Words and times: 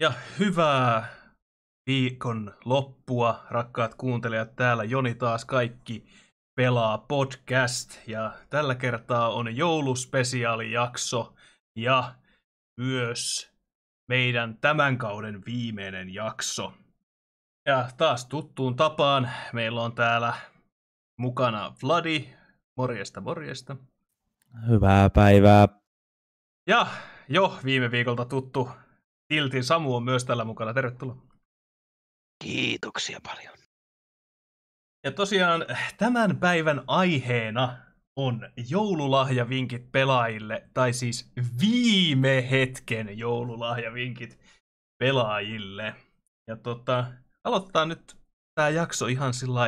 Ja 0.00 0.12
hyvää 0.38 1.08
viikon 1.86 2.54
loppua, 2.64 3.44
rakkaat 3.50 3.94
kuuntelijat. 3.94 4.56
Täällä 4.56 4.84
Joni 4.84 5.14
taas 5.14 5.44
kaikki 5.44 6.06
pelaa 6.54 6.98
podcast. 6.98 8.08
Ja 8.08 8.32
tällä 8.50 8.74
kertaa 8.74 9.28
on 9.28 9.56
jouluspesiaalijakso 9.56 11.34
ja 11.78 12.14
myös 12.80 13.52
meidän 14.08 14.58
tämän 14.60 14.98
kauden 14.98 15.42
viimeinen 15.46 16.14
jakso. 16.14 16.72
Ja 17.66 17.88
taas 17.96 18.26
tuttuun 18.26 18.76
tapaan 18.76 19.30
meillä 19.52 19.82
on 19.82 19.94
täällä 19.94 20.34
mukana 21.18 21.74
Vladi. 21.82 22.28
Morjesta, 22.76 23.20
morjesta. 23.20 23.76
Hyvää 24.68 25.10
päivää. 25.10 25.68
Ja 26.66 26.86
jo 27.28 27.58
viime 27.64 27.90
viikolta 27.90 28.24
tuttu 28.24 28.70
Tiltin 29.34 29.64
Samu 29.64 29.96
on 29.96 30.02
myös 30.02 30.24
tällä 30.24 30.44
mukana. 30.44 30.74
Tervetuloa. 30.74 31.16
Kiitoksia 32.44 33.20
paljon. 33.22 33.54
Ja 35.04 35.12
tosiaan 35.12 35.66
tämän 35.96 36.36
päivän 36.36 36.84
aiheena 36.86 37.76
on 38.16 38.50
joululahjavinkit 38.70 39.92
pelaajille, 39.92 40.68
tai 40.74 40.92
siis 40.92 41.32
viime 41.60 42.50
hetken 42.50 43.18
joululahjavinkit 43.18 44.38
pelaajille. 44.98 45.94
Ja 46.48 46.56
tota, 46.56 47.06
aloittaa 47.44 47.86
nyt 47.86 48.16
tämä 48.54 48.68
jakso 48.68 49.06
ihan 49.06 49.34
sillä 49.34 49.64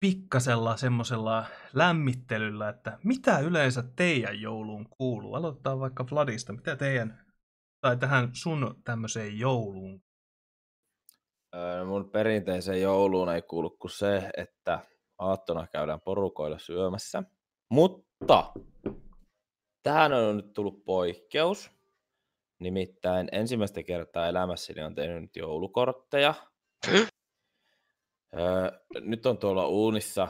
pikkasella 0.00 0.76
semmoisella 0.76 1.44
lämmittelyllä, 1.72 2.68
että 2.68 2.98
mitä 3.04 3.38
yleensä 3.38 3.82
teidän 3.96 4.40
jouluun 4.40 4.88
kuuluu? 4.88 5.34
Aloitetaan 5.34 5.80
vaikka 5.80 6.06
Vladista. 6.10 6.52
Mitä 6.52 6.76
teidän, 6.76 7.31
tai 7.82 7.96
tähän 7.96 8.30
sun 8.32 8.80
tämmöiseen 8.84 9.38
jouluun? 9.38 10.02
Öö, 11.54 11.84
mun 11.84 12.10
perinteiseen 12.10 12.82
jouluun 12.82 13.28
ei 13.28 13.42
kuulu 13.42 13.70
kuin 13.70 13.90
se, 13.90 14.30
että 14.36 14.80
aattona 15.18 15.66
käydään 15.66 16.00
porukoilla 16.00 16.58
syömässä. 16.58 17.22
Mutta 17.68 18.52
tähän 19.82 20.12
on 20.12 20.36
nyt 20.36 20.52
tullut 20.52 20.84
poikkeus. 20.84 21.70
Nimittäin 22.58 23.28
ensimmäistä 23.32 23.82
kertaa 23.82 24.28
elämässäni 24.28 24.82
on 24.82 24.94
tehnyt 24.94 25.22
nyt 25.22 25.36
joulukortteja. 25.36 26.34
Öö, 28.38 28.80
nyt 29.00 29.26
on 29.26 29.38
tuolla 29.38 29.66
uunissa 29.66 30.28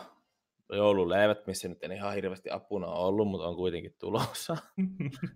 joululeivät, 0.77 1.47
missä 1.47 1.69
nyt 1.69 1.85
en 1.85 1.93
ihan 1.93 2.15
hirveästi 2.15 2.51
apuna 2.51 2.87
ollut, 2.87 3.29
mutta 3.29 3.49
on 3.49 3.57
kuitenkin 3.57 3.95
tulossa. 3.99 4.57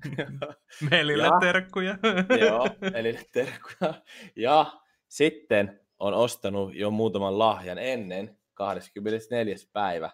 Melille 0.90 1.24
ja, 1.24 1.38
terkkuja. 1.40 1.98
joo, 2.46 2.68
Melille 2.92 3.22
terkkuja. 3.32 3.94
Ja 4.36 4.66
sitten 5.08 5.80
on 5.98 6.14
ostanut 6.14 6.74
jo 6.74 6.90
muutaman 6.90 7.38
lahjan 7.38 7.78
ennen 7.78 8.38
24. 8.54 9.54
päivä. 9.72 10.10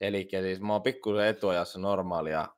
Eli 0.00 0.28
siis 0.30 0.60
mä 0.60 0.72
oon 0.72 0.82
pikkusen 0.82 1.26
etuajassa 1.26 1.78
normaalia 1.78 2.48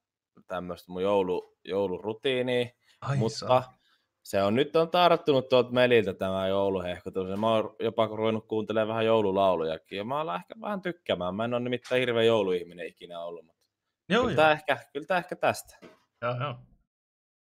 tämmöistä 0.46 0.92
mun 0.92 1.02
joulu, 1.02 1.56
joulurutiiniä, 1.64 2.70
Ai 3.00 3.16
mutta 3.16 3.38
saa 3.38 3.78
se 4.22 4.42
on 4.42 4.54
nyt 4.54 4.76
on 4.76 4.90
tarttunut 4.90 5.48
tuolta 5.48 5.70
Meliltä 5.70 6.14
tämä 6.14 6.48
jouluhehkutus. 6.48 7.38
Mä 7.38 7.54
oon 7.54 7.76
jopa 7.80 8.06
ruvennut 8.06 8.48
kuuntelemaan 8.48 8.88
vähän 8.88 9.06
joululaulujakin. 9.06 9.98
Ja 9.98 10.04
mä 10.04 10.18
oon 10.18 10.34
ehkä 10.34 10.54
vähän 10.60 10.82
tykkäämään. 10.82 11.34
Mä 11.34 11.44
en 11.44 11.54
ole 11.54 11.60
nimittäin 11.60 12.00
hirveä 12.00 12.22
jouluihminen 12.22 12.86
ikinä 12.86 13.20
ollut. 13.20 13.44
Mutta 13.44 13.62
joo, 14.08 14.22
kyllä, 14.22 14.36
Tämä 14.36 14.52
ehkä, 14.52 14.78
kyllä 14.92 15.06
tämä 15.06 15.18
ehkä 15.18 15.36
tästä. 15.36 15.76
Joo, 16.22 16.36
joo. 16.40 16.54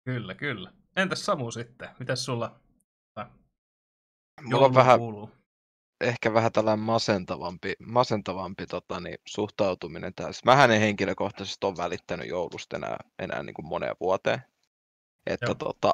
Kyllä, 0.05 0.35
kyllä. 0.35 0.71
Entäs 0.95 1.25
Samu 1.25 1.51
sitten? 1.51 1.89
Mitäs 1.99 2.25
sulla 2.25 2.59
Mulla 4.43 4.65
on 4.65 4.75
vähän, 4.75 4.99
kuuluu? 4.99 5.29
ehkä 6.01 6.33
vähän 6.33 6.51
tällainen 6.51 6.85
masentavampi, 6.85 7.73
masentavampi 7.79 8.65
tota, 8.65 8.99
niin, 8.99 9.17
suhtautuminen 9.27 10.13
tässä. 10.15 10.41
Mähän 10.45 10.71
en 10.71 10.79
henkilökohtaisesti 10.79 11.65
ole 11.65 11.77
välittänyt 11.77 12.27
joulusta 12.27 12.75
enää, 12.75 12.97
enää 13.19 13.43
niin 13.43 13.53
kuin 13.53 13.65
moneen 13.65 13.95
vuoteen. 13.99 14.41
Että 15.25 15.55
tota, 15.55 15.91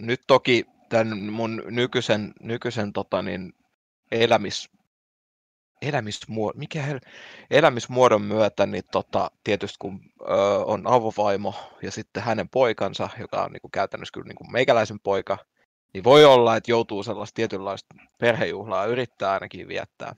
nyt 0.00 0.20
toki 0.26 0.64
tämän 0.88 1.18
mun 1.18 1.62
nykyisen, 1.66 2.32
nykyisen 2.40 2.92
tota, 2.92 3.22
niin, 3.22 3.52
elämis, 4.12 4.70
elämismuodon, 5.82 6.58
mikä 6.58 6.82
hel, 6.82 7.00
elämismuodon 7.50 8.22
myötä, 8.22 8.66
niin 8.66 8.84
tota, 8.92 9.30
tietysti 9.44 9.76
kun 9.78 10.00
ö, 10.20 10.24
on 10.64 10.86
avovaimo 10.86 11.54
ja 11.82 11.90
sitten 11.90 12.22
hänen 12.22 12.48
poikansa, 12.48 13.08
joka 13.18 13.42
on 13.42 13.52
niin 13.52 13.60
kuin 13.60 13.70
käytännössä 13.70 14.12
kyllä 14.12 14.28
niin 14.28 14.36
kuin 14.36 14.52
meikäläisen 14.52 15.00
poika, 15.00 15.38
niin 15.94 16.04
voi 16.04 16.24
olla, 16.24 16.56
että 16.56 16.70
joutuu 16.70 17.02
sellaista 17.02 17.34
tietynlaista 17.34 17.94
perhejuhlaa 18.18 18.86
yrittää 18.86 19.32
ainakin 19.32 19.68
viettää. 19.68 20.16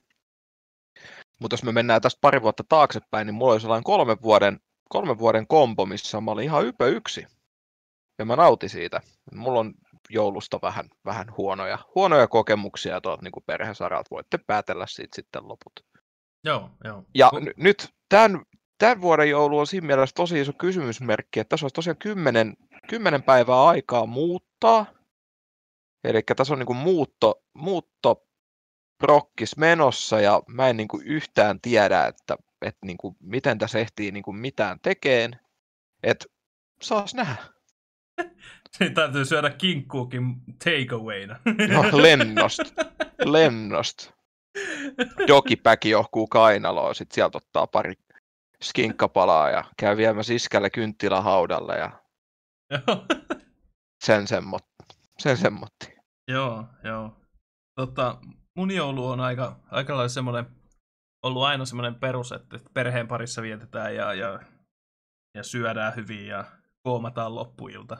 Mutta 1.41 1.55
jos 1.55 1.63
me 1.63 1.73
mennään 1.73 2.03
tästä 2.03 2.19
pari 2.21 2.43
vuotta 2.43 2.65
taaksepäin, 2.69 3.27
niin 3.27 3.35
mulla 3.35 3.53
oli 3.53 3.61
sellainen 3.61 3.85
kolme 3.85 4.17
vuoden, 4.23 4.61
kolme 4.89 5.19
vuoden 5.19 5.47
kombo, 5.47 5.87
missä 5.87 6.21
mä 6.21 6.31
olin 6.31 6.45
ihan 6.45 6.67
ypö 6.67 6.89
yksi 6.89 7.27
ja 8.23 8.27
mä 8.27 8.37
nautin 8.37 8.71
siitä. 8.71 9.01
Mulla 9.35 9.61
on 9.61 9.75
joulusta 10.11 10.59
vähän, 10.63 10.89
vähän 11.05 11.27
huonoja, 11.37 11.79
huonoja 11.95 12.29
kokemuksia 12.29 13.01
tuolta 13.01 13.23
niin 13.23 13.33
perhesaralta. 13.47 14.11
Voitte 14.11 14.39
päätellä 14.47 14.87
siitä 14.87 15.17
sitten 15.17 15.49
loput. 15.49 15.73
Joo, 16.45 16.71
joo. 16.85 17.05
Ja 17.15 17.31
n- 17.41 17.63
nyt 17.63 17.89
tämän, 18.09 18.43
tämän 18.79 19.01
vuoden 19.01 19.31
joulu 19.31 19.59
on 19.59 19.67
siinä 19.67 19.87
mielessä 19.87 20.15
tosi 20.15 20.41
iso 20.41 20.53
kysymysmerkki, 20.53 21.41
että 21.41 21.49
tässä 21.49 21.65
olisi 21.65 21.75
tosiaan 21.75 21.97
kymmenen, 21.97 22.57
kymmenen 22.89 23.23
päivää 23.23 23.65
aikaa 23.65 24.07
muuttaa. 24.07 24.87
Eli 26.05 26.23
tässä 26.37 26.53
on 26.53 26.59
niin 26.59 26.67
kuin 26.67 26.77
muutto, 26.77 27.43
muutto 27.55 28.27
prokkis 28.99 29.57
menossa 29.57 30.21
ja 30.21 30.43
mä 30.49 30.69
en 30.69 30.77
niin 30.77 30.89
kuin 30.89 31.07
yhtään 31.07 31.61
tiedä, 31.61 32.07
että, 32.07 32.37
että 32.63 32.87
niin 32.87 32.99
kuin 32.99 33.17
miten 33.21 33.59
tässä 33.59 33.79
ehtii 33.79 34.11
niin 34.11 34.23
kuin 34.23 34.37
mitään 34.37 34.79
tekeen. 34.83 35.41
Että 36.03 36.25
saas 36.83 37.15
nähdä. 37.15 37.52
Siinä 38.71 38.95
täytyy 38.95 39.25
syödä 39.25 39.51
kinkkuukin 39.51 40.25
takeawayna. 40.65 41.41
No, 41.69 42.03
lennost. 42.03 42.61
Lennost. 43.25 44.13
Jokipäki 45.27 45.91
johkuu 45.91 46.27
kainaloon, 46.27 46.95
sit 46.95 47.13
sieltä 47.13 47.39
ottaa 47.39 47.67
pari 47.67 47.95
skinkkapalaa 48.63 49.51
ja 49.51 49.65
käy 49.77 49.97
viemässä 49.97 50.35
iskälle 50.35 50.71
kynttilähaudalle 50.71 51.79
ja 51.79 51.91
sen, 54.05 54.27
semmot, 54.27 54.65
sen 55.19 55.37
semmotti. 55.37 55.95
Joo, 56.29 56.65
joo. 56.85 57.17
Tota, 57.75 58.19
mun 58.57 58.71
joulu 58.71 59.07
on 59.09 59.21
aika, 59.21 59.61
aika 59.71 59.95
lailla 59.97 60.09
semmoinen, 60.09 60.47
ollut 61.23 61.43
aina 61.43 61.65
semmoinen 61.65 61.95
perus, 61.95 62.33
että 62.33 62.59
perheen 62.75 63.09
parissa 63.09 63.43
vietetään 63.43 63.95
ja, 63.95 64.15
ja, 64.15 64.41
ja 65.37 65.43
syödään 65.43 65.97
hyvin 65.97 66.27
ja 66.27 66.45
koomataan 66.83 67.35
loppuilta. 67.35 67.97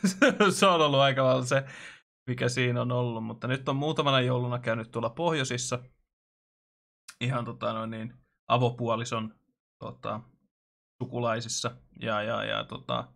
Se 0.50 0.66
on 0.66 0.80
ollut 0.80 1.00
aika 1.00 1.24
lailla 1.24 1.44
se, 1.44 1.64
mikä 2.26 2.48
siinä 2.48 2.82
on 2.82 2.92
ollut, 2.92 3.24
mutta 3.24 3.48
nyt 3.48 3.68
on 3.68 3.76
muutamana 3.76 4.20
jouluna 4.20 4.58
käynyt 4.58 4.90
tuolla 4.90 5.10
pohjoisissa. 5.10 5.78
Ihan 7.20 7.44
tota, 7.44 7.72
no 7.72 7.86
niin, 7.86 8.14
avopuolison 8.48 9.34
tota, 9.78 10.20
sukulaisissa. 11.02 11.76
Ja, 12.00 12.22
ja, 12.22 12.44
ja 12.44 12.64
tota, 12.64 13.12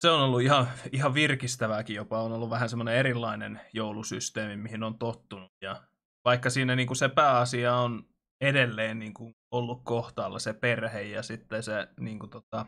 se 0.00 0.10
on 0.10 0.20
ollut 0.20 0.42
ihan, 0.42 0.68
ihan 0.92 1.14
virkistävääkin 1.14 1.96
jopa, 1.96 2.22
on 2.22 2.32
ollut 2.32 2.50
vähän 2.50 2.68
semmoinen 2.68 2.94
erilainen 2.94 3.60
joulusysteemi, 3.72 4.56
mihin 4.56 4.82
on 4.82 4.98
tottunut. 4.98 5.52
Ja 5.60 5.82
vaikka 6.24 6.50
siinä 6.50 6.76
niin 6.76 6.86
kuin 6.86 6.96
se 6.96 7.08
pääasia 7.08 7.76
on 7.76 8.04
edelleen 8.40 8.98
niin 8.98 9.14
kuin 9.14 9.34
ollut 9.50 9.84
kohtaalla 9.84 10.38
se 10.38 10.52
perhe 10.52 11.02
ja 11.02 11.22
sitten 11.22 11.62
se, 11.62 11.88
niin 12.00 12.18
kuin 12.18 12.30
tota, 12.30 12.66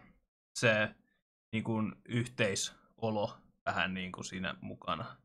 se 0.58 0.94
niin 1.54 1.65
kuin 1.65 1.92
yhteisolo 2.04 3.38
vähän 3.67 3.94
niin 3.94 4.12
kuin 4.12 4.25
siinä 4.25 4.55
mukana. 4.61 5.17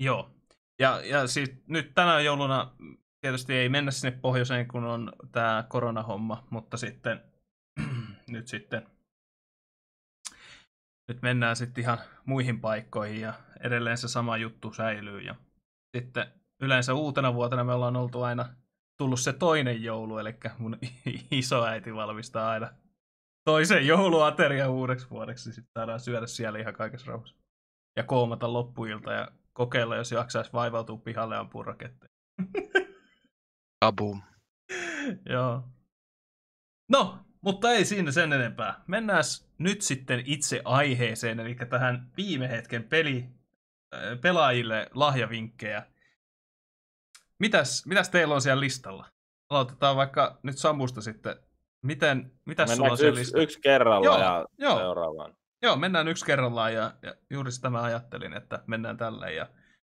Joo. 0.00 0.30
Ja, 0.78 1.00
ja 1.04 1.26
siis 1.26 1.50
nyt 1.66 1.94
tänä 1.94 2.20
jouluna 2.20 2.72
tietysti 3.20 3.54
ei 3.54 3.68
mennä 3.68 3.90
sinne 3.90 4.18
pohjoiseen, 4.18 4.68
kun 4.68 4.84
on 4.84 5.12
tämä 5.32 5.64
koronahomma, 5.68 6.46
mutta 6.50 6.76
sitten 6.76 7.22
nyt 8.34 8.48
sitten 8.48 8.86
nyt 11.08 11.22
mennään 11.22 11.56
sitten 11.56 11.84
ihan 11.84 11.98
muihin 12.24 12.60
paikkoihin 12.60 13.20
ja 13.20 13.34
edelleen 13.60 13.98
se 13.98 14.08
sama 14.08 14.36
juttu 14.36 14.72
säilyy. 14.72 15.20
Ja 15.20 15.34
sitten 15.96 16.26
yleensä 16.60 16.94
uutena 16.94 17.34
vuotena 17.34 17.64
me 17.64 17.72
ollaan 17.72 17.96
oltu 17.96 18.22
aina 18.22 18.48
tullut 19.02 19.20
se 19.20 19.32
toinen 19.32 19.82
joulu, 19.82 20.18
eli 20.18 20.34
mun 20.58 20.78
isoäiti 21.30 21.94
valmistaa 21.94 22.50
aina 22.50 22.70
toisen 23.44 23.86
jouluaterian 23.86 24.70
uudeksi 24.70 25.10
vuodeksi, 25.10 25.48
niin 25.48 25.54
sitten 25.54 25.72
saadaan 25.74 26.00
syödä 26.00 26.26
siellä 26.26 26.58
ihan 26.58 26.74
kaikessa 26.74 27.06
rauhassa. 27.06 27.36
Ja 27.96 28.04
koomata 28.04 28.52
loppuilta 28.52 29.12
ja 29.12 29.28
kokeilla, 29.52 29.96
jos 29.96 30.12
jaksaisi 30.12 30.52
vaivautua 30.52 30.96
pihalle 30.96 31.34
ja 31.34 31.40
ampua 31.40 31.64
raketteja. 31.64 32.12
Abu. 33.80 34.18
Joo. 35.28 35.68
No, 36.90 37.18
mutta 37.40 37.70
ei 37.70 37.84
siinä 37.84 38.12
sen 38.12 38.32
enempää. 38.32 38.84
Mennään 38.86 39.24
nyt 39.58 39.82
sitten 39.82 40.22
itse 40.26 40.62
aiheeseen, 40.64 41.40
eli 41.40 41.54
tähän 41.54 42.10
viime 42.16 42.50
hetken 42.50 42.84
peli, 42.84 43.26
äh, 43.94 44.20
pelaajille 44.20 44.90
lahjavinkkejä. 44.94 45.86
Mitäs, 47.42 47.86
mitäs 47.86 48.10
teillä 48.10 48.34
on 48.34 48.42
siellä 48.42 48.60
listalla? 48.60 49.06
Aloitetaan 49.50 49.96
vaikka 49.96 50.38
nyt 50.42 50.58
Samusta 50.58 51.00
sitten. 51.00 51.36
Miten, 51.82 52.32
mitäs 52.46 52.76
sulla 52.76 52.90
on 52.90 52.96
siellä 52.96 53.10
yksi, 53.10 53.20
listalla? 53.20 53.42
yksi 53.42 53.60
kerralla 53.60 54.06
Joo, 54.06 54.18
ja 54.18 54.46
joo. 54.58 54.78
seuraavaan? 54.78 55.36
Joo, 55.62 55.76
mennään 55.76 56.08
yksi 56.08 56.24
kerrallaan 56.24 56.74
ja, 56.74 56.94
ja 57.02 57.14
juuri 57.30 57.52
sitä 57.52 57.70
mä 57.70 57.82
ajattelin, 57.82 58.32
että 58.32 58.62
mennään 58.66 58.96
tälleen. 58.96 59.36
Ja, 59.36 59.48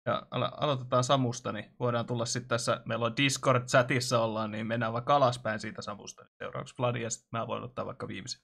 ja 0.07 0.27
alo- 0.31 0.55
aloitetaan 0.57 1.05
Samusta, 1.05 1.53
niin 1.53 1.75
voidaan 1.81 2.07
tulla 2.07 2.25
sitten 2.27 2.49
tässä, 2.49 2.83
meillä 2.85 3.07
on 3.07 3.15
Discord-chatissa 3.17 4.19
ollaan, 4.19 4.51
niin 4.51 4.67
mennään 4.67 4.93
vaikka 4.93 5.17
alaspäin 5.17 5.61
siitä 5.61 5.83
Samusta. 5.83 6.27
Seuraavaksi 6.39 6.75
Vladi 6.79 7.03
ja 7.03 7.11
sitten 7.11 7.29
mä 7.33 7.47
voin 7.47 7.63
ottaa 7.63 7.87
vaikka 7.87 8.09
viimeisen. 8.09 8.41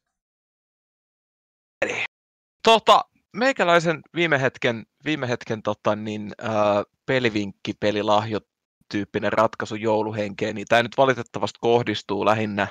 Tota, 2.62 3.04
meikäläisen 3.36 4.00
viime 4.14 4.40
hetken, 4.40 4.86
viime 5.04 5.28
hetken 5.28 5.62
tota, 5.62 5.96
niin, 5.96 6.32
ää, 6.38 6.84
pelivinkki, 7.06 7.72
pelilahjo 7.80 8.40
tyyppinen 8.90 9.32
ratkaisu 9.32 9.74
jouluhenkeen, 9.74 10.54
niin 10.54 10.66
tämä 10.68 10.82
nyt 10.82 10.96
valitettavasti 10.96 11.58
kohdistuu 11.60 12.24
lähinnä, 12.24 12.66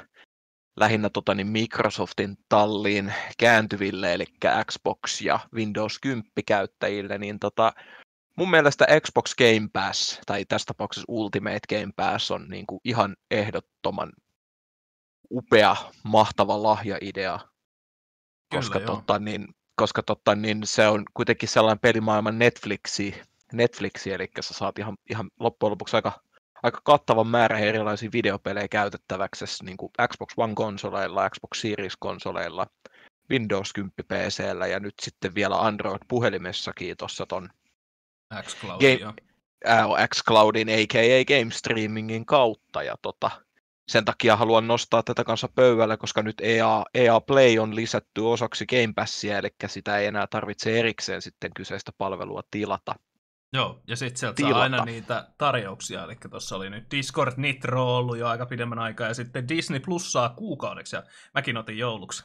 lähinnä 0.79 1.09
tota, 1.09 1.33
niin 1.33 1.47
Microsoftin 1.47 2.37
talliin 2.49 3.13
kääntyville, 3.37 4.13
eli 4.13 4.25
Xbox 4.71 5.21
ja 5.21 5.39
Windows 5.53 5.99
10 5.99 6.31
käyttäjille, 6.45 7.17
niin 7.17 7.39
tota, 7.39 7.73
mun 8.35 8.49
mielestä 8.49 8.85
Xbox 9.01 9.35
Game 9.35 9.69
Pass, 9.73 10.19
tai 10.25 10.45
tässä 10.45 10.65
tapauksessa 10.65 11.05
Ultimate 11.07 11.59
Game 11.69 11.91
Pass, 11.95 12.31
on 12.31 12.47
niin 12.49 12.67
kuin 12.67 12.79
ihan 12.83 13.15
ehdottoman 13.31 14.11
upea, 15.31 15.75
mahtava 16.03 16.63
lahjaidea, 16.63 17.39
koska, 18.55 18.79
Kyllä, 18.79 18.91
joo. 18.91 18.95
tota, 18.95 19.19
niin, 19.19 19.47
koska 19.75 20.03
tota, 20.03 20.35
niin 20.35 20.61
se 20.63 20.87
on 20.87 21.03
kuitenkin 21.13 21.49
sellainen 21.49 21.79
pelimaailman 21.79 22.39
Netflixi, 22.39 23.21
Netflixi 23.53 24.13
eli 24.13 24.27
sä 24.39 24.53
saat 24.53 24.79
ihan, 24.79 24.97
ihan 25.09 25.29
loppujen 25.39 25.71
lopuksi 25.71 25.95
aika, 25.95 26.11
aika 26.63 26.81
kattavan 26.83 27.27
määrän 27.27 27.63
erilaisia 27.63 28.09
videopelejä 28.13 28.67
käytettäväksi 28.67 29.45
niin 29.63 29.77
kuin 29.77 29.91
Xbox 30.07 30.33
One-konsoleilla, 30.37 31.29
Xbox 31.29 31.61
Series-konsoleilla, 31.61 32.67
Windows 33.29 33.73
10 33.73 33.93
PCllä 34.07 34.67
ja 34.67 34.79
nyt 34.79 34.93
sitten 35.01 35.35
vielä 35.35 35.55
Android-puhelimessakin 35.61 36.97
tuossa 36.97 37.25
ton 37.25 37.49
X-Cloudia. 38.43 39.13
ää, 39.65 40.07
xCloudin 40.07 40.67
aka 40.69 40.99
Game 41.27 41.51
Streamingin 41.51 42.25
kautta 42.25 42.83
ja 42.83 42.95
tota, 43.01 43.31
sen 43.89 44.05
takia 44.05 44.35
haluan 44.35 44.67
nostaa 44.67 45.03
tätä 45.03 45.23
kanssa 45.23 45.49
pöydälle, 45.55 45.97
koska 45.97 46.21
nyt 46.21 46.41
EA, 46.41 46.83
EA 46.93 47.21
Play 47.21 47.59
on 47.59 47.75
lisätty 47.75 48.21
osaksi 48.21 48.65
Game 48.65 48.93
Passia, 48.95 49.37
eli 49.37 49.49
sitä 49.67 49.97
ei 49.97 50.05
enää 50.05 50.27
tarvitse 50.27 50.79
erikseen 50.79 51.21
sitten 51.21 51.51
kyseistä 51.55 51.91
palvelua 51.97 52.41
tilata. 52.51 52.95
Joo, 53.53 53.81
ja 53.87 53.95
sitten 53.95 54.17
sieltä 54.19 54.35
Tilata. 54.35 54.53
saa 54.53 54.61
aina 54.61 54.85
niitä 54.85 55.27
tarjouksia, 55.37 56.03
eli 56.03 56.15
tuossa 56.29 56.55
oli 56.55 56.69
nyt 56.69 56.83
Discord 56.91 57.33
Nitro 57.37 57.97
ollut 57.97 58.17
jo 58.17 58.27
aika 58.27 58.45
pidemmän 58.45 58.79
aikaa, 58.79 59.07
ja 59.07 59.13
sitten 59.13 59.47
Disney 59.47 59.79
Plus 59.79 60.11
saa 60.11 60.29
kuukaudeksi, 60.29 60.95
ja 60.95 61.03
mäkin 61.33 61.57
otin 61.57 61.77
jouluksi. 61.77 62.23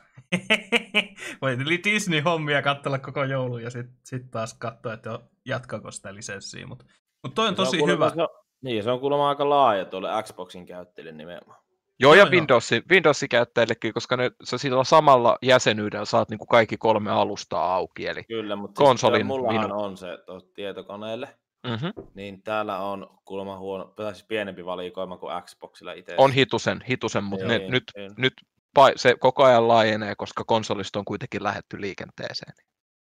Voi 1.42 1.52
eli 1.52 1.82
Disney-hommia 1.84 2.62
katsella 2.62 2.98
koko 2.98 3.24
joulun, 3.24 3.62
ja 3.62 3.70
sitten 3.70 3.96
sit 4.04 4.30
taas 4.30 4.54
katsoa, 4.54 4.92
että 4.92 5.18
jatkaako 5.46 5.90
sitä 5.90 6.14
lisenssiä, 6.14 6.66
mutta 6.66 6.84
mut 7.22 7.34
toi 7.34 7.48
on 7.48 7.54
tosi 7.54 7.78
kuulemma- 7.78 7.90
hyvä. 7.92 8.14
Se 8.14 8.22
on, 8.22 8.28
niin, 8.62 8.82
se 8.84 8.90
on 8.90 9.00
kuulemma 9.00 9.28
aika 9.28 9.48
laaja 9.48 9.84
tuolle 9.84 10.22
Xboxin 10.22 10.66
käyttäjille 10.66 11.12
nimenomaan. 11.12 11.63
Joo, 12.00 12.14
Joo, 12.14 12.14
ja 12.14 12.22
joo. 12.22 12.30
Windowsin, 12.30 12.82
Windowsin 12.90 13.28
käyttäjillekin, 13.28 13.94
koska 13.94 14.16
ne, 14.16 14.30
sä 14.44 14.58
sillä 14.58 14.84
samalla 14.84 15.38
jäsenyydellä 15.42 16.04
saat 16.04 16.28
niin 16.28 16.38
kuin 16.38 16.48
kaikki 16.48 16.76
kolme 16.76 17.10
alustaa 17.10 17.74
auki. 17.74 18.06
Eli, 18.06 18.24
Kyllä, 18.24 18.56
mutta 18.56 18.82
Konsolin 18.84 19.18
siis 19.18 19.26
mullahan 19.26 19.70
minun- 19.70 19.72
on 19.72 19.96
se 19.96 20.18
tuossa 20.26 20.48
tietokoneelle, 20.54 21.38
mm-hmm. 21.66 21.92
niin 22.14 22.42
täällä 22.42 22.78
on 22.78 23.18
kuulemma 23.24 23.58
huono, 23.58 23.94
siis 24.12 24.24
pienempi 24.28 24.64
valikoima 24.64 25.16
kuin 25.16 25.42
Xboxilla 25.42 25.92
itse. 25.92 26.14
On 26.18 26.32
hitusen, 26.32 26.80
hitusen 26.88 27.24
mutta 27.24 27.46
ne, 27.46 27.58
Niin, 27.58 27.70
nyt, 27.70 27.84
niin. 27.96 28.12
nyt 28.16 28.32
pa- 28.78 28.92
se 28.96 29.14
koko 29.20 29.44
ajan 29.44 29.68
laajenee, 29.68 30.14
koska 30.14 30.44
konsolista 30.44 30.98
on 30.98 31.04
kuitenkin 31.04 31.42
lähetty 31.42 31.80
liikenteeseen. 31.80 32.52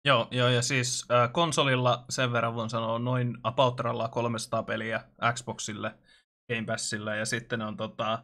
Joo, 0.04 0.28
joo, 0.30 0.48
ja 0.48 0.62
siis 0.62 1.04
äh, 1.10 1.32
konsolilla 1.32 2.04
sen 2.10 2.32
verran 2.32 2.54
voin 2.54 2.70
sanoa 2.70 2.98
noin 2.98 3.36
apautralla 3.42 4.08
300 4.08 4.62
peliä 4.62 5.00
Xboxille, 5.32 5.94
Game 6.52 6.66
Passille, 6.66 7.16
ja 7.16 7.26
sitten 7.26 7.62
on 7.62 7.76
tota, 7.76 8.18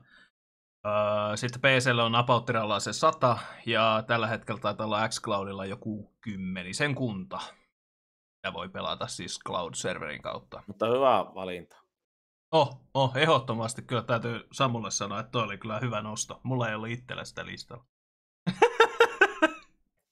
äh, 0.86 0.92
sitten 1.34 1.60
PClle 1.60 2.02
on 2.02 2.14
apautralla 2.14 2.80
se 2.80 2.92
100, 2.92 3.38
ja 3.66 4.04
tällä 4.06 4.26
hetkellä 4.26 4.60
taitaa 4.60 4.86
olla 4.86 5.08
xCloudilla 5.08 5.66
joku 5.66 6.14
kymmenisen 6.20 6.94
kunta. 6.94 7.40
Ja 8.44 8.52
voi 8.52 8.68
pelata 8.68 9.06
siis 9.06 9.40
Cloud-serverin 9.48 10.22
kautta. 10.22 10.62
Mutta 10.66 10.86
hyvä 10.86 11.24
valinta. 11.34 11.76
Oh, 12.52 12.80
oh, 12.94 13.16
ehdottomasti 13.16 13.82
kyllä 13.82 14.02
täytyy 14.02 14.48
Samulle 14.52 14.90
sanoa, 14.90 15.20
että 15.20 15.30
toi 15.30 15.42
oli 15.42 15.58
kyllä 15.58 15.78
hyvä 15.78 16.02
nosto. 16.02 16.40
Mulla 16.42 16.68
ei 16.68 16.74
ollut 16.74 16.88
itsellä 16.88 17.24
sitä 17.24 17.46
listalla. 17.46 17.84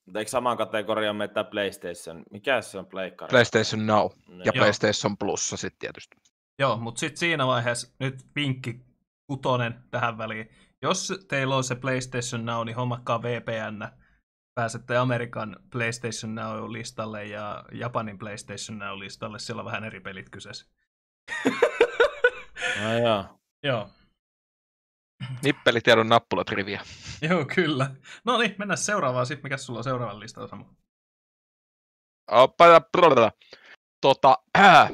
Mutta 0.07 0.19
eikö 0.19 0.31
samaan 0.31 0.57
kategoriaan 0.57 1.17
mene 1.17 1.33
tämä 1.33 1.45
PlayStation? 1.45 2.23
Mikä 2.31 2.61
se 2.62 2.79
on 2.79 2.87
Pleikkari? 2.87 3.31
PlayStation 3.31 3.87
Now 3.87 4.09
Niin. 4.29 4.39
ja 4.39 4.45
Joo. 4.45 4.53
PlayStation 4.53 5.19
Plussa 5.19 5.57
sitten 5.57 5.79
tietysti. 5.79 6.17
Joo, 6.59 6.77
mutta 6.77 6.99
sitten 6.99 7.19
siinä 7.19 7.47
vaiheessa 7.47 7.95
nyt 8.01 8.15
vinkki 8.37 8.81
kutonen 9.26 9.84
tähän 9.90 10.19
väliin. 10.19 10.49
Jos 10.82 11.12
teillä 11.28 11.56
on 11.56 11.64
se 11.64 11.75
PlayStation 11.75 12.46
Now, 12.46 12.67
niin 12.67 12.76
hommakkaa 12.76 13.23
VPN. 13.23 13.88
Pääsette 14.55 14.96
Amerikan 14.96 15.56
PlayStation 15.73 16.34
Now-listalle 16.34 17.25
ja 17.25 17.64
Japanin 17.73 18.19
PlayStation 18.19 18.78
Now-listalle. 18.78 19.38
Siellä 19.38 19.61
on 19.61 19.67
vähän 19.67 19.84
eri 19.84 20.00
pelit 20.00 20.31
kyseessä. 20.31 20.67
No 22.82 22.99
joo. 22.99 23.40
Joo. 23.62 23.88
Nippelitiedon 25.43 26.08
nappulatriviä. 26.08 26.81
Joo, 27.23 27.44
kyllä. 27.55 27.90
No 28.25 28.38
niin, 28.38 28.55
mennään 28.58 28.78
seuraavaan 28.78 29.26
sitten. 29.26 29.43
Mikä 29.43 29.56
sulla 29.56 29.78
on 29.78 29.84
seuraavan 29.84 30.20
listalla, 30.20 30.49
Samu? 30.49 30.64
Tota, 34.00 34.38
äh. 34.58 34.90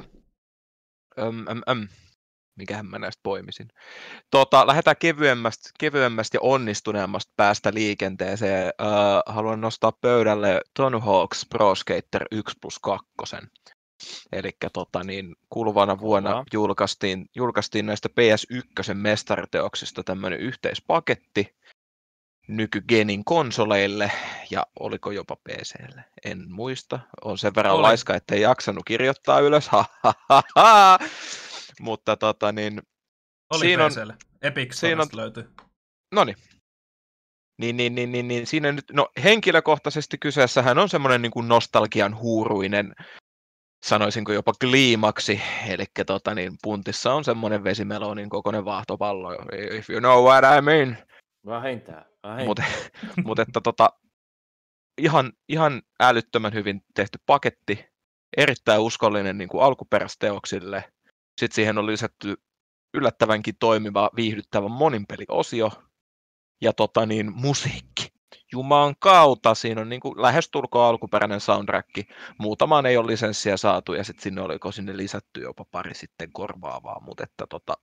Öm, 1.19 1.49
öm, 1.49 1.62
öm. 1.69 1.88
Mikähän 2.57 2.87
mä 2.87 2.99
näistä 2.99 3.21
poimisin. 3.23 3.69
Tota, 4.31 4.67
lähdetään 4.67 4.97
kevyemmästä, 4.99 5.71
kevyemmästä 5.79 6.37
ja 6.37 6.41
onnistuneemmasta 6.43 7.33
päästä 7.37 7.75
liikenteeseen. 7.75 8.67
Öö, 8.67 8.89
haluan 9.27 9.61
nostaa 9.61 9.93
pöydälle 9.93 10.61
Tony 10.77 10.99
Hawk's 10.99 11.47
Pro 11.51 11.75
Skater 11.75 12.25
1 12.31 12.55
plus 12.61 12.79
2. 12.79 13.06
Eli 14.32 14.51
tota, 14.73 15.05
niin, 15.05 15.37
kuluvana 15.51 15.99
vuonna 15.99 16.44
julkaistiin, 16.53 17.27
julkaistiin 17.35 17.87
näistä 17.87 18.09
PS1 18.09 18.94
mestariteoksista 18.94 20.03
tämmöinen 20.05 20.41
yhteispaketti 20.41 21.56
nykygenin 22.49 23.25
konsoleille 23.25 24.13
ja 24.51 24.67
oliko 24.81 25.11
jopa 25.11 25.37
PClle, 25.37 26.05
en 26.25 26.44
muista. 26.49 27.01
On 27.25 27.39
sen 27.39 27.55
verran 27.55 27.75
Oli. 27.75 27.82
laiska, 27.82 28.15
ettei 28.15 28.41
jaksanut 28.41 28.82
kirjoittaa 28.87 29.41
ylös. 29.41 29.69
Ha, 29.73 29.85
ha, 30.03 30.15
ha, 30.29 30.43
ha. 30.56 30.99
Mutta 31.81 32.17
tota 32.17 32.52
niin, 32.52 32.82
Oli 33.50 33.60
Siinä 33.60 33.84
on-. 33.84 33.93
Epic 34.43 34.72
siinä 34.74 35.02
on- 35.02 35.08
löytyy. 35.12 35.50
no 36.14 36.24
niin. 36.24 36.36
Niin, 37.60 37.76
niin, 37.76 37.94
niin, 37.94 38.12
niin, 38.12 38.29
niin, 38.29 38.46
siinä 38.46 38.72
nyt, 38.72 38.84
no 38.93 39.08
henkilökohtaisesti 39.24 40.19
kyseessähän 40.19 40.79
on 40.79 40.88
semmoinen 40.88 41.22
niin 41.22 41.32
kuin 41.32 41.48
nostalgian 41.48 42.17
huuruinen, 42.17 42.94
sanoisinko 43.84 44.32
jopa 44.32 44.52
kliimaksi, 44.60 45.41
eli 45.69 45.84
tota, 46.06 46.34
niin, 46.34 46.52
puntissa 46.62 47.14
on 47.14 47.24
semmoinen 47.24 47.64
vesimelonin 47.64 48.31
kokoinen 48.31 48.64
vaahtopallo, 48.64 49.32
if 49.70 49.91
you 49.91 50.00
know 50.00 50.24
what 50.24 50.44
I 50.58 50.62
mean. 50.62 50.96
Vähintään. 51.46 52.05
vähintään. 52.22 52.46
Mutta 52.46 52.62
mut 53.24 53.38
että 53.38 53.60
tota, 53.60 53.91
ihan, 54.98 55.32
ihan 55.48 55.82
älyttömän 56.00 56.55
hyvin 56.55 56.81
tehty 56.94 57.19
paketti, 57.26 57.84
erittäin 58.36 58.81
uskollinen 58.81 59.38
niin 59.38 59.48
kuin 59.48 59.64
alkuperäisteoksille. 59.64 60.84
Sitten 61.41 61.55
siihen 61.55 61.79
on 61.79 61.86
lisätty 61.86 62.36
yllättävänkin 62.94 63.56
toimiva, 63.58 64.10
viihdyttävä 64.17 64.69
moninpeliosio 64.69 65.70
ja 66.60 66.72
tota 66.72 67.06
niin, 67.06 67.32
musiikki. 67.34 68.12
Jumaan 68.53 68.94
kautta, 68.98 69.55
siinä 69.55 69.81
on 69.81 69.89
niin 69.89 70.01
kuin 70.01 70.22
lähestulkoon 70.22 70.89
alkuperäinen 70.89 71.41
soundtrack. 71.41 71.89
Muutamaan 72.39 72.86
ei 72.86 72.96
ole 72.96 73.06
lisenssiä 73.06 73.56
saatu 73.56 73.94
ja 73.94 74.05
sitten 74.05 74.22
sinne 74.22 74.41
oliko 74.41 74.72
sinne 74.72 74.96
lisätty 74.96 75.41
jopa 75.41 75.65
pari 75.70 75.94
sitten 75.94 76.32
korvaavaa, 76.32 77.01
mutta 77.01 77.24
että 77.24 77.46
tota, 77.46 77.74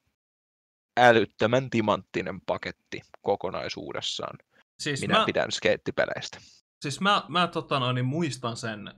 älyttömän 1.00 1.70
timanttinen 1.70 2.42
paketti 2.42 3.02
kokonaisuudessaan. 3.22 4.38
Siis 4.80 5.02
Minä 5.02 5.20
mä, 5.20 5.26
pidän 5.26 5.52
skeittipeleistä. 5.52 6.38
Siis 6.82 7.02
mä, 7.02 7.24
mä 7.28 7.48
tota 7.48 7.80
noin, 7.80 7.96
niin 7.96 8.06
muistan 8.06 8.58
sen 8.58 8.94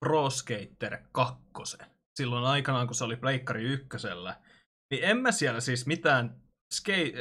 Pro 0.00 0.30
Skater 0.30 0.98
2. 1.12 1.38
Silloin 2.18 2.44
aikanaan, 2.44 2.86
kun 2.86 2.94
se 2.94 3.04
oli 3.04 3.16
Pleikkari 3.16 3.64
ykkösellä. 3.64 4.36
Niin 4.90 5.04
en 5.04 5.16
mä 5.16 5.32
siellä 5.32 5.60
siis 5.60 5.86
mitään 5.86 6.42
skate, 6.74 7.12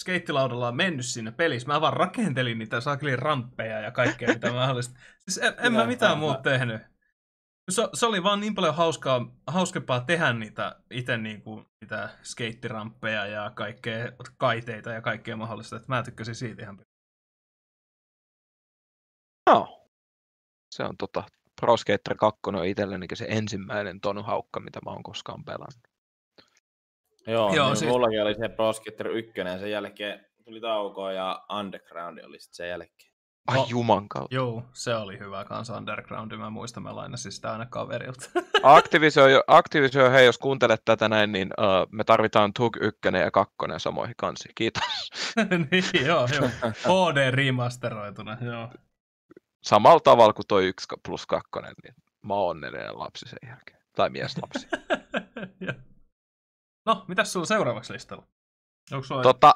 skeittilaudalla 0.00 0.68
on 0.68 0.76
mennyt 0.76 1.06
sinne 1.06 1.30
pelissä. 1.32 1.68
Mä 1.68 1.80
vaan 1.80 1.92
rakentelin 1.92 2.58
niitä 2.58 2.80
sakelin 2.80 3.18
ramppeja 3.18 3.80
ja 3.80 3.90
kaikkea 3.90 4.28
mitä 4.28 4.52
mahdollista. 4.62 4.98
Siis 5.18 5.38
en, 5.38 5.54
en 5.58 5.72
mä 5.72 5.86
mitään 5.86 6.18
muuta 6.18 6.42
tehnyt. 6.42 6.82
Se, 7.70 7.88
se, 7.94 8.06
oli 8.06 8.22
vaan 8.22 8.40
niin 8.40 8.54
paljon 8.54 8.74
hauskaa, 8.74 9.36
hauskempaa 9.46 10.00
tehdä 10.00 10.32
niitä 10.32 10.76
itse 10.90 11.16
niin 11.16 11.42
kuin, 11.42 11.66
niitä 11.80 12.08
skeittiramppeja 12.22 13.26
ja 13.26 13.50
kaikkea 13.54 14.12
kaiteita 14.38 14.90
ja 14.90 15.00
kaikkea 15.02 15.36
mahdollista, 15.36 15.76
että 15.76 15.88
mä 15.88 16.02
tykkäsin 16.02 16.34
siitä 16.34 16.62
ihan 16.62 16.80
No. 19.50 19.88
Se 20.74 20.84
on 20.84 20.96
tota, 20.96 21.24
Pro 21.62 21.76
Skater 21.76 22.14
2 22.16 22.40
on 22.46 22.66
itselleni 22.66 23.06
se 23.14 23.26
ensimmäinen 23.28 24.00
Tony 24.00 24.22
Haukka, 24.22 24.60
mitä 24.60 24.80
mä 24.84 24.90
oon 24.90 25.02
koskaan 25.02 25.44
pelannut. 25.44 25.88
Joo, 27.26 27.54
Joo 27.54 27.66
niin 27.66 27.76
siis... 27.76 27.90
mullakin 27.90 28.22
oli 28.22 28.34
se 28.34 28.48
Pro 28.48 28.72
Skater 28.72 29.08
1, 29.08 29.32
ja 29.40 29.58
sen 29.58 29.70
jälkeen 29.70 30.26
tuli 30.44 30.60
tauko 30.60 31.10
ja 31.10 31.44
Underground 31.58 32.18
oli 32.18 32.40
sitten 32.40 32.56
sen 32.56 32.68
jälkeen. 32.68 33.12
Ai 33.46 33.56
no, 33.56 33.66
juman 33.68 34.08
kautta. 34.08 34.34
Joo, 34.34 34.62
se 34.72 34.94
oli 34.94 35.18
hyvä 35.18 35.44
kanssa 35.44 35.76
Underground, 35.76 36.36
mä 36.36 36.50
muistan, 36.50 36.82
mä 36.82 36.96
lainasin 36.96 37.32
sitä 37.32 37.52
aina 37.52 37.66
kaverilta. 37.66 38.30
Activision, 38.62 39.42
Activision, 39.46 40.12
hei 40.12 40.26
jos 40.26 40.38
kuuntelet 40.38 40.82
tätä 40.84 41.08
näin, 41.08 41.32
niin 41.32 41.48
uh, 41.58 41.92
me 41.92 42.04
tarvitaan 42.04 42.52
TUG 42.52 42.76
1 42.80 42.98
ja 43.20 43.30
2 43.30 43.54
samoihin 43.78 44.14
kansi. 44.16 44.48
Kiitos. 44.54 44.82
niin, 45.70 46.06
joo, 46.06 46.28
joo. 46.34 46.48
HD 47.12 47.30
remasteroituna, 47.30 48.36
joo. 48.40 48.68
Samalla 49.62 50.00
tavalla 50.00 50.32
kuin 50.32 50.46
toi 50.46 50.66
1 50.66 50.86
plus 51.02 51.26
2, 51.26 51.50
niin 51.84 51.94
mä 52.22 52.34
oon 52.34 52.50
onnellinen 52.50 52.98
lapsi 52.98 53.28
sen 53.28 53.38
jälkeen. 53.48 53.82
Tai 53.96 54.10
lapsi. 54.42 54.68
no, 56.86 57.04
mitäs 57.08 57.32
sulla 57.32 57.46
seuraavaksi 57.46 57.92
listalla? 57.92 58.26
Onko 58.92 59.06
sulla... 59.06 59.22
Tota, 59.22 59.54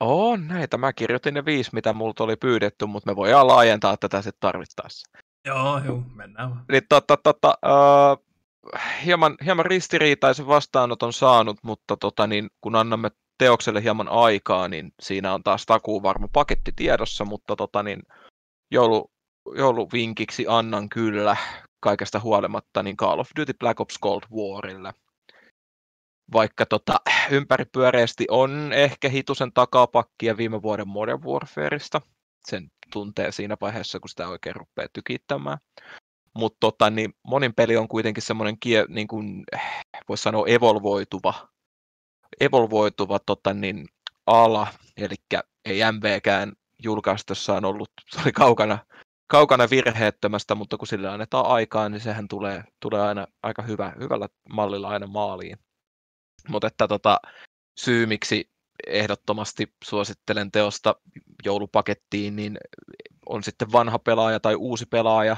on 0.00 0.48
näitä. 0.48 0.78
Mä 0.78 0.92
kirjoitin 0.92 1.34
ne 1.34 1.44
viisi, 1.44 1.70
mitä 1.72 1.92
multa 1.92 2.24
oli 2.24 2.36
pyydetty, 2.36 2.86
mutta 2.86 3.10
me 3.10 3.16
voidaan 3.16 3.46
laajentaa 3.46 3.96
tätä 3.96 4.22
sitten 4.22 4.40
tarvittaessa. 4.40 5.10
Joo, 5.46 5.78
joo, 5.78 6.02
mennään 6.14 6.50
vaan. 6.50 6.64
Niin, 6.72 6.82
tota, 6.88 7.16
tota, 7.16 7.58
uh, 7.66 8.24
hieman, 9.04 9.36
hieman 9.44 9.66
ristiriitaisen 9.66 10.46
vastaanoton 10.46 11.12
saanut, 11.12 11.58
mutta 11.62 11.96
tota, 11.96 12.26
niin, 12.26 12.50
kun 12.60 12.76
annamme 12.76 13.10
teokselle 13.38 13.82
hieman 13.82 14.08
aikaa, 14.08 14.68
niin 14.68 14.92
siinä 15.00 15.34
on 15.34 15.42
taas 15.42 15.66
takuu 15.66 16.02
varma 16.02 16.28
paketti 16.32 16.72
tiedossa, 16.76 17.24
mutta 17.24 17.56
tota, 17.56 17.82
niin, 17.82 18.02
joulu, 18.70 19.10
jouluvinkiksi 19.56 20.44
annan 20.48 20.88
kyllä 20.88 21.36
kaikesta 21.80 22.20
huolimatta 22.20 22.82
niin 22.82 22.96
Call 22.96 23.18
of 23.18 23.30
Duty 23.40 23.54
Black 23.60 23.80
Ops 23.80 23.98
Cold 24.02 24.22
Warille 24.32 24.92
vaikka 26.32 26.66
tota, 26.66 27.00
ympäripyöreästi 27.30 28.26
on 28.30 28.72
ehkä 28.72 29.08
hitusen 29.08 29.52
takapakkia 29.52 30.36
viime 30.36 30.62
vuoden 30.62 30.88
Modern 30.88 31.22
Warfareista. 31.24 32.00
Sen 32.48 32.70
tuntee 32.92 33.32
siinä 33.32 33.56
vaiheessa, 33.60 34.00
kun 34.00 34.08
sitä 34.08 34.28
oikein 34.28 34.56
rupeaa 34.56 34.88
tykittämään. 34.92 35.58
Mutta 36.34 36.56
tota, 36.60 36.90
niin 36.90 37.14
monin 37.22 37.54
peli 37.54 37.76
on 37.76 37.88
kuitenkin 37.88 38.22
semmoinen, 38.22 38.56
niin 38.88 39.08
kuin, 39.08 39.44
voisi 40.08 40.22
sanoa, 40.22 40.46
evolvoituva, 40.46 41.48
evolvoituva 42.40 43.18
tota, 43.18 43.54
niin, 43.54 43.88
ala, 44.26 44.66
eli 44.96 45.14
ei 45.64 45.80
MVkään 45.92 46.52
julkaistussaan 46.82 47.64
ollut, 47.64 47.90
se 48.10 48.20
oli 48.22 48.32
kaukana, 48.32 48.78
kaukana 49.26 49.70
virheettömästä, 49.70 50.54
mutta 50.54 50.76
kun 50.76 50.88
sille 50.88 51.08
annetaan 51.08 51.46
aikaa, 51.46 51.88
niin 51.88 52.00
sehän 52.00 52.28
tulee, 52.28 52.64
tulee 52.80 53.00
aina 53.00 53.26
aika 53.42 53.62
hyvä, 53.62 53.92
hyvällä 54.00 54.28
mallilla 54.48 54.88
aina 54.88 55.06
maaliin. 55.06 55.58
Mutta 56.48 56.66
että 56.66 56.88
tota, 56.88 57.20
syy, 57.78 58.06
miksi 58.06 58.50
ehdottomasti 58.86 59.74
suosittelen 59.84 60.50
teosta 60.50 60.96
joulupakettiin, 61.44 62.36
niin 62.36 62.58
on 63.26 63.42
sitten 63.42 63.72
vanha 63.72 63.98
pelaaja 63.98 64.40
tai 64.40 64.54
uusi 64.54 64.86
pelaaja 64.86 65.36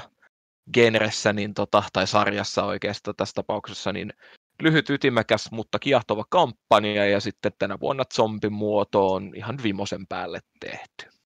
genressä 0.73 1.33
niin 1.33 1.53
tota, 1.53 1.83
tai 1.93 2.07
sarjassa 2.07 2.63
oikeastaan 2.63 3.15
tässä 3.15 3.33
tapauksessa, 3.33 3.93
niin 3.93 4.13
lyhyt 4.61 4.89
ytimekäs, 4.89 5.51
mutta 5.51 5.79
kiehtova 5.79 6.25
kampanja 6.29 7.05
ja 7.05 7.19
sitten 7.19 7.51
tänä 7.59 7.79
vuonna 7.79 8.03
zombin 8.13 8.53
muoto 8.53 9.13
on 9.13 9.31
ihan 9.35 9.57
vimosen 9.63 10.07
päälle 10.07 10.39
tehty. 10.59 11.16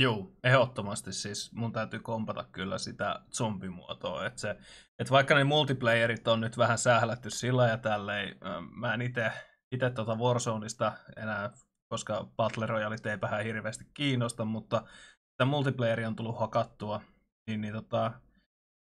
Joo, 0.00 0.32
ehdottomasti. 0.44 1.12
Siis 1.12 1.52
mun 1.52 1.72
täytyy 1.72 2.00
kompata 2.00 2.44
kyllä 2.52 2.78
sitä 2.78 3.20
zombimuotoa, 3.32 4.26
että 4.26 4.40
se, 4.40 4.50
että 4.98 5.10
vaikka 5.10 5.34
ne 5.34 5.44
multiplayerit 5.44 6.28
on 6.28 6.40
nyt 6.40 6.58
vähän 6.58 6.78
sählätty 6.78 7.30
sillä 7.30 7.68
ja 7.68 7.78
tälleen, 7.78 8.36
mä 8.70 8.94
en 8.94 9.02
itse 9.02 9.32
itse 9.72 9.90
tuota 9.90 10.14
Warzoneista 10.14 10.92
enää, 11.16 11.50
koska 11.88 12.28
Battle 12.36 12.66
Royale 12.66 12.96
ei 13.04 13.20
vähän 13.20 13.44
hirveästi 13.44 13.84
kiinnosta, 13.94 14.44
mutta 14.44 14.82
tämä 15.36 15.50
multiplayeri 15.50 16.04
on 16.04 16.16
tullut 16.16 16.38
hakattua, 16.38 17.00
niin, 17.46 17.60
niin 17.60 17.74
tota, 17.74 18.12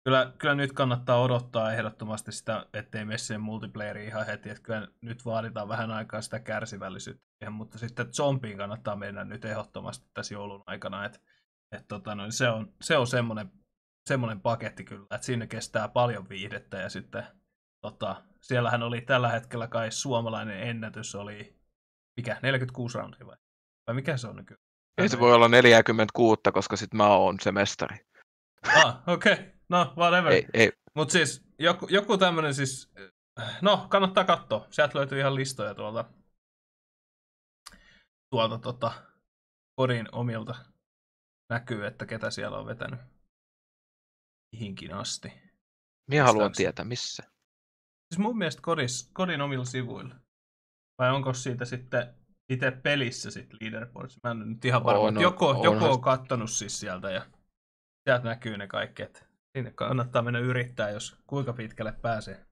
kyllä, 0.07 0.31
kyllä 0.37 0.55
nyt 0.55 0.73
kannattaa 0.73 1.21
odottaa 1.21 1.73
ehdottomasti 1.73 2.31
sitä, 2.31 2.65
ettei 2.73 3.05
mene 3.05 3.17
siihen 3.17 3.41
multiplayeriin 3.41 4.07
ihan 4.07 4.25
heti, 4.25 4.49
että 4.49 4.63
kyllä 4.63 4.87
nyt 5.01 5.25
vaaditaan 5.25 5.67
vähän 5.67 5.91
aikaa 5.91 6.21
sitä 6.21 6.39
kärsivällisyyttä, 6.39 7.49
mutta 7.49 7.77
sitten 7.77 8.13
zombiin 8.13 8.57
kannattaa 8.57 8.95
mennä 8.95 9.23
nyt 9.23 9.45
ehdottomasti 9.45 10.07
tässä 10.13 10.33
joulun 10.33 10.63
aikana, 10.65 11.05
että 11.05 11.19
et 11.71 11.87
tota, 11.87 12.15
no, 12.15 12.31
se 12.31 12.49
on, 12.49 12.73
se 12.81 12.97
on 12.97 13.07
semmoinen, 13.07 13.51
semmoinen 14.09 14.41
paketti 14.41 14.83
kyllä, 14.83 15.07
että 15.11 15.25
siinä 15.25 15.47
kestää 15.47 15.87
paljon 15.87 16.29
viihdettä 16.29 16.77
ja 16.77 16.89
sitten 16.89 17.23
tota, 17.81 18.23
siellähän 18.41 18.83
oli 18.83 19.01
tällä 19.01 19.29
hetkellä 19.29 19.67
kai 19.67 19.91
suomalainen 19.91 20.63
ennätys 20.63 21.15
oli, 21.15 21.59
mikä, 22.17 22.39
46 22.43 22.97
roundia 22.97 23.27
vai? 23.27 23.37
Vai 23.87 23.95
mikä 23.95 24.17
se 24.17 24.27
on 24.27 24.35
nykyään? 24.35 24.61
Ei 24.97 25.09
se 25.09 25.19
voi 25.19 25.33
olla 25.33 25.47
46, 25.47 26.41
koska 26.53 26.75
sit 26.75 26.93
mä 26.93 27.07
oon 27.07 27.39
se 27.41 27.51
mestari. 27.51 27.97
Ah, 28.75 29.03
okei. 29.07 29.33
Okay. 29.33 29.56
No, 29.69 29.93
whatever. 29.97 30.31
Ei, 30.31 30.47
ei. 30.53 30.71
Mut 30.95 31.09
siis 31.09 31.45
joku, 31.59 31.87
joku 31.89 32.17
tämmönen 32.17 32.53
siis, 32.53 32.93
no 33.61 33.87
kannattaa 33.89 34.23
katsoa. 34.23 34.67
Sieltä 34.69 34.97
löytyy 34.97 35.19
ihan 35.19 35.35
listoja 35.35 35.75
tuolta, 35.75 36.05
tuolta 38.29 38.57
tota, 38.57 38.91
kodin 39.75 40.07
omilta 40.11 40.55
näkyy, 41.49 41.85
että 41.85 42.05
ketä 42.05 42.31
siellä 42.31 42.57
on 42.57 42.65
vetänyt 42.65 42.99
mihinkin 44.55 44.93
asti. 44.93 45.33
Minä 46.09 46.23
haluan 46.23 46.51
tietää, 46.51 46.85
missä. 46.85 47.23
Siis 48.13 48.19
mun 48.19 48.37
mielestä 48.37 48.61
kodis, 48.61 49.09
kodin 49.13 49.41
omilla 49.41 49.65
sivuilla. 49.65 50.15
Vai 51.01 51.11
onko 51.11 51.33
siitä 51.33 51.65
sitten 51.65 52.15
itse 52.49 52.71
pelissä 52.71 53.31
sitten 53.31 53.57
leaderboards? 53.61 54.19
Mä 54.23 54.31
en 54.31 54.39
nyt 54.39 54.65
ihan 54.65 54.83
varma. 54.83 55.01
On, 55.01 55.21
joko, 55.21 55.49
on, 55.49 55.63
joko 55.63 55.91
on 55.91 56.01
kattonut 56.01 56.51
siis 56.51 56.79
sieltä 56.79 57.11
ja 57.11 57.25
sieltä 58.03 58.23
näkyy 58.23 58.57
ne 58.57 58.67
kaikki, 58.67 59.03
että 59.03 59.26
sinne 59.55 59.71
kannattaa 59.71 60.21
mennä 60.21 60.39
yrittää, 60.39 60.89
jos 60.89 61.15
kuinka 61.27 61.53
pitkälle 61.53 61.91
pääsee. 62.01 62.45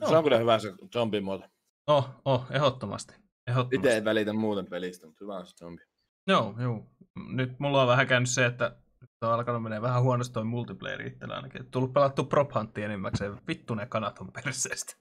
No. 0.00 0.08
Se 0.08 0.16
on 0.16 0.24
kyllä 0.24 0.38
hyvä 0.38 0.58
se 0.58 0.72
zombimuoto. 0.92 1.44
Oh, 1.86 2.08
oh, 2.24 2.46
ehdottomasti. 2.50 3.14
ehdottomasti. 3.46 3.76
Itse 3.76 3.94
ei 3.94 4.04
välitä 4.04 4.32
muuten 4.32 4.66
pelistä, 4.66 5.06
mutta 5.06 5.24
hyvä 5.24 5.36
on 5.36 5.46
se 5.46 5.56
zombi. 5.56 5.82
Joo, 6.26 6.54
joo. 6.62 6.86
Nyt 7.28 7.58
mulla 7.58 7.82
on 7.82 7.88
vähän 7.88 8.06
käynyt 8.06 8.30
se, 8.30 8.46
että 8.46 8.76
on 9.22 9.32
alkanut 9.32 9.62
menee 9.62 9.82
vähän 9.82 10.02
huonosti 10.02 10.32
toi 10.32 10.44
multiplayer 10.44 11.06
itsellä 11.06 11.34
ainakin. 11.34 11.70
Tullut 11.70 11.92
pelattu 11.92 12.24
prop 12.24 12.54
huntia 12.54 12.84
enimmäkseen. 12.84 13.40
Vittu 13.48 13.74
ne 13.74 13.86
kanat 13.86 14.18
on 14.18 14.32
perseestä. 14.32 14.96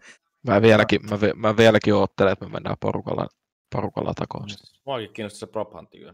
Mä 0.47 0.61
vieläkin, 0.61 1.01
mä, 1.09 1.17
mä 1.35 1.57
vieläkin 1.57 1.93
oottelen, 1.93 2.33
että 2.33 2.45
me 2.45 2.51
mennään 2.51 2.77
porukalla, 2.79 3.27
porukalla 3.75 4.13
takoon. 4.13 4.47
Muakin 4.85 5.13
kiinnostaa 5.13 5.39
se 5.39 5.47
prop 5.47 5.73
huntti 5.73 5.97
kyllä. 5.97 6.13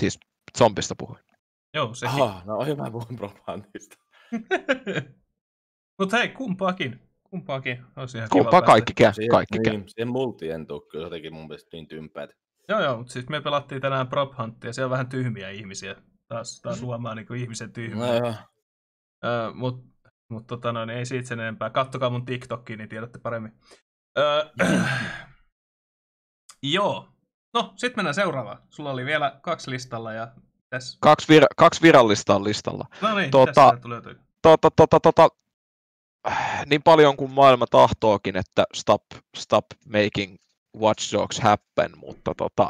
Siis 0.00 0.20
zombista 0.58 0.94
puhuin. 0.98 1.25
Joo, 1.76 1.94
sekin. 1.94 2.22
Aha, 2.22 2.42
no 2.44 2.64
hyvä 2.64 2.90
puhun 2.90 3.16
prop 3.16 3.36
huntista. 3.46 3.96
Mutta 5.98 6.16
hei, 6.16 6.28
kumpaakin. 6.28 7.00
Kumpaakin 7.30 7.84
olisi 7.96 8.18
ihan 8.18 8.28
Kumpaa 8.32 8.62
kaikki 8.62 8.94
käy. 8.94 9.12
Kaikki 9.30 9.58
käy. 9.58 9.72
Niin, 9.72 9.88
siihen 9.88 10.08
multi 10.08 10.50
en 10.50 10.66
tuu 10.66 10.80
kyllä 10.80 11.06
jotenkin 11.06 11.34
mun 11.34 11.46
mielestä 11.46 11.68
niin 11.72 11.88
tympäät. 11.88 12.30
Joo, 12.68 12.80
joo, 12.80 12.96
mutta 12.96 13.12
siis 13.12 13.28
me 13.28 13.40
pelattiin 13.40 13.80
tänään 13.80 14.08
prop 14.08 14.32
hunttia, 14.38 14.72
siellä 14.72 14.86
on 14.86 14.90
vähän 14.90 15.08
tyhmiä 15.08 15.50
ihmisiä 15.50 15.96
taas, 16.28 16.60
taas 16.60 16.82
luomaan 16.82 17.16
niin 17.16 17.26
kuin 17.26 17.40
ihmisen 17.40 17.72
tyhmää. 17.72 18.20
No, 18.20 18.28
uh, 18.28 19.54
Mutta 19.54 20.10
mut, 20.28 20.46
tota 20.46 20.72
noin, 20.72 20.90
ei 20.90 21.06
siitä 21.06 21.28
sen 21.28 21.40
enempää. 21.40 21.70
Kattokaa 21.70 22.10
mun 22.10 22.24
TikTokkiin, 22.24 22.78
niin 22.78 22.88
tiedätte 22.88 23.18
paremmin. 23.18 23.52
Uh, 24.18 24.68
joo. 26.76 27.08
No, 27.54 27.72
sitten 27.76 27.98
mennään 27.98 28.14
seuraavaan. 28.14 28.62
Sulla 28.70 28.90
oli 28.90 29.04
vielä 29.04 29.38
kaksi 29.42 29.70
listalla 29.70 30.12
ja 30.12 30.32
tässä... 30.70 30.98
Kaksi, 31.00 31.26
vir- 31.32 31.54
kaksi 31.56 31.82
virallista 31.82 32.34
on 32.34 32.44
listalla. 32.44 32.86
No 33.00 33.14
niin, 33.14 33.30
tota, 33.30 33.78
tota, 34.42 34.70
tota, 34.70 35.00
tota, 35.00 35.28
niin 36.66 36.82
paljon 36.82 37.16
kuin 37.16 37.30
maailma 37.30 37.66
tahtookin, 37.66 38.36
että 38.36 38.64
stop, 38.74 39.02
stop 39.36 39.66
making 39.84 40.36
Watch 40.78 41.12
Dogs 41.12 41.40
happen, 41.40 41.90
mutta 41.98 42.34
tota, 42.36 42.68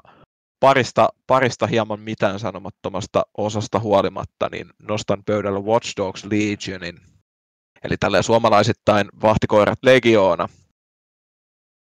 parista, 0.60 1.08
parista 1.26 1.66
hieman 1.66 2.00
mitään 2.00 2.40
sanomattomasta 2.40 3.22
osasta 3.38 3.80
huolimatta, 3.80 4.48
niin 4.52 4.70
nostan 4.82 5.22
pöydällä 5.26 5.60
Watch 5.60 5.92
Dogs 5.96 6.24
Legionin, 6.24 7.00
eli 7.84 7.96
tälle 7.96 8.22
suomalaisittain 8.22 9.08
vahtikoirat 9.22 9.78
Legioona, 9.82 10.48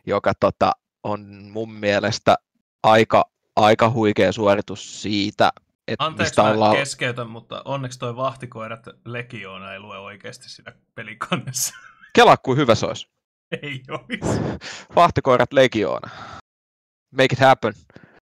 joka 0.06 0.34
tota, 0.40 0.72
on 1.04 1.50
mun 1.52 1.72
mielestä 1.72 2.36
aika, 2.84 3.30
aika 3.56 3.90
huikea 3.90 4.32
suoritus 4.32 5.02
siitä, 5.02 5.52
että 5.94 6.06
Anteeksi, 6.06 6.30
mistä 6.30 6.42
mä 6.42 6.50
ollaan... 6.50 6.76
keskeytän, 6.76 7.30
mutta 7.30 7.62
onneksi 7.66 8.00
toi 8.00 8.16
vahtikoirat 8.16 8.88
Legioona 9.06 9.74
ei 9.74 9.80
lue 9.80 9.98
oikeasti 9.98 10.50
siinä 10.50 10.74
pelikannessa. 10.96 11.74
Kela 12.16 12.38
kuin 12.38 12.58
hyvä 12.58 12.76
se 12.76 12.86
olisi. 12.86 13.08
ei 13.62 13.84
olisi. 13.90 14.42
Vahtikoirat 14.96 15.54
Legioona. 15.54 16.10
Make 17.12 17.34
it 17.34 17.40
happen. 17.40 17.74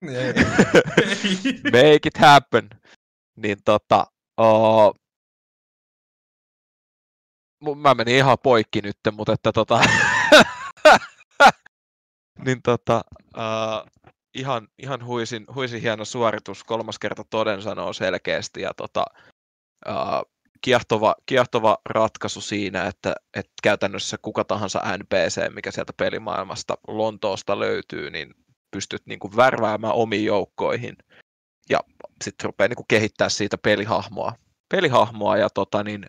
Ei. 0.01 0.15
ei. 0.15 0.33
Make 1.73 1.99
it 2.05 2.17
happen. 2.17 2.69
Niin 3.35 3.57
tota, 3.65 4.07
uh, 4.41 4.95
mä 7.75 7.93
menin 7.93 8.15
ihan 8.15 8.37
poikki 8.43 8.81
nyt, 8.81 8.97
mutta 9.11 9.33
että 9.33 9.51
tota, 9.51 9.81
niin 12.45 12.61
tota, 12.61 13.01
uh, 13.37 14.06
ihan, 14.37 14.67
ihan 14.77 15.05
huisin, 15.05 15.45
huisin 15.55 15.81
hieno 15.81 16.05
suoritus, 16.05 16.63
kolmas 16.63 16.99
kerta 16.99 17.23
toden 17.29 17.61
sanoo 17.61 17.93
selkeästi 17.93 18.61
ja 18.61 18.73
tota, 18.77 19.05
uh, 19.87 20.31
kiehtova, 20.61 21.15
kiehtova 21.25 21.77
ratkaisu 21.89 22.41
siinä, 22.41 22.85
että, 22.85 23.15
että 23.33 23.53
käytännössä 23.63 24.17
kuka 24.21 24.43
tahansa 24.43 24.97
NPC, 24.97 25.53
mikä 25.53 25.71
sieltä 25.71 25.93
pelimaailmasta 25.97 26.77
Lontoosta 26.87 27.59
löytyy, 27.59 28.11
niin 28.11 28.33
pystyt 28.71 29.01
niin 29.05 29.19
kuin 29.19 29.35
värväämään 29.35 29.93
omiin 29.93 30.25
joukkoihin 30.25 30.95
ja 31.69 31.79
sitten 32.23 32.45
rupeaa 32.45 32.67
niin 32.67 32.75
kuin 32.75 32.85
kehittää 32.87 33.29
siitä 33.29 33.57
pelihahmoa, 33.57 34.33
pelihahmoa 34.69 35.37
ja 35.37 35.49
tota, 35.49 35.83
niin, 35.83 36.05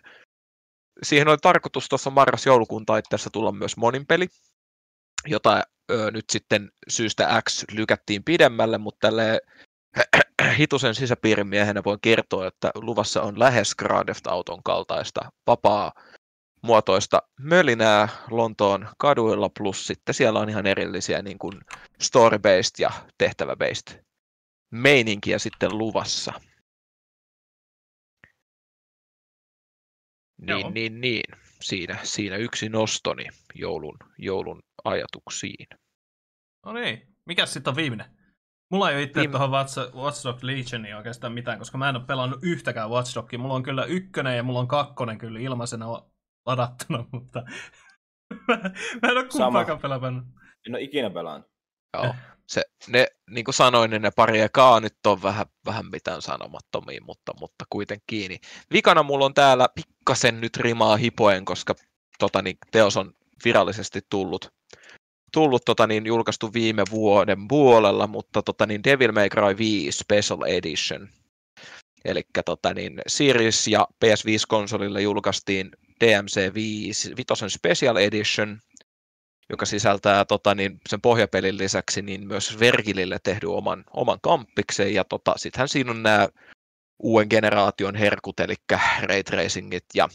siihen 1.03 1.27
oli 1.27 1.37
tarkoitus 1.37 1.89
tuossa 1.89 2.09
marras-joulukuun 2.09 2.85
taitteessa 2.85 3.29
tulla 3.29 3.51
myös 3.51 3.77
monin 3.77 4.05
peli, 4.05 4.27
jota 5.27 5.63
ö, 5.91 6.11
nyt 6.11 6.25
sitten 6.31 6.71
syystä 6.87 7.41
X 7.49 7.63
lykättiin 7.71 8.23
pidemmälle, 8.23 8.77
mutta 8.77 9.07
tälle 9.07 9.41
hitusen 10.57 10.95
sisäpiirin 10.95 11.47
miehenä 11.47 11.83
voin 11.85 11.99
kertoa, 12.01 12.47
että 12.47 12.71
luvassa 12.75 13.21
on 13.21 13.39
lähes 13.39 13.75
Grand 13.75 14.05
Theft 14.05 14.27
Auton 14.27 14.63
kaltaista 14.63 15.21
vapaa 15.47 15.91
muotoista 16.61 17.21
mölinää 17.39 18.07
Lontoon 18.29 18.89
kaduilla, 18.97 19.49
plus 19.49 19.87
sitten 19.87 20.15
siellä 20.15 20.39
on 20.39 20.49
ihan 20.49 20.65
erillisiä 20.65 21.21
niin 21.21 21.39
kuin 21.39 21.61
story-based 22.03 22.75
ja 22.79 22.91
tehtävä-based 23.17 24.03
meininkiä 24.71 25.39
sitten 25.39 25.77
luvassa. 25.77 26.33
Joo. 30.47 30.57
Niin, 30.57 30.73
niin, 30.73 31.01
niin. 31.01 31.39
Siinä, 31.61 31.99
siinä 32.03 32.35
yksi 32.35 32.69
nostoni 32.69 33.25
joulun, 33.55 33.97
joulun 34.17 34.63
ajatuksiin. 34.83 35.67
No 36.65 36.73
niin, 36.73 37.15
mikäs 37.25 37.53
sitten 37.53 37.71
on 37.71 37.75
viimeinen? 37.75 38.19
Mulla 38.71 38.89
ei 38.89 38.95
ole 38.95 39.03
itse 39.03 39.19
Viime- 39.19 39.31
tuohon 39.31 39.51
Watch, 39.51 39.95
Watch 39.95 40.23
Dogs 40.23 40.43
Legioniin 40.43 40.95
oikeastaan 40.95 41.33
mitään, 41.33 41.59
koska 41.59 41.77
mä 41.77 41.89
en 41.89 41.95
ole 41.95 42.05
pelannut 42.05 42.39
yhtäkään 42.41 42.89
Watch 42.89 43.15
Dogia. 43.15 43.39
Mulla 43.39 43.53
on 43.53 43.63
kyllä 43.63 43.85
ykkönen 43.85 44.37
ja 44.37 44.43
mulla 44.43 44.59
on 44.59 44.67
kakkonen 44.67 45.17
kyllä 45.17 45.39
ilmaisena 45.39 45.85
ladattuna, 46.45 47.05
mutta 47.11 47.43
mä, 48.47 48.57
mä 49.01 49.09
en 49.09 49.17
ole 49.17 49.27
kumpaakaan 49.27 49.79
pelannut. 49.79 50.23
En 50.67 50.75
ole 50.75 50.81
ikinä 50.81 51.09
pelannut. 51.09 51.51
Joo. 51.93 52.15
Se, 52.47 52.61
ne, 52.87 53.07
niin 53.29 53.45
kuin 53.45 53.55
sanoin, 53.55 53.91
niin 53.91 54.01
ne 54.01 54.11
pari 54.15 54.39
ekaa 54.39 54.79
nyt 54.79 54.95
on 55.07 55.23
vähän, 55.23 55.45
vähän 55.65 55.85
mitään 55.91 56.21
sanomattomia, 56.21 57.01
mutta, 57.05 57.33
mutta 57.39 57.65
kuitenkin 57.69 58.03
kiinni. 58.07 58.39
Vikana 58.73 59.03
mulla 59.03 59.25
on 59.25 59.33
täällä 59.33 59.67
pikkasen 59.75 60.41
nyt 60.41 60.57
rimaa 60.57 60.97
hipoen, 60.97 61.45
koska 61.45 61.75
tota, 62.19 62.41
niin, 62.41 62.57
teos 62.71 62.97
on 62.97 63.13
virallisesti 63.45 64.01
tullut, 64.09 64.53
tullut 65.31 65.65
tota, 65.65 65.87
niin, 65.87 66.05
julkaistu 66.05 66.53
viime 66.53 66.83
vuoden 66.91 67.47
puolella, 67.47 68.07
mutta 68.07 68.41
tota, 68.41 68.65
niin 68.65 68.83
Devil 68.83 69.11
May 69.11 69.29
Cry 69.29 69.57
5 69.57 69.97
Special 69.97 70.41
Edition. 70.47 71.09
Eli 72.05 72.21
tota, 72.45 72.73
niin, 72.73 73.01
Series 73.07 73.67
ja 73.67 73.87
PS5-konsolille 74.05 75.01
julkaistiin 75.01 75.71
DMC 76.05 76.53
5 76.53 77.13
Vitosen 77.17 77.49
Special 77.49 77.95
Edition, 77.95 78.59
joka 79.49 79.65
sisältää 79.65 80.25
tota, 80.25 80.55
niin, 80.55 80.79
sen 80.89 81.01
pohjapelin 81.01 81.57
lisäksi 81.57 82.01
niin 82.01 82.27
myös 82.27 82.59
Vergilille 82.59 83.17
tehdyn 83.23 83.49
oman, 83.49 83.83
oman 83.93 84.17
kamppiksen, 84.21 84.93
ja 84.93 85.03
tota, 85.03 85.33
sittenhän 85.37 85.69
siinä 85.69 85.91
on 85.91 86.03
nämä 86.03 86.27
uuden 86.99 87.27
generaation 87.29 87.95
herkut, 87.95 88.39
eli 88.39 88.55
ray 89.01 89.23
tracingit 89.23 89.85
ja 89.93 90.09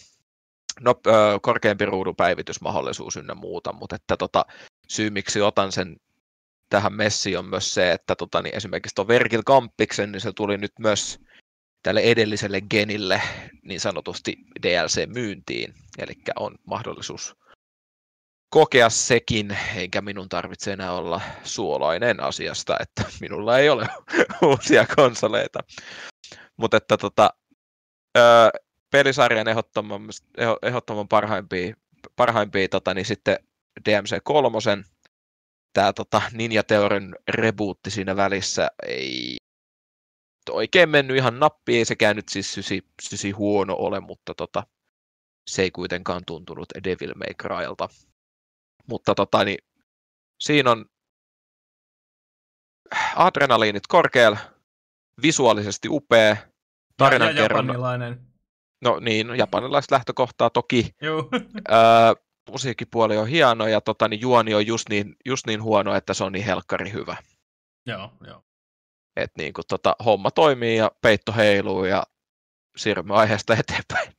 no, 0.80 0.94
korkeampi 1.42 1.84
ruudupäivitysmahdollisuus 1.84 3.16
ynnä 3.16 3.34
muuta, 3.34 3.72
mutta 3.72 3.96
että 3.96 4.16
tota, 4.16 4.44
syy 4.88 5.10
miksi 5.10 5.40
otan 5.40 5.72
sen 5.72 5.96
tähän 6.70 6.92
messiin 6.92 7.38
on 7.38 7.46
myös 7.46 7.74
se, 7.74 7.92
että 7.92 8.16
tota, 8.16 8.42
niin 8.42 8.54
esimerkiksi 8.54 8.94
tuon 8.94 9.08
Vergil 9.08 9.42
Kampiksen, 9.46 10.12
niin 10.12 10.20
se 10.20 10.32
tuli 10.32 10.58
nyt 10.58 10.72
myös 10.78 11.20
tälle 11.82 12.00
edelliselle 12.00 12.60
genille 12.60 13.22
niin 13.62 13.80
sanotusti 13.80 14.36
DLC-myyntiin, 14.62 15.74
eli 15.98 16.14
on 16.36 16.54
mahdollisuus 16.66 17.36
kokea 18.54 18.90
sekin, 18.90 19.58
eikä 19.76 20.00
minun 20.00 20.28
tarvitse 20.28 20.72
enää 20.72 20.92
olla 20.92 21.20
suolainen 21.44 22.20
asiasta, 22.20 22.76
että 22.80 23.04
minulla 23.20 23.58
ei 23.58 23.68
ole 23.68 23.88
uusia 24.50 24.86
konsoleita. 24.96 25.60
Mutta 26.56 26.76
että 26.76 26.96
tota, 26.96 27.30
ö, 28.16 28.20
pelisarjan 28.90 29.48
ehdottoman, 29.48 30.02
ehdottoman 30.62 31.08
parhaimpia, 31.08 31.74
parhaimpia 32.16 32.68
tota, 32.68 32.94
niin 32.94 33.06
sitten 33.06 33.36
DMC3, 33.80 34.84
tämä 35.72 35.92
tota, 35.92 36.22
Ninja 36.32 36.62
Theorin 36.62 37.14
rebootti 37.28 37.90
siinä 37.90 38.16
välissä 38.16 38.68
ei 38.86 39.36
oikein 40.50 40.88
mennyt 40.88 41.16
ihan 41.16 41.40
nappiin, 41.40 41.78
ei 41.78 41.84
sekään 41.84 42.16
nyt 42.16 42.28
siis 42.28 42.54
sysi, 42.54 42.82
sysi 43.02 43.30
huono 43.30 43.74
ole, 43.78 44.00
mutta 44.00 44.34
tota, 44.34 44.66
se 45.50 45.62
ei 45.62 45.70
kuitenkaan 45.70 46.22
tuntunut 46.26 46.68
Devil 46.84 47.14
May 47.14 47.34
Crylta. 47.42 47.88
Mutta 48.86 49.14
tota, 49.14 49.44
niin, 49.44 49.58
siinä 50.40 50.70
on 50.70 50.84
adrenaliinit 53.16 53.86
korkealla, 53.86 54.38
visuaalisesti 55.22 55.88
upea, 55.88 56.36
Ja, 57.00 57.14
ja 57.14 57.42
japanilainen. 57.42 58.20
no 58.84 59.00
niin, 59.00 59.36
japanilaista 59.36 59.94
lähtökohtaa 59.94 60.50
toki, 60.50 60.90
öö, 61.02 62.14
musiikkipuoli 62.50 63.16
on 63.16 63.28
hieno 63.28 63.66
ja 63.66 63.80
tota, 63.80 64.08
niin 64.08 64.20
juoni 64.20 64.54
on 64.54 64.66
just 64.66 64.88
niin, 64.88 65.16
just 65.24 65.46
niin 65.46 65.62
huono, 65.62 65.94
että 65.94 66.14
se 66.14 66.24
on 66.24 66.32
niin 66.32 66.44
helkkari 66.44 66.92
hyvä. 66.92 67.16
joo, 67.86 68.10
joo. 68.26 68.44
Et 69.16 69.30
niin 69.38 69.52
kuin, 69.52 69.64
tota, 69.68 69.96
homma 70.04 70.30
toimii 70.30 70.76
ja 70.76 70.90
peitto 71.00 71.32
heiluu 71.32 71.84
ja 71.84 72.02
siirrymme 72.76 73.14
aiheesta 73.14 73.54
eteenpäin. 73.54 74.12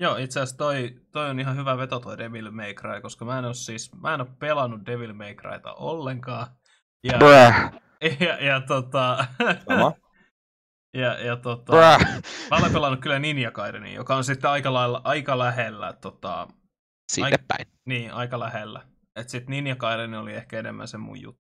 Joo, 0.00 0.16
itse 0.16 0.40
asiassa 0.40 0.56
toi, 0.56 1.00
toi 1.12 1.30
on 1.30 1.40
ihan 1.40 1.56
hyvä 1.56 1.78
veto 1.78 2.00
toi 2.00 2.18
Devil 2.18 2.50
May 2.50 2.74
Cry, 2.74 3.00
koska 3.00 3.24
mä 3.24 3.38
en 3.38 3.44
ole 3.44 3.54
siis, 3.54 3.90
mä 3.94 4.14
en 4.14 4.20
ole 4.20 4.28
pelannut 4.38 4.86
Devil 4.86 5.12
May 5.12 5.34
Cryta 5.34 5.72
ollenkaan. 5.72 6.46
Ja, 7.04 7.18
Bräh, 7.18 7.70
ja, 8.20 8.44
ja 8.44 8.60
tota, 8.60 9.26
Sama. 9.68 9.92
ja, 11.02 11.26
ja 11.26 11.36
tota, 11.36 11.72
bräh. 11.72 12.22
mä 12.50 12.56
olen 12.56 12.72
pelannut 12.72 13.00
kyllä 13.00 13.18
Ninja 13.18 13.50
Gaidenia, 13.50 13.94
joka 13.94 14.16
on 14.16 14.24
sitten 14.24 14.50
aika, 14.50 14.72
lailla, 14.72 15.00
aika 15.04 15.38
lähellä, 15.38 15.92
tota, 15.92 16.48
Sinne 17.12 17.26
Ai- 17.26 17.44
päin. 17.48 17.66
niin, 17.84 18.12
aika 18.12 18.38
lähellä. 18.40 18.88
Et 19.16 19.28
sit 19.28 19.48
Ninja 19.48 19.76
Gaiden 19.76 20.14
oli 20.14 20.32
ehkä 20.34 20.58
enemmän 20.58 20.88
se 20.88 20.98
mun 20.98 21.20
juttu. 21.22 21.42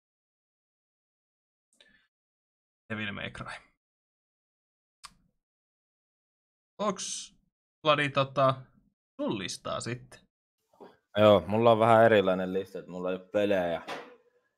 Devil 2.94 3.12
May 3.12 3.30
Cry. 3.32 3.54
Onks 6.78 7.36
Vladi 7.84 8.10
tota, 8.10 8.62
sun 9.22 9.38
listaa 9.40 9.80
sitten? 9.82 10.20
Joo, 11.18 11.44
mulla 11.48 11.72
on 11.72 11.80
vähän 11.80 12.06
erilainen 12.06 12.54
lista, 12.54 12.80
että 12.80 12.92
mulla 12.92 13.10
ei 13.10 13.16
ole 13.16 13.30
pelejä, 13.30 13.82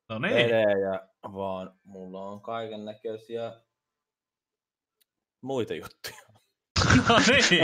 No 0.10 0.20
niin. 0.20 0.34
pelejä 0.34 1.10
vaan 1.24 1.80
mulla 1.84 2.26
on 2.26 2.42
kaiken 2.42 2.86
näköisiä 2.86 3.62
muita 5.44 5.74
juttuja. 5.74 6.22
No 7.10 7.16
niin. 7.28 7.62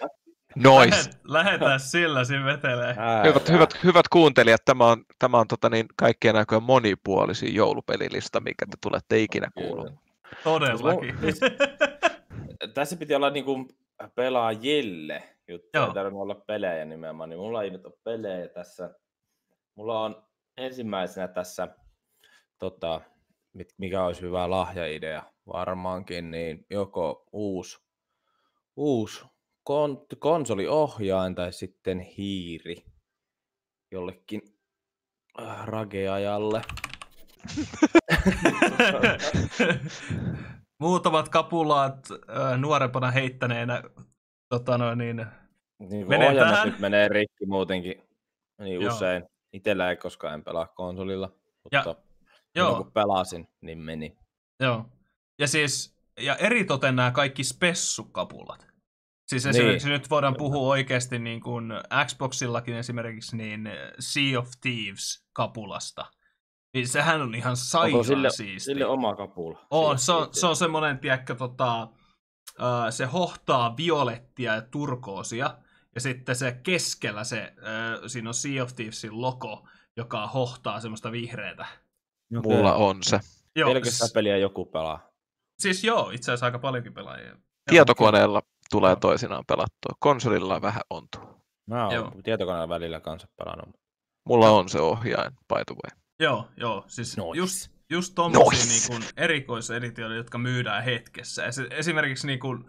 Nois. 0.62 0.90
Lähet, 0.90 1.20
lähetään 1.24 1.80
sillä 1.80 2.24
siinä 2.24 2.44
vetelee. 2.44 2.96
Hyvät, 3.24 3.48
hyvät, 3.48 3.84
hyvät 3.84 4.08
kuuntelijat, 4.08 4.64
tämä 4.64 4.86
on, 4.86 5.04
tämä 5.18 5.38
on 5.38 5.48
tota 5.48 5.70
niin, 5.70 5.86
kaikkien 5.96 6.36
aikojen 6.36 6.62
monipuolisin 6.62 7.54
joulupelilista, 7.54 8.40
mikä 8.40 8.66
te 8.66 8.76
tulette 8.82 9.18
ikinä 9.18 9.48
kuulemaan. 9.54 9.98
Todellakin. 10.44 11.14
Tässä 12.74 12.96
piti 12.96 13.14
olla 13.14 13.30
niinku 13.30 13.68
pelaajille 14.14 15.22
juttu, 15.48 15.68
Joo. 15.74 15.86
ei 15.86 15.94
tarvinnut 15.94 16.22
olla 16.22 16.34
pelejä 16.34 16.84
nimenomaan, 16.84 17.28
niin 17.28 17.40
mulla 17.40 17.62
ei 17.62 17.70
nyt 17.70 17.86
ole 17.86 17.94
pelejä 18.04 18.48
tässä. 18.48 18.94
Mulla 19.74 20.00
on 20.00 20.22
ensimmäisenä 20.56 21.28
tässä, 21.28 21.68
tota, 22.58 23.00
mikä 23.78 24.04
olisi 24.04 24.22
hyvä 24.22 24.50
lahjaidea 24.50 25.22
varmaankin, 25.46 26.30
niin 26.30 26.66
joko 26.70 27.28
uusi, 27.32 27.78
uusi 28.76 29.24
kon- 29.64 30.06
konsoliohjain 30.18 31.34
tai 31.34 31.52
sitten 31.52 32.00
hiiri 32.00 32.84
jollekin 33.92 34.42
äh, 35.40 35.66
rageajalle. 35.66 36.62
Muutamat 40.80 41.28
kapulaat 41.28 42.08
äh, 42.10 42.58
nuorempana 42.58 43.10
heittäneenä 43.10 43.82
tota 44.48 44.78
noin, 44.78 44.98
niin, 44.98 45.26
Niin 45.90 46.08
Menee 46.08 46.34
tähän. 46.34 46.68
nyt 46.68 46.78
menee 46.78 47.08
rikki 47.08 47.46
muutenkin 47.46 48.02
niin 48.60 48.80
Joo. 48.80 48.94
usein. 48.94 49.24
Itellä 49.52 49.90
ei 49.90 49.96
koskaan 49.96 50.34
en 50.34 50.44
pelaa 50.44 50.66
konsolilla, 50.66 51.32
mutta 51.64 51.76
Ja- 51.88 51.96
joo, 52.54 52.76
kun 52.76 52.92
pelasin, 52.92 53.48
niin 53.60 53.78
meni. 53.78 54.16
joo. 54.60 54.84
Ja 55.38 55.46
siis, 55.46 55.96
ja 56.20 56.36
eritoten 56.36 56.96
nämä 56.96 57.10
kaikki 57.10 57.44
spessukapulat. 57.44 58.66
Siis 59.30 59.46
esimerkiksi 59.46 59.88
Niin. 59.88 59.98
nyt 60.00 60.10
voidaan 60.10 60.34
puhua 60.36 60.68
oikeasti 60.68 61.18
niin 61.18 61.40
kuin 61.40 61.72
Xboxillakin 62.06 62.74
esimerkiksi 62.74 63.36
niin 63.36 63.68
Sea 63.98 64.38
of 64.38 64.48
Thieves-kapulasta. 64.60 66.06
Niin 66.74 66.88
sehän 66.88 67.22
on 67.22 67.34
ihan 67.34 67.50
Onko 67.50 67.56
sairaan 67.62 68.04
sille, 68.04 68.30
siisti. 68.30 68.60
sille 68.64 68.86
oma 68.86 69.16
kapula? 69.16 69.66
On, 69.70 69.98
se 69.98 70.12
on, 70.12 70.22
Sille- 70.22 70.40
se 70.40 70.46
on 70.46 70.56
semmoinen, 70.56 70.98
tiedätkö, 70.98 71.34
tota, 71.34 71.88
ää, 72.58 72.90
se 72.90 73.04
hohtaa 73.04 73.76
violettia 73.76 74.54
ja 74.54 74.62
turkoosia, 74.62 75.58
ja 75.94 76.00
sitten 76.00 76.36
se 76.36 76.60
keskellä 76.62 77.24
se, 77.24 77.52
ää, 77.62 78.08
siinä 78.08 78.30
on 78.30 78.34
Sea 78.34 78.62
of 78.62 78.74
Thievesin 78.74 79.20
logo, 79.20 79.68
joka 79.96 80.26
hohtaa 80.26 80.80
semmoista 80.80 81.12
vihreätä. 81.12 81.66
Okei. 82.38 82.56
Mulla 82.56 82.74
on 82.74 83.02
se. 83.02 83.20
Joo, 83.56 83.74
s- 83.84 84.12
peliä 84.14 84.36
joku 84.36 84.64
pelaa? 84.66 85.10
siis 85.58 85.84
joo, 85.84 86.10
itse 86.10 86.32
asiassa 86.32 86.46
aika 86.46 86.58
paljonkin 86.58 86.94
pelaajia. 86.94 87.36
Tietokoneella 87.70 88.42
tulee 88.70 88.96
toisinaan 88.96 89.44
pelattua. 89.46 89.96
Konsolilla 89.98 90.62
vähän 90.62 90.82
ontuu. 90.90 91.40
Mä 91.70 91.84
oon 91.84 91.94
Joo. 91.94 92.12
tietokoneella 92.24 92.68
välillä 92.68 93.00
kanssa 93.00 93.28
pelannut. 93.36 93.76
Mulla 94.28 94.50
on 94.50 94.68
se 94.68 94.80
ohjain, 94.80 95.32
by 95.32 95.64
the 95.66 95.74
way. 95.74 96.00
Joo, 96.20 96.48
joo, 96.56 96.84
siis 96.86 97.16
Nois. 97.16 97.38
just, 97.38 97.70
just 97.90 98.14
tommosia 98.14 98.64
niin 98.66 98.82
kuin 98.88 99.02
erikoiseditioita, 99.16 100.14
jotka 100.14 100.38
myydään 100.38 100.84
hetkessä. 100.84 101.42
Esimerkiksi 101.70 102.26
niin 102.26 102.40
kuin 102.40 102.64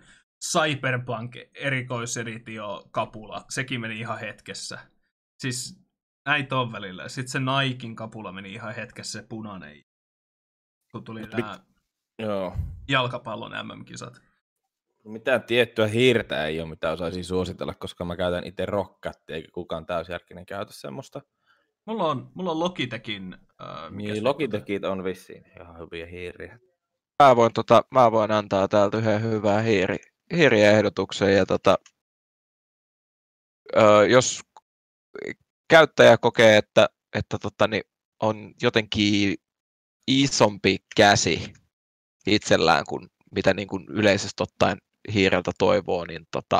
Cyberpunk 0.51 1.35
erikoiseditio 1.53 2.87
kapula, 2.91 3.45
sekin 3.49 3.81
meni 3.81 3.99
ihan 3.99 4.19
hetkessä. 4.19 4.79
Siis 5.41 5.79
näitä 6.25 6.57
on 6.57 6.71
välillä. 6.71 7.09
Sitten 7.09 7.31
se 7.31 7.39
Naikin 7.39 7.95
kapula 7.95 8.31
meni 8.31 8.53
ihan 8.53 8.75
hetkessä, 8.75 9.19
se 9.19 9.27
punainen. 9.27 9.83
Kun 10.91 11.03
tuli 11.03 11.21
nämä 11.21 11.59
Joo. 12.19 12.57
jalkapallon 12.89 13.51
MM-kisat. 13.51 14.21
Mitään 15.03 15.43
tiettyä 15.43 15.87
hiirtä 15.87 16.45
ei 16.45 16.61
ole, 16.61 16.69
mitä 16.69 16.91
osaisin 16.91 17.25
suositella, 17.25 17.73
koska 17.73 18.05
mä 18.05 18.15
käytän 18.15 18.47
itse 18.47 18.65
rockattia, 18.65 19.35
eikä 19.35 19.49
kukaan 19.53 19.85
täysjärkinen 19.85 20.45
käytä 20.45 20.73
semmoista. 20.73 21.21
Mulla 21.85 22.07
on, 22.07 22.31
mulla 22.33 22.51
on 22.51 22.59
Logitechin... 22.59 23.33
Äh, 23.33 23.91
mikä 23.91 24.07
se 24.07 24.13
Niin 24.13 24.23
Logitechit 24.23 24.83
on 24.83 25.03
vissiin 25.03 25.45
ihan 25.59 25.79
hyviä 25.79 26.05
hiiriä. 26.05 26.59
Mä 27.23 27.35
voin, 27.35 27.53
tota, 27.53 27.83
mä 27.91 28.11
voin 28.11 28.31
antaa 28.31 28.67
täältä 28.67 28.97
yhden 28.97 29.21
hyvän 29.21 29.63
hiiri, 29.63 29.97
hiiriehdotuksen. 30.33 31.35
Ja 31.35 31.45
tota, 31.45 31.77
ö, 33.77 34.07
jos 34.07 34.41
käyttäjä 35.69 36.17
kokee, 36.17 36.57
että, 36.57 36.89
että 37.15 37.37
tota, 37.41 37.67
niin 37.67 37.83
on 38.21 38.53
jotenkin 38.61 39.35
isompi 40.07 40.77
käsi 40.95 41.53
itsellään 42.27 42.83
kuin 42.89 43.07
mitä 43.35 43.53
niin 43.53 43.67
kuin 43.67 43.85
yleisesti 43.89 44.43
ottaen 44.43 44.77
hiireltä 45.13 45.51
toivoo, 45.57 46.05
niin 46.05 46.27
tota, 46.31 46.59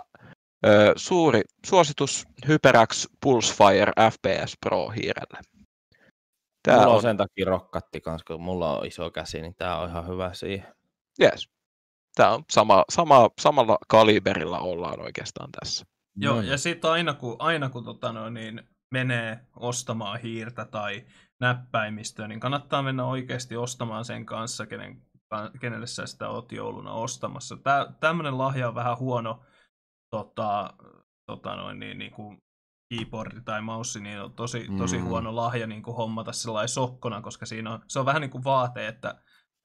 ö, 0.65 0.93
suuri 0.95 1.41
suositus 1.65 2.25
HyperX 2.47 3.07
Pulsefire 3.21 3.91
FPS 4.11 4.57
Pro 4.65 4.89
hiirelle. 4.89 5.39
Tää 6.63 6.75
mulla 6.75 6.89
on, 6.89 6.95
on, 6.95 7.01
sen 7.01 7.17
takia 7.17 7.45
rockatti 7.45 8.01
kanssa, 8.01 8.25
kun 8.27 8.41
mulla 8.41 8.77
on 8.77 8.85
iso 8.85 9.11
käsi, 9.11 9.41
niin 9.41 9.55
tää 9.55 9.77
on 9.77 9.89
ihan 9.89 10.07
hyvä 10.07 10.33
siihen. 10.33 10.73
yes. 11.21 11.49
Tää 12.15 12.33
on 12.33 12.43
sama, 12.51 12.83
sama, 12.89 13.29
samalla 13.41 13.77
kaliberilla 13.87 14.59
ollaan 14.59 15.01
oikeastaan 15.01 15.49
tässä. 15.59 15.85
Joo, 16.15 16.35
No 16.35 16.41
ja 16.41 16.57
sitten 16.57 16.91
aina 16.91 17.13
kun, 17.13 17.35
aina 17.39 17.69
kun 17.69 17.83
tota 17.83 18.11
noin, 18.11 18.33
niin 18.33 18.63
menee 18.91 19.39
ostamaan 19.55 20.19
hiirtä 20.19 20.65
tai 20.65 21.05
näppäimistöä, 21.39 22.27
niin 22.27 22.39
kannattaa 22.39 22.81
mennä 22.81 23.05
oikeasti 23.05 23.55
ostamaan 23.55 24.05
sen 24.05 24.25
kanssa, 24.25 24.65
kenen, 24.65 25.01
kenelle 25.59 25.87
sä 25.87 26.05
sitä 26.05 26.29
oot 26.29 26.51
jouluna 26.51 26.91
ostamassa. 26.91 27.57
Tää, 27.57 27.93
tämmönen 27.99 28.37
lahja 28.37 28.67
on 28.67 28.75
vähän 28.75 28.97
huono 28.97 29.43
tota, 30.15 30.73
tota 31.31 31.55
noin, 31.55 31.79
niin, 31.79 31.97
niin 31.97 32.11
kuin 32.11 32.37
keyboardi 32.93 33.41
tai 33.41 33.61
mouse, 33.61 33.99
niin 33.99 34.21
on 34.21 34.33
tosi, 34.33 34.67
tosi 34.77 34.97
Mm. 34.97 35.03
huono 35.03 35.35
lahja 35.35 35.67
niin 35.67 35.83
kuin 35.83 35.95
hommata 35.95 36.31
sellainen 36.31 36.69
sokkona, 36.69 37.21
koska 37.21 37.45
siinä 37.45 37.71
on, 37.73 37.81
se 37.87 37.99
on 37.99 38.05
vähän 38.05 38.21
niin 38.21 38.31
kuin 38.31 38.43
vaate, 38.43 38.87
että 38.87 39.15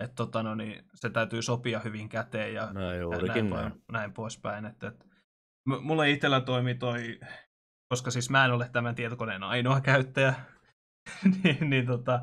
et, 0.02 0.14
tota, 0.14 0.42
no, 0.42 0.54
niin, 0.54 0.84
se 0.94 1.10
täytyy 1.10 1.42
sopia 1.42 1.80
hyvin 1.80 2.08
käteen 2.08 2.54
ja 2.54 2.72
No 2.72 2.92
ja 2.92 3.06
näin, 3.26 3.50
näin. 3.50 3.82
näin 3.92 4.12
poispäin. 4.12 4.64
Että, 4.66 4.88
että 4.88 5.04
m- 5.68 5.82
mulla 5.82 6.04
itsellä 6.04 6.40
toimi 6.40 6.74
toi, 6.74 7.20
koska 7.88 8.10
siis 8.10 8.30
mä 8.30 8.44
en 8.44 8.52
ole 8.52 8.68
tämän 8.72 8.94
tietokoneen 8.94 9.42
ainoa 9.42 9.80
käyttäjä, 9.80 10.34
niin, 11.44 11.70
niin 11.70 11.86
tota, 11.86 12.20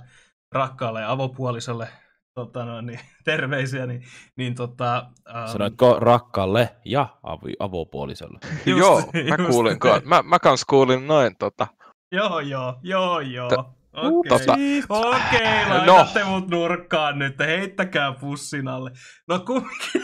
rakkaalle 0.52 1.06
avopuolisolle 1.06 1.88
tota, 2.36 2.66
no, 2.66 2.82
niin, 2.82 3.00
terveisiä, 3.26 3.86
niin, 3.86 4.04
niin 4.38 4.56
tota, 4.56 5.06
ähm, 5.36 5.48
Sanoitko 5.48 5.98
rakkaalle 6.00 6.70
ja 6.86 7.08
avi- 7.24 7.56
avopuolisolle? 7.60 8.40
Just- 8.66 8.80
joo, 8.80 9.02
mä 9.30 9.36
just 9.38 9.50
kuulin, 9.52 9.80
ka- 9.80 10.02
mä, 10.06 10.22
mä 10.22 10.40
kans 10.40 10.66
kuulin 10.66 11.08
noin 11.08 11.36
tota. 11.40 11.68
Joo, 12.12 12.40
joo, 12.40 12.76
joo, 12.84 13.20
joo. 13.20 13.50
T- 13.50 13.84
Okei, 13.94 14.38
tota- 14.38 14.54
okei, 14.90 15.66
No. 15.86 15.94
laitatte 15.96 16.24
mut 16.24 16.48
nurkkaan 16.50 17.20
nyt, 17.20 17.40
heittäkää 17.40 18.12
pussin 18.12 18.68
alle. 18.68 18.92
No 19.28 19.40
kumminkin. 19.40 20.04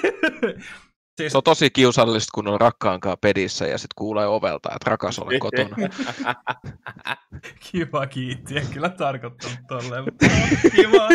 siis, 1.17 1.31
Se 1.31 1.37
on 1.37 1.43
tosi 1.43 1.69
kiusallista, 1.69 2.31
kun 2.35 2.47
on 2.47 2.61
rakkaankaan 2.61 3.17
pedissä 3.21 3.67
ja 3.67 3.77
sitten 3.77 3.95
kuulee 3.97 4.27
ovelta, 4.27 4.69
että 4.75 4.89
rakas 4.89 5.19
ole 5.19 5.39
kotona. 5.39 5.75
Kiva, 7.71 8.07
kiitti. 8.07 8.57
En 8.57 8.67
kyllä 8.73 8.89
tarkoittanut 8.89 9.59
tolleen, 9.67 10.03
mutta 10.03 10.25
kiva. 10.75 11.07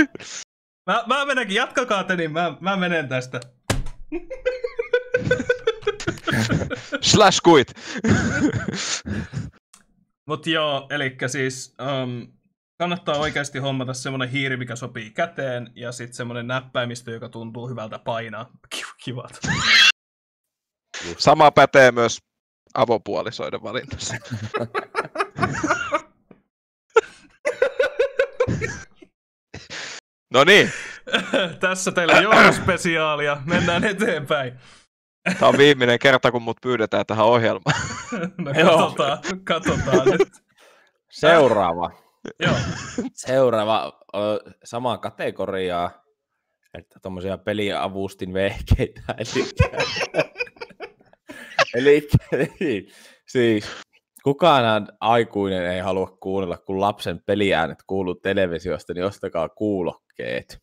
Mä, 0.87 1.05
mä 1.07 1.25
menenkin, 1.25 1.57
jatkakaa 1.57 2.05
te, 2.05 2.16
niin 2.16 2.33
mä, 2.33 2.57
mä 2.61 2.77
menen 2.77 3.09
tästä. 3.09 3.40
Slash 7.01 7.40
quit! 7.49 7.75
Mut 10.29 10.47
joo, 10.47 10.87
eli 10.90 11.16
siis 11.27 11.77
um, 11.83 12.33
kannattaa 12.79 13.16
oikeasti 13.16 13.59
hommata 13.59 13.94
semmonen 13.94 14.29
hiiri, 14.29 14.57
mikä 14.57 14.77
sopii 14.77 15.11
käteen, 15.11 15.73
ja 15.75 15.92
sitten 15.92 16.16
semmonen 16.16 16.47
näppäimistö, 16.47 17.11
joka 17.11 17.29
tuntuu 17.29 17.68
hyvältä 17.68 17.99
painaa. 17.99 18.51
Kiva, 18.70 18.92
kivat. 19.05 19.40
Sama 21.18 21.51
pätee 21.51 21.92
myös 21.92 22.18
avopuolisoiden 22.75 23.62
valinnassa. 23.62 24.14
No 30.35 30.44
niin, 30.44 30.73
Tässä 31.61 31.92
teille 31.92 32.23
jouluspesiaalia. 32.23 33.37
Mennään 33.44 33.85
eteenpäin. 33.85 34.59
tämä 35.38 35.49
on 35.49 35.59
viimeinen 35.59 35.99
kerta, 35.99 36.33
kun 36.33 36.42
mut 36.42 36.57
pyydetään 36.62 37.07
tähän 37.07 37.27
ohjelmaan. 37.27 37.81
No 38.38 38.53
katsotaan, 38.55 39.18
katsotaan 39.44 40.09
nyt. 40.11 40.29
Seuraava. 41.11 41.90
Joo, 42.47 42.55
Seuraava 43.14 44.01
samaa 44.64 44.99
kategoriaa. 44.99 46.05
Että 46.79 46.99
tommosia 47.03 47.38
peliavustin 47.38 48.33
vehkeitä. 48.35 49.01
Eli, 51.75 52.09
eli 52.33 52.53
niin, 52.61 52.88
siis 53.29 53.64
kukaan 54.23 54.88
aikuinen 55.01 55.66
ei 55.73 55.81
halua 55.81 56.16
kuunnella, 56.20 56.57
kun 56.57 56.81
lapsen 56.81 57.20
peliäänet 57.27 57.79
kuuluu 57.87 58.14
televisiosta, 58.14 58.94
niin 58.94 59.05
ostakaa 59.05 59.49
kuulokkeet. 60.16 60.59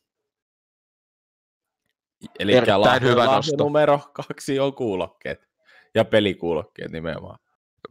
Eli 2.40 2.54
hyvä 3.02 3.26
nosto. 3.26 3.64
numero 3.64 4.00
kaksi 4.14 4.60
on 4.60 4.74
kuulokkeet. 4.74 5.48
Ja 5.96 6.06
pelikuulokkeet 6.06 6.92
nimenomaan. 6.92 7.40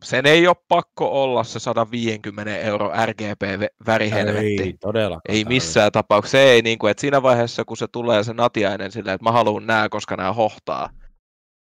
Sen 0.03 0.27
ei 0.27 0.47
ole 0.47 0.57
pakko 0.69 1.23
olla 1.23 1.45
se 1.45 1.59
150 1.59 2.57
euro 2.57 2.93
RGB-värihelvetti. 3.07 4.63
Ei 4.63 4.77
todellakaan. 4.81 5.37
Ei 5.37 5.45
missään 5.45 5.93
tapauksessa. 5.93 6.39
Se 6.39 6.43
ei, 6.43 6.63
niin 6.63 6.79
kuin, 6.79 6.91
että 6.91 7.01
siinä 7.01 7.23
vaiheessa, 7.23 7.65
kun 7.65 7.77
se 7.77 7.87
tulee 7.93 8.25
se 8.25 8.33
natiainen 8.33 8.93
silleen, 8.93 9.15
että 9.15 9.25
mä 9.25 9.33
haluan 9.33 9.67
nää, 9.67 9.89
koska 9.89 10.17
nämä 10.17 10.33
hohtaa, 10.33 10.91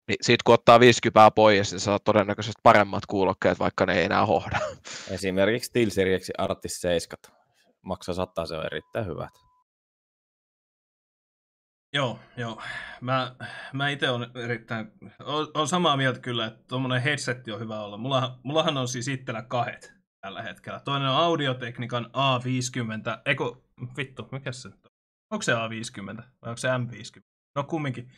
niin 0.08 0.16
sit 0.20 0.42
kun 0.42 0.54
ottaa 0.54 0.80
50 0.80 1.30
pois, 1.30 1.72
niin 1.72 1.80
saat 1.80 2.04
todennäköisesti 2.04 2.60
paremmat 2.62 3.06
kuulokkeet, 3.06 3.58
vaikka 3.58 3.86
ne 3.86 3.98
ei 3.98 4.04
enää 4.04 4.26
hohda. 4.26 4.58
Esimerkiksi 5.10 5.68
SteelSerieksi 5.68 6.32
Artis 6.38 6.80
7. 6.80 7.18
Maksaa 7.82 8.14
100, 8.14 8.46
se 8.46 8.54
on 8.54 8.66
erittäin 8.66 9.06
hyvät. 9.06 9.47
Joo, 11.92 12.20
joo. 12.36 12.62
Mä, 13.00 13.36
mä 13.72 13.88
itse 13.88 14.10
on 14.10 14.30
erittäin, 14.34 14.92
on 15.54 15.68
samaa 15.68 15.96
mieltä 15.96 16.20
kyllä, 16.20 16.46
että 16.46 16.64
tuommoinen 16.68 17.02
headsetti 17.02 17.52
on 17.52 17.60
hyvä 17.60 17.80
olla. 17.80 17.96
Mulla, 17.96 18.38
mullahan 18.42 18.76
on 18.76 18.88
siis 18.88 19.08
itsellä 19.08 19.42
kahdet 19.42 19.94
tällä 20.20 20.42
hetkellä. 20.42 20.80
Toinen 20.80 21.08
on 21.08 21.16
Audioteknikan 21.16 22.04
A50, 22.04 23.20
eiku, 23.26 23.64
vittu, 23.96 24.28
mikä 24.32 24.52
se 24.52 24.68
nyt 24.68 24.86
on? 24.86 24.90
Onko 25.30 25.42
se 25.42 25.52
A50 25.52 26.16
vai 26.16 26.50
onko 26.50 26.56
se 26.56 26.68
M50? 26.68 27.22
No 27.56 27.64
kumminkin 27.64 28.10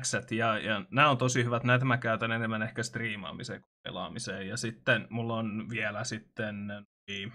X 0.00 0.12
ja, 0.30 0.58
ja 0.58 0.84
nämä 0.90 1.10
on 1.10 1.18
tosi 1.18 1.44
hyvät. 1.44 1.64
Näitä 1.64 1.84
mä 1.84 1.98
käytän 1.98 2.32
enemmän 2.32 2.62
ehkä 2.62 2.82
striimaamiseen 2.82 3.60
kuin 3.60 3.70
pelaamiseen. 3.82 4.48
Ja 4.48 4.56
sitten 4.56 5.06
mulla 5.10 5.34
on 5.34 5.70
vielä 5.70 6.04
sitten 6.04 6.86
niin, 7.10 7.32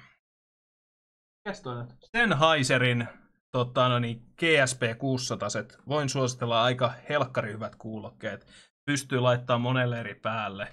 Sennheiserin 2.18 3.08
tota, 3.54 3.90
no 3.90 4.00
niin, 4.00 4.22
GSP 4.38 4.82
600 4.98 5.50
set. 5.50 5.78
Voin 5.88 6.10
suositella 6.10 6.64
aika 6.64 6.94
helkkari 7.10 7.54
hyvät 7.54 7.76
kuulokkeet. 7.76 8.48
Pystyy 8.86 9.20
laittamaan 9.20 9.62
monelle 9.62 10.00
eri 10.00 10.16
päälle. 10.16 10.68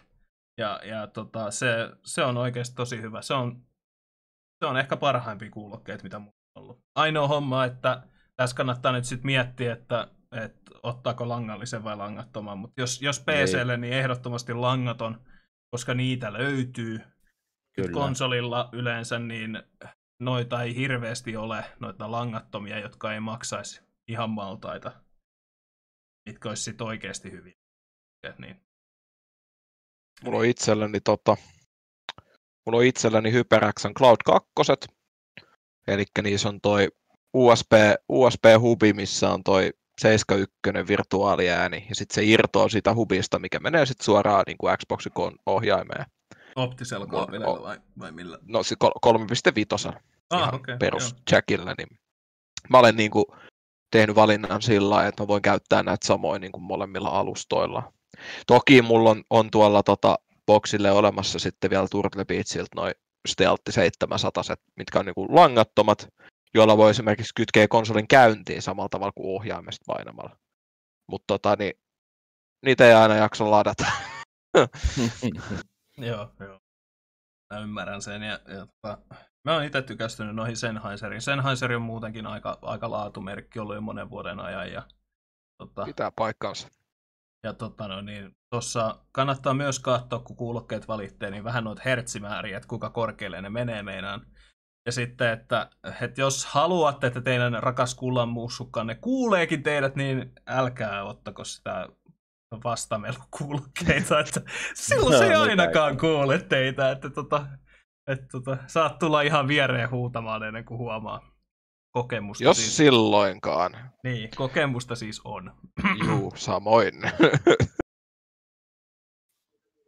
Ja, 0.58 0.80
ja 0.84 1.06
tota, 1.06 1.50
se, 1.50 1.90
se, 2.04 2.24
on 2.24 2.36
oikeasti 2.36 2.76
tosi 2.76 3.02
hyvä. 3.02 3.22
Se 3.22 3.34
on, 3.34 3.62
se 4.64 4.66
on 4.66 4.76
ehkä 4.76 4.96
parhaimpia 4.96 5.50
kuulokkeet, 5.50 6.02
mitä 6.02 6.18
mulla 6.18 6.36
on 6.54 6.62
ollut. 6.62 6.80
Ainoa 6.94 7.28
homma, 7.28 7.64
että 7.64 8.02
tässä 8.36 8.56
kannattaa 8.56 8.92
nyt 8.92 9.04
sitten 9.04 9.26
miettiä, 9.26 9.72
että, 9.72 10.08
että 10.32 10.70
ottaako 10.82 11.28
langallisen 11.28 11.84
vai 11.84 11.96
langattoman. 11.96 12.58
Mutta 12.58 12.80
jos, 12.80 13.02
jos 13.02 13.20
PClle, 13.20 13.76
niin 13.76 13.92
ehdottomasti 13.92 14.54
langaton, 14.54 15.20
koska 15.70 15.94
niitä 15.94 16.32
löytyy. 16.32 17.00
Kyllä. 17.76 17.92
Konsolilla 17.92 18.68
yleensä 18.72 19.18
niin 19.18 19.62
noita 20.20 20.62
ei 20.62 20.76
hirveästi 20.76 21.36
ole, 21.36 21.64
noita 21.80 22.10
langattomia, 22.10 22.78
jotka 22.78 23.14
ei 23.14 23.20
maksaisi 23.20 23.80
ihan 24.08 24.30
maltaita, 24.30 24.92
mitkä 26.28 26.48
olisi 26.48 26.62
sitten 26.62 26.86
oikeasti 26.86 27.32
hyviä. 27.32 27.54
Et 28.22 28.38
niin. 28.38 28.60
Mulla 30.24 30.38
on 30.38 30.44
itselläni, 30.44 31.00
tota, 31.00 31.36
mulla 32.66 32.78
on 32.78 32.84
itselläni 32.84 33.32
HyperXn 33.32 33.94
Cloud 33.94 34.18
2, 34.24 34.50
eli 35.86 36.04
niissä 36.22 36.48
on 36.48 36.60
toi 36.60 36.88
USB, 37.34 37.72
USB-hubi, 38.08 38.92
missä 38.92 39.30
on 39.30 39.44
toi 39.44 39.72
71 40.00 40.88
virtuaaliääni, 40.88 41.86
ja 41.88 41.94
sitten 41.94 42.14
se 42.14 42.24
irtoaa 42.24 42.68
sitä 42.68 42.94
hubista, 42.94 43.38
mikä 43.38 43.58
menee 43.60 43.86
sitten 43.86 44.04
suoraan 44.04 44.44
niin 44.46 44.58
kuin 44.58 44.76
Xboxin 44.78 45.12
ohjaimeen. 45.46 46.06
Optisella 46.62 47.06
kaapelilla 47.06 47.62
vai, 47.62 47.78
vai 47.98 48.12
millä? 48.12 48.38
No 48.46 48.62
se 48.62 48.76
3.5 49.86 50.00
ah, 50.30 50.54
okay, 50.54 50.76
perus 50.78 51.16
jackillä, 51.30 51.74
niin 51.78 51.98
mä 52.68 52.78
olen 52.78 52.96
niin 52.96 53.10
kuin 53.10 53.24
tehnyt 53.90 54.16
valinnan 54.16 54.62
sillä 54.62 55.06
että 55.06 55.22
mä 55.22 55.28
voin 55.28 55.42
käyttää 55.42 55.82
näitä 55.82 56.06
samoin 56.06 56.40
niin 56.40 56.52
kuin 56.52 56.62
molemmilla 56.62 57.08
alustoilla. 57.08 57.92
Toki 58.46 58.82
mulla 58.82 59.10
on, 59.10 59.24
on 59.30 59.50
tuolla 59.50 59.82
tota, 59.82 60.18
boxille 60.46 60.90
olemassa 60.90 61.38
sitten 61.38 61.70
vielä 61.70 61.86
Turtle 61.90 62.24
Beachiltä 62.24 62.70
noin 62.76 62.94
Stealth 63.28 63.62
700, 63.70 64.42
mitkä 64.76 64.98
on 64.98 65.06
niin 65.06 65.14
kuin 65.14 65.34
langattomat, 65.34 66.08
joilla 66.54 66.76
voi 66.76 66.90
esimerkiksi 66.90 67.32
kytkeä 67.36 67.68
konsolin 67.68 68.08
käyntiin 68.08 68.62
samalla 68.62 68.88
tavalla 68.88 69.12
kuin 69.16 69.36
ohjaimesta 69.36 69.84
painamalla. 69.86 70.36
Mutta 71.06 71.24
tota, 71.26 71.56
niin, 71.58 71.72
niitä 72.66 72.88
ei 72.88 72.94
aina 72.94 73.16
jaksa 73.16 73.50
ladata. 73.50 73.84
joo, 76.04 76.32
joo. 76.40 76.58
Mä 77.54 77.60
ymmärrän 77.60 78.02
sen. 78.02 78.22
Ja, 78.22 78.40
ja 78.48 78.66
tota, 78.66 78.98
mä 79.44 79.54
oon 79.54 79.64
itse 79.64 79.82
tykästynyt 79.82 80.34
noihin 80.34 80.56
Sennheiseriin. 80.56 81.22
Sennheiser 81.22 81.76
on 81.76 81.82
muutenkin 81.82 82.26
aika, 82.26 82.58
aika 82.62 82.90
laatumerkki 82.90 83.58
ollut 83.58 83.74
jo 83.74 83.80
monen 83.80 84.10
vuoden 84.10 84.40
ajan. 84.40 84.72
Ja, 84.72 84.82
tota, 85.58 85.84
Pitää 85.84 86.12
paikkaansa. 86.16 86.68
Ja 87.42 87.52
tota, 87.52 87.88
no, 87.88 88.00
niin, 88.00 88.36
tossa 88.50 89.04
kannattaa 89.12 89.54
myös 89.54 89.78
katsoa, 89.78 90.18
kun 90.18 90.36
kuulokkeet 90.36 90.88
valitteen, 90.88 91.32
niin 91.32 91.44
vähän 91.44 91.64
noita 91.64 91.82
hertsimääriä, 91.84 92.56
että 92.56 92.68
kuinka 92.68 92.90
korkealle 92.90 93.42
ne 93.42 93.50
menee 93.50 93.82
meinaan. 93.82 94.26
Ja 94.86 94.92
sitten, 94.92 95.30
että, 95.32 95.70
että 96.00 96.20
jos 96.20 96.46
haluatte, 96.46 97.06
että 97.06 97.20
teidän 97.20 97.62
rakas 97.62 97.94
kullan 97.94 98.28
mussukkanne 98.28 98.94
kuuleekin 98.94 99.62
teidät, 99.62 99.96
niin 99.96 100.32
älkää 100.46 101.04
ottako 101.04 101.44
sitä 101.44 101.88
vastamelukuulokkeita, 102.64 104.20
että 104.20 104.40
silloin 104.74 105.18
se 105.18 105.24
ei 105.24 105.34
ainakaan 105.34 105.98
kuule 105.98 106.38
teitä, 106.38 106.90
että 106.90 107.10
tota, 107.10 107.46
että 108.06 108.26
tota, 108.32 108.56
saat 108.66 108.98
tulla 108.98 109.22
ihan 109.22 109.48
viereen 109.48 109.90
huutamaan 109.90 110.42
ennen 110.42 110.64
kuin 110.64 110.78
huomaa 110.78 111.20
kokemusta. 111.90 112.44
Jos 112.44 112.56
siis... 112.56 112.76
silloinkaan. 112.76 113.92
Niin, 114.04 114.30
kokemusta 114.36 114.94
siis 114.94 115.20
on. 115.24 115.54
Juu, 116.06 116.32
samoin. 116.36 116.94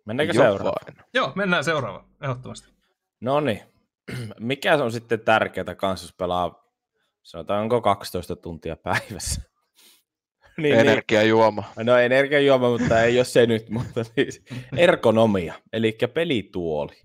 Mennäänkö 0.06 0.34
seuraavaan? 0.34 1.06
Joo, 1.14 1.32
mennään 1.34 1.64
seuraavaan, 1.64 2.04
ehdottomasti. 2.22 2.72
No 3.20 3.40
niin. 3.40 3.62
Mikä 4.40 4.74
on 4.74 4.92
sitten 4.92 5.20
tärkeää 5.20 5.74
kanssa, 5.74 6.04
jos 6.04 6.14
pelaa, 6.14 6.72
sanotaanko 7.22 7.80
12 7.80 8.36
tuntia 8.36 8.76
päivässä? 8.76 9.51
niin, 10.56 10.62
niin. 10.62 10.80
energiajuoma. 10.80 11.64
Niin. 11.76 11.86
No 11.86 11.96
energiajuoma, 11.96 12.70
mutta 12.70 13.02
ei 13.02 13.16
jos 13.16 13.32
se 13.32 13.46
nyt, 13.46 13.70
mutta 13.70 14.04
siis 14.04 14.42
ergonomia, 14.76 15.54
eli 15.72 15.98
pelituoli. 16.14 17.02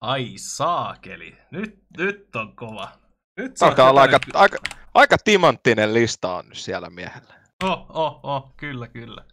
Ai 0.00 0.32
saakeli, 0.36 1.36
nyt, 1.50 1.78
nyt 1.96 2.36
on 2.36 2.56
kova. 2.56 2.88
Nyt 3.36 3.62
Alkaa 3.62 3.90
olla 3.90 4.00
aika, 4.00 4.18
aika, 4.34 4.56
aika 4.94 5.16
timanttinen 5.24 5.94
lista 5.94 6.34
on 6.34 6.48
nyt 6.48 6.58
siellä 6.58 6.90
miehellä. 6.90 7.34
Oh, 7.64 7.86
oh, 7.88 8.20
oh, 8.22 8.54
kyllä, 8.56 8.88
kyllä. 8.88 9.24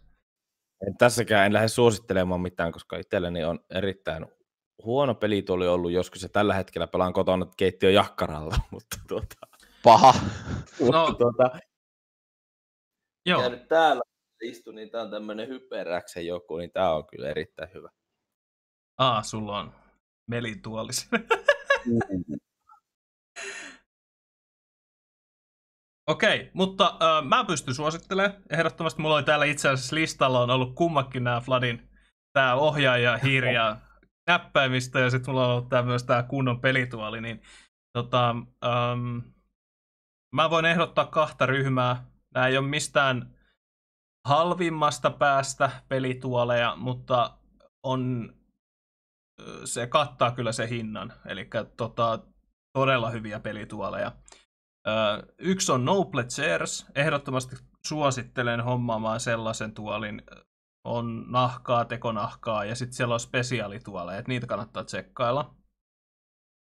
En 0.86 0.96
tässäkään 0.96 1.46
en 1.46 1.52
lähde 1.52 1.68
suosittelemaan 1.68 2.40
mitään, 2.40 2.72
koska 2.72 2.96
itselleni 2.96 3.44
on 3.44 3.60
erittäin 3.70 4.26
huono 4.84 5.14
pelituoli 5.14 5.68
ollut 5.68 5.92
joskus 5.92 6.22
ja 6.22 6.28
tällä 6.28 6.54
hetkellä 6.54 6.86
pelaan 6.86 7.12
kotona 7.12 7.46
keittiö 7.56 7.90
jakkaralla, 7.90 8.56
mutta 8.70 8.96
tuota... 9.08 9.36
Paha. 9.82 10.14
no, 10.92 11.12
tuota, 11.12 11.58
Joo. 13.26 13.42
Ja 13.42 13.48
nyt 13.48 13.68
täällä 13.68 14.02
istu, 14.42 14.72
niin 14.72 14.90
tää 14.90 15.02
on 15.02 15.10
tämmönen 15.10 15.48
hyperäksen 15.48 16.26
joku, 16.26 16.56
niin 16.56 16.70
tää 16.70 16.94
on 16.94 17.06
kyllä 17.06 17.28
erittäin 17.28 17.70
hyvä. 17.74 17.90
Aa, 18.98 19.22
sulla 19.22 19.58
on 19.58 19.72
melituolis. 20.30 21.08
Okei, 26.06 26.40
okay, 26.40 26.50
mutta 26.52 26.98
äh, 27.02 27.24
mä 27.28 27.44
pystyn 27.44 27.74
suosittelemaan. 27.74 28.42
Ehdottomasti 28.50 29.02
mulla 29.02 29.14
oli 29.14 29.22
täällä 29.22 29.44
itse 29.44 29.68
asiassa 29.68 29.96
listalla 29.96 30.40
on 30.40 30.50
ollut 30.50 30.74
kummakin 30.74 31.24
nämä 31.24 31.40
Fladin 31.40 31.88
tämä 32.32 32.54
ohjaaja, 32.54 33.16
hiiri 33.16 33.54
ja 33.54 33.76
näppäimistä 34.26 35.00
ja 35.00 35.10
sitten 35.10 35.34
mulla 35.34 35.46
on 35.46 35.52
ollut 35.52 35.68
tää 35.68 35.82
myös 35.82 36.04
tämä 36.04 36.22
kunnon 36.22 36.60
pelituoli, 36.60 37.20
niin 37.20 37.42
tota, 37.92 38.30
ähm, 38.64 39.18
mä 40.34 40.50
voin 40.50 40.64
ehdottaa 40.64 41.06
kahta 41.06 41.46
ryhmää. 41.46 42.13
Nämä 42.34 42.46
ei 42.46 42.58
ole 42.58 42.66
mistään 42.66 43.34
halvimmasta 44.24 45.10
päästä 45.10 45.70
pelituoleja, 45.88 46.76
mutta 46.76 47.38
on, 47.82 48.32
se 49.64 49.86
kattaa 49.86 50.30
kyllä 50.30 50.52
se 50.52 50.68
hinnan. 50.68 51.12
Eli 51.26 51.48
tota, 51.76 52.18
todella 52.72 53.10
hyviä 53.10 53.40
pelituoleja. 53.40 54.12
Yksi 55.38 55.72
on 55.72 55.84
Noble 55.84 56.24
Chairs. 56.24 56.86
Ehdottomasti 56.94 57.56
suosittelen 57.86 58.60
hommaamaan 58.60 59.20
sellaisen 59.20 59.74
tuolin. 59.74 60.22
On 60.84 61.24
nahkaa, 61.28 61.84
tekonahkaa 61.84 62.64
ja 62.64 62.74
sitten 62.74 62.96
siellä 62.96 63.14
on 63.14 63.20
spesiaalituoleja, 63.20 64.18
että 64.18 64.28
niitä 64.28 64.46
kannattaa 64.46 64.84
tsekkailla. 64.84 65.54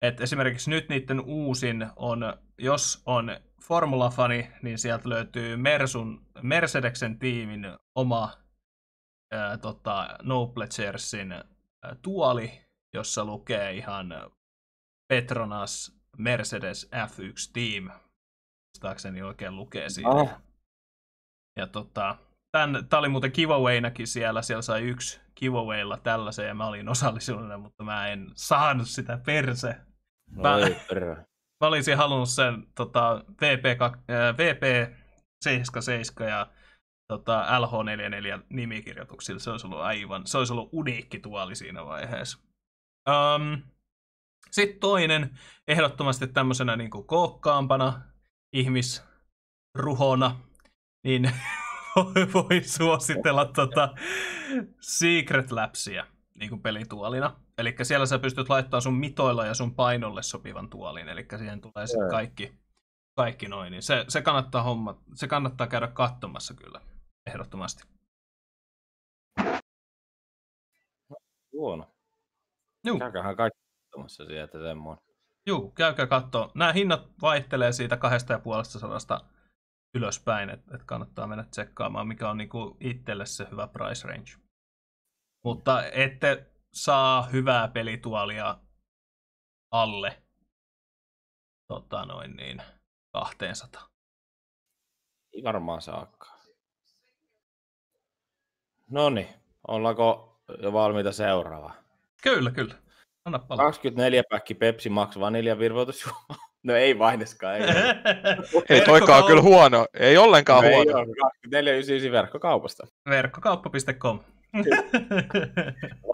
Et 0.03 0.21
esimerkiksi 0.21 0.71
nyt 0.71 0.89
niiden 0.89 1.21
uusin 1.21 1.87
on, 1.97 2.35
jos 2.59 3.03
on 3.07 3.37
Formula-fani, 3.63 4.53
niin 4.63 4.79
sieltä 4.79 5.09
löytyy 5.09 5.57
Mersun, 5.57 6.27
Mercedeksen 6.43 7.19
tiimin 7.19 7.67
oma 7.95 8.33
ää, 9.33 9.59
tota, 9.59 10.19
ää, 11.33 11.97
tuoli, 12.03 12.61
jossa 12.95 13.25
lukee 13.25 13.73
ihan 13.73 14.31
Petronas 15.09 16.03
Mercedes 16.19 16.91
F1 16.95 17.53
Team. 17.53 17.91
Muistaakseni 18.69 19.23
oikein 19.23 19.57
lukee 19.57 19.89
siinä. 19.89 20.11
Oh. 20.11 20.31
Ja 21.57 21.67
tota, 21.67 22.17
tämä 22.53 22.99
oli 22.99 23.09
muuten 23.09 23.31
giveawaynakin 23.35 24.07
siellä. 24.07 24.43
Siellä 24.43 24.63
sai 24.63 24.83
yksi 24.83 25.21
giveawaylla 25.37 25.97
tällaisen 25.97 26.47
ja 26.47 26.55
mä 26.55 26.67
olin 26.67 26.89
osallisena, 26.89 27.59
mutta 27.59 27.85
mä 27.85 28.09
en 28.09 28.31
saanut 28.35 28.89
sitä 28.89 29.19
perse. 29.27 29.77
Mä, 30.31 30.57
mä 31.63 31.69
olisin 31.69 31.97
halunnut 31.97 32.29
sen 32.29 32.67
tota, 32.75 33.25
VP, 33.41 33.65
äh, 33.83 34.37
VP 34.37 34.93
77 35.45 36.29
ja 36.29 36.47
tota, 37.09 37.47
LH44 37.59 38.45
nimikirjoituksilla. 38.49 39.41
Se 39.41 39.51
olisi 39.51 39.67
ollut 39.67 39.81
aivan, 39.81 40.27
se 40.27 40.39
olisi 40.39 40.53
ollut 40.53 40.69
uniikki 40.73 41.19
tuoli 41.19 41.55
siinä 41.55 41.85
vaiheessa. 41.85 42.39
Um, 43.09 43.63
Sitten 44.51 44.81
toinen, 44.81 45.39
ehdottomasti 45.69 46.27
tämmöisenä 46.27 46.77
niin 46.77 46.91
kuin 46.91 47.07
kookkaampana 47.07 48.01
ihmisruhona, 48.53 50.37
niin 51.05 51.31
voi 52.35 52.63
suositella 52.65 53.45
tota 53.45 53.95
Secret 54.81 55.53
Labsia 55.53 56.07
niin 56.35 56.51
kuin 56.51 56.63
pelituolina. 56.63 57.37
Eli 57.63 57.75
siellä 57.83 58.07
sä 58.07 58.19
pystyt 58.19 58.49
laittamaan 58.49 58.83
sun 58.83 58.95
mitoilla 58.95 59.47
ja 59.47 59.55
sun 59.55 59.75
painolle 59.75 60.23
sopivan 60.23 60.71
tuolin, 60.71 61.09
eli 61.09 61.27
siihen 61.37 61.61
tulee 61.61 61.87
sitten 61.87 62.11
kaikki, 62.11 62.59
kaikki 63.17 63.49
noin, 63.49 63.71
niin 63.71 63.83
se, 63.83 64.05
se, 64.09 64.23
kannattaa 64.23 64.63
homma, 64.63 65.03
se 65.15 65.27
kannattaa 65.27 65.67
käydä 65.67 65.87
katsomassa 65.87 66.55
kyllä, 66.55 66.81
ehdottomasti. 67.27 67.85
Huono. 71.53 71.95
Juu. 72.87 72.99
Käykähän 72.99 73.37
kaikki 73.37 73.61
katsomassa 73.85 74.25
sieltä 74.25 74.59
semmoinen. 74.59 75.05
Juu, 75.47 75.71
käykää 75.71 76.07
katsoa. 76.07 76.51
Nämä 76.55 76.73
hinnat 76.73 77.09
vaihtelee 77.23 77.73
siitä 77.73 77.97
kahdesta 77.97 78.33
ja 78.33 78.39
puolesta 78.39 78.79
sadasta 78.79 79.21
ylöspäin, 79.95 80.51
että 80.51 80.75
et 80.75 80.83
kannattaa 80.85 81.27
mennä 81.27 81.45
tsekkaamaan, 81.45 82.09
mikä 82.09 82.31
on 82.31 82.37
niinku 82.37 82.77
itselle 82.81 83.27
se 83.27 83.47
hyvä 83.51 83.67
price 83.67 84.09
range. 84.09 84.31
Mutta 85.45 85.87
ette 85.87 86.52
saa 86.73 87.23
hyvää 87.23 87.69
pelituolia 87.69 88.59
alle 89.71 90.23
tota 91.69 92.05
noin 92.05 92.37
niin, 92.37 92.63
200. 93.13 93.89
Ei 95.35 95.43
varmaan 95.45 95.83
saakaan. 95.83 96.39
No 98.91 99.11
niin, 99.11 99.29
ollaanko 99.69 100.39
jo 100.63 100.73
valmiita 100.73 101.13
seuraavaan? 101.13 101.75
Kyllä, 102.23 102.51
kyllä. 102.51 102.75
Anna 103.25 103.39
palaa. 103.39 103.65
24 103.65 104.23
päkki 104.31 104.55
Pepsi 104.55 104.89
Max 104.89 105.19
Vanilja 105.21 105.59
virvoitusjuoma. 105.59 106.25
No 106.65 106.75
ei 106.75 106.99
vaineskaan, 106.99 107.55
ei. 107.57 107.67
Ei 108.69 108.81
toikaan 108.85 109.25
kyllä 109.25 109.43
huono, 109.43 109.87
ei 109.95 110.17
ollenkaan 110.17 110.63
No 110.65 110.69
ei 110.71 110.75
huono. 110.75 110.99
ole, 110.99 111.07
24,99 112.07 112.13
verkkokaupasta. 112.13 112.87
Verkkokauppa.com. 113.09 114.21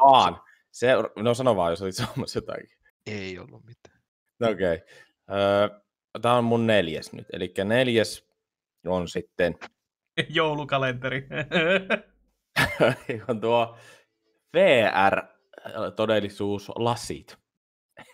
Vaan. 0.02 0.40
Se, 0.78 0.88
no 1.16 1.34
sano 1.34 1.56
vaan, 1.56 1.72
jos 1.72 1.82
olit 1.82 1.94
sanomassa 1.94 2.38
jotakin. 2.38 2.78
Ei 3.06 3.38
ollut 3.38 3.64
mitään. 3.64 4.00
No 4.40 4.48
Okei. 4.48 4.74
Okay. 4.74 4.86
Öö, 5.30 5.68
Tämä 6.22 6.34
on 6.34 6.44
mun 6.44 6.66
neljäs 6.66 7.12
nyt. 7.12 7.26
Eli 7.32 7.54
neljäs 7.64 8.28
on 8.86 9.08
sitten 9.08 9.58
Joulukalenteri. 10.28 11.28
on 13.28 13.40
tuo 13.40 13.76
VR-todellisuuslasit. 14.56 17.38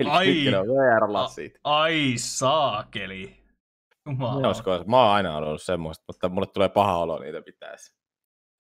Eli 0.01 0.11
Ai. 0.11 0.27
mitkä 0.27 0.51
ne 0.51 0.59
on 0.59 0.67
VR-lasit. 0.67 1.59
Ai 1.65 2.15
saakeli. 2.17 3.45
Jumala. 4.07 4.85
Mä 4.87 5.03
oon 5.03 5.15
aina 5.15 5.37
ollut 5.37 5.63
semmoista, 5.63 6.05
mutta 6.09 6.29
mulle 6.29 6.47
tulee 6.47 6.69
paha 6.69 6.99
olo 6.99 7.19
niitä 7.19 7.43
pitäisi. 7.43 7.95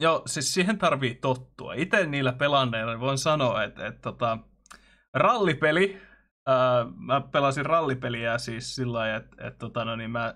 Joo, 0.01 0.23
siis 0.27 0.55
siihen 0.55 0.79
tarvii 0.79 1.15
tottua. 1.15 1.75
Itse 1.75 2.07
niillä 2.07 2.33
pelanneilla 2.33 3.01
voin 3.01 3.19
sanoa, 3.19 3.63
että, 3.63 3.87
että 3.87 4.01
tota, 4.01 4.39
rallipeli, 5.15 6.01
ää, 6.47 6.87
mä 6.97 7.21
pelasin 7.21 7.67
rallipeliä 7.67 8.39
siis 8.39 8.75
sillä 8.75 8.99
lailla, 8.99 9.17
että, 9.17 9.37
että 9.47 9.59
tota, 9.59 9.85
no 9.85 9.97
niin, 9.97 10.11
mä 10.11 10.35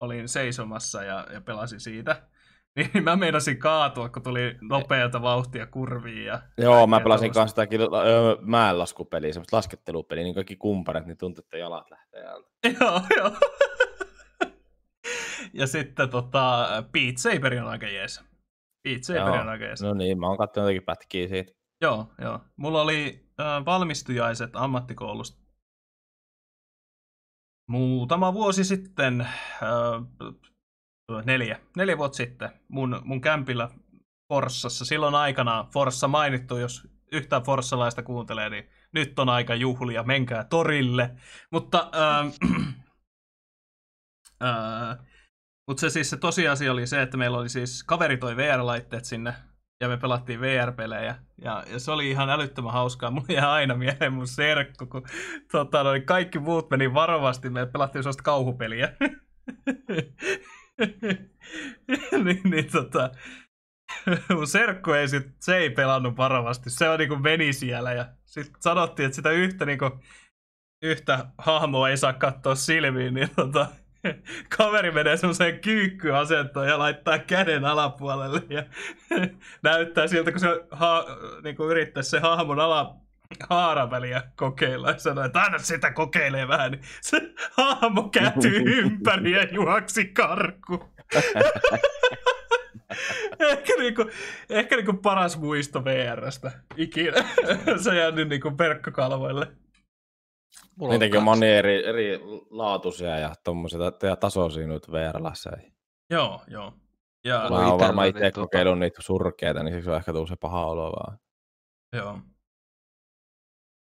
olin 0.00 0.28
seisomassa 0.28 1.02
ja, 1.02 1.26
ja 1.32 1.40
pelasin 1.40 1.80
siitä. 1.80 2.22
Niin 2.76 3.04
mä 3.04 3.16
meinasin 3.16 3.58
kaatua, 3.58 4.08
kun 4.08 4.22
tuli 4.22 4.56
nopeata 4.60 5.22
vauhtia 5.22 5.66
kurviin. 5.66 6.24
Ja 6.24 6.42
Joo, 6.58 6.86
mä 6.86 7.00
pelasin 7.00 7.32
kanssa 7.32 7.64
sitä 7.64 7.76
öö, 8.04 8.36
mäenlaskupeliä, 8.40 9.32
semmoista 9.32 9.56
laskettelupeliä, 9.56 10.24
niin 10.24 10.34
kaikki 10.34 10.56
kumppanit, 10.56 11.06
niin 11.06 11.16
tuntuu, 11.16 11.42
että 11.42 11.58
jalat 11.58 11.90
lähtee 11.90 12.26
alta. 12.26 12.48
Joo, 12.80 13.00
joo. 13.16 13.32
ja 15.60 15.66
sitten 15.66 16.10
tota, 16.10 16.68
Beat 16.92 17.18
Saber 17.18 17.62
on 17.62 17.68
aika 17.68 17.86
jees. 17.86 18.31
Joo. 19.14 19.32
on 19.40 19.48
aika. 19.48 19.64
No 19.82 19.94
niin, 19.94 20.20
mä 20.20 20.26
oon 20.26 20.38
katsonut 20.38 20.70
jotakin 20.70 20.86
pätkiä 20.86 21.28
siitä. 21.28 21.52
Joo, 21.80 22.06
joo. 22.18 22.40
Mulla 22.56 22.82
oli 22.82 23.26
äh, 23.40 23.64
valmistujaiset 23.64 24.50
ammattikoulusta 24.54 25.42
muutama 27.68 28.34
vuosi 28.34 28.64
sitten, 28.64 29.20
äh, 29.20 29.30
neljä, 31.24 31.60
neljä 31.76 31.98
vuotta 31.98 32.16
sitten, 32.16 32.50
mun, 32.68 33.00
mun 33.04 33.20
kämpillä 33.20 33.68
Forssassa. 34.28 34.84
Silloin 34.84 35.14
aikana 35.14 35.68
Forssa 35.72 36.08
mainittu, 36.08 36.56
jos 36.56 36.88
yhtään 37.12 37.42
forssalaista 37.42 38.02
kuuntelee, 38.02 38.50
niin 38.50 38.68
nyt 38.92 39.18
on 39.18 39.28
aika 39.28 39.54
juhlia, 39.54 40.02
menkää 40.02 40.44
torille. 40.44 41.10
Mutta, 41.50 41.90
äh, 41.94 42.26
äh, 44.48 44.98
mutta 45.68 45.80
se 45.80 45.90
siis 45.90 46.10
se 46.10 46.16
tosiasia 46.16 46.72
oli 46.72 46.86
se, 46.86 47.02
että 47.02 47.16
meillä 47.16 47.38
oli 47.38 47.48
siis 47.48 47.84
kaveri 47.84 48.16
toi 48.16 48.36
VR-laitteet 48.36 49.04
sinne 49.04 49.34
ja 49.82 49.88
me 49.88 49.96
pelattiin 49.96 50.40
VR-pelejä. 50.40 51.16
Ja, 51.44 51.64
ja 51.72 51.78
se 51.78 51.90
oli 51.90 52.10
ihan 52.10 52.30
älyttömän 52.30 52.72
hauskaa. 52.72 53.10
Mulla 53.10 53.26
jää 53.28 53.52
aina 53.52 53.74
mieleen 53.74 54.12
mun 54.12 54.28
serkku, 54.28 54.86
kun 54.86 55.02
tota, 55.52 55.82
no, 55.82 55.92
niin 55.92 56.06
kaikki 56.06 56.38
muut 56.38 56.70
meni 56.70 56.94
varovasti. 56.94 57.50
Me 57.50 57.66
pelattiin 57.66 58.02
sellaista 58.02 58.22
kauhupeliä. 58.22 58.92
niin, 62.24 62.40
niin 62.44 62.72
tota, 62.72 63.10
mun 64.34 64.46
serkku 64.46 64.90
ei 64.90 65.08
sit, 65.08 65.26
se 65.40 65.56
ei 65.56 65.70
pelannut 65.70 66.16
varovasti. 66.16 66.70
Se 66.70 66.88
on 66.88 66.98
niinku 66.98 67.16
meni 67.16 67.52
siellä 67.52 67.92
ja 67.92 68.06
sitten 68.24 68.62
sanottiin, 68.62 69.06
että 69.06 69.16
sitä 69.16 69.30
yhtä 69.30 69.66
niinku, 69.66 69.90
yhtä 70.82 71.26
hahmoa 71.38 71.88
ei 71.88 71.96
saa 71.96 72.12
katsoa 72.12 72.54
silmiin, 72.54 73.14
niin 73.14 73.30
tota, 73.36 73.66
kaveri 74.56 74.90
menee 74.90 75.16
semmoiseen 75.16 75.60
kyykkyasentoon 75.60 76.68
ja 76.68 76.78
laittaa 76.78 77.18
käden 77.18 77.64
alapuolelle 77.64 78.42
ja 78.48 78.64
näyttää 79.62 80.06
siltä, 80.06 80.30
kun 80.30 80.40
se 80.40 80.64
ha, 80.70 81.04
niin 81.42 81.56
kuin 81.56 81.70
yrittäisi 81.70 82.10
se 82.10 82.20
hahmon 82.20 82.60
ala, 82.60 82.96
haaran 83.50 83.90
väliä 83.90 84.22
kokeilla 84.36 84.90
ja 84.90 84.98
sanoo, 84.98 85.24
että 85.24 85.40
aina 85.40 85.58
sitä 85.58 85.90
kokeilee 85.90 86.48
vähän, 86.48 86.72
niin 86.72 86.82
se 87.00 87.20
hahmo 87.52 88.08
kääntyi 88.08 88.62
ympäri 88.78 89.30
ja 89.30 89.46
juoksi 89.50 90.04
karku. 90.04 90.92
ehkä 93.38 93.72
niinku, 93.78 94.10
ehkä 94.50 94.76
niinku 94.76 94.92
paras 94.92 95.38
muisto 95.38 95.84
VRstä 95.84 96.52
ikinä. 96.76 97.24
se 97.82 97.96
jäänyt 97.96 98.28
niinku 98.28 98.58
verkkokalvoille. 98.58 99.61
Mulla 100.76 100.92
Niitäkin 100.92 101.16
on 101.16 101.22
moni 101.22 101.50
eri, 101.50 101.86
eri 101.86 102.20
laatuisia 102.50 103.18
ja 103.18 103.34
tommosia 103.44 103.80
ja 104.02 104.16
tasoisia 104.16 104.66
nyt 104.66 104.88
VR-lasseja. 104.92 105.70
Joo, 106.10 106.42
joo. 106.48 106.72
Ja, 107.24 107.46
Mä 107.50 107.68
oon 107.68 107.80
varmaan 107.80 108.04
niin 108.06 108.16
itse 108.16 108.28
tota- 108.28 108.42
kokeillut 108.42 108.78
niitä 108.78 109.02
surkeita, 109.02 109.62
niin 109.62 109.74
siksi 109.74 109.90
on 109.90 109.96
ehkä 109.96 110.12
tullut 110.12 110.28
se 110.28 110.36
paha 110.36 110.66
olo 110.66 110.92
vaan. 110.92 111.18
joo. 111.92 112.18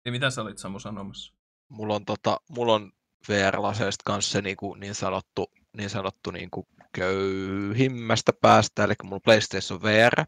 Niin 0.05 0.13
mitä 0.13 0.31
sä 0.31 0.43
olit 0.43 0.59
Samu 0.59 0.79
sanomassa? 0.79 1.35
mulla 1.69 1.95
on, 1.95 2.05
tota, 2.05 2.41
mulla 2.49 2.75
on 2.75 2.93
VR-laseista 3.29 4.03
kanssa 4.05 4.33
se 4.33 4.43
niinku, 4.43 4.75
niin 4.75 4.95
sanottu, 4.95 5.51
niin 5.77 5.91
sanottu 5.91 6.31
niinku 6.31 6.67
köyhimmästä 6.95 8.33
päästä, 8.41 8.85
eli 8.85 8.95
mulla 9.03 9.15
on 9.17 9.21
PlayStation 9.25 9.83
VR, 9.83 10.25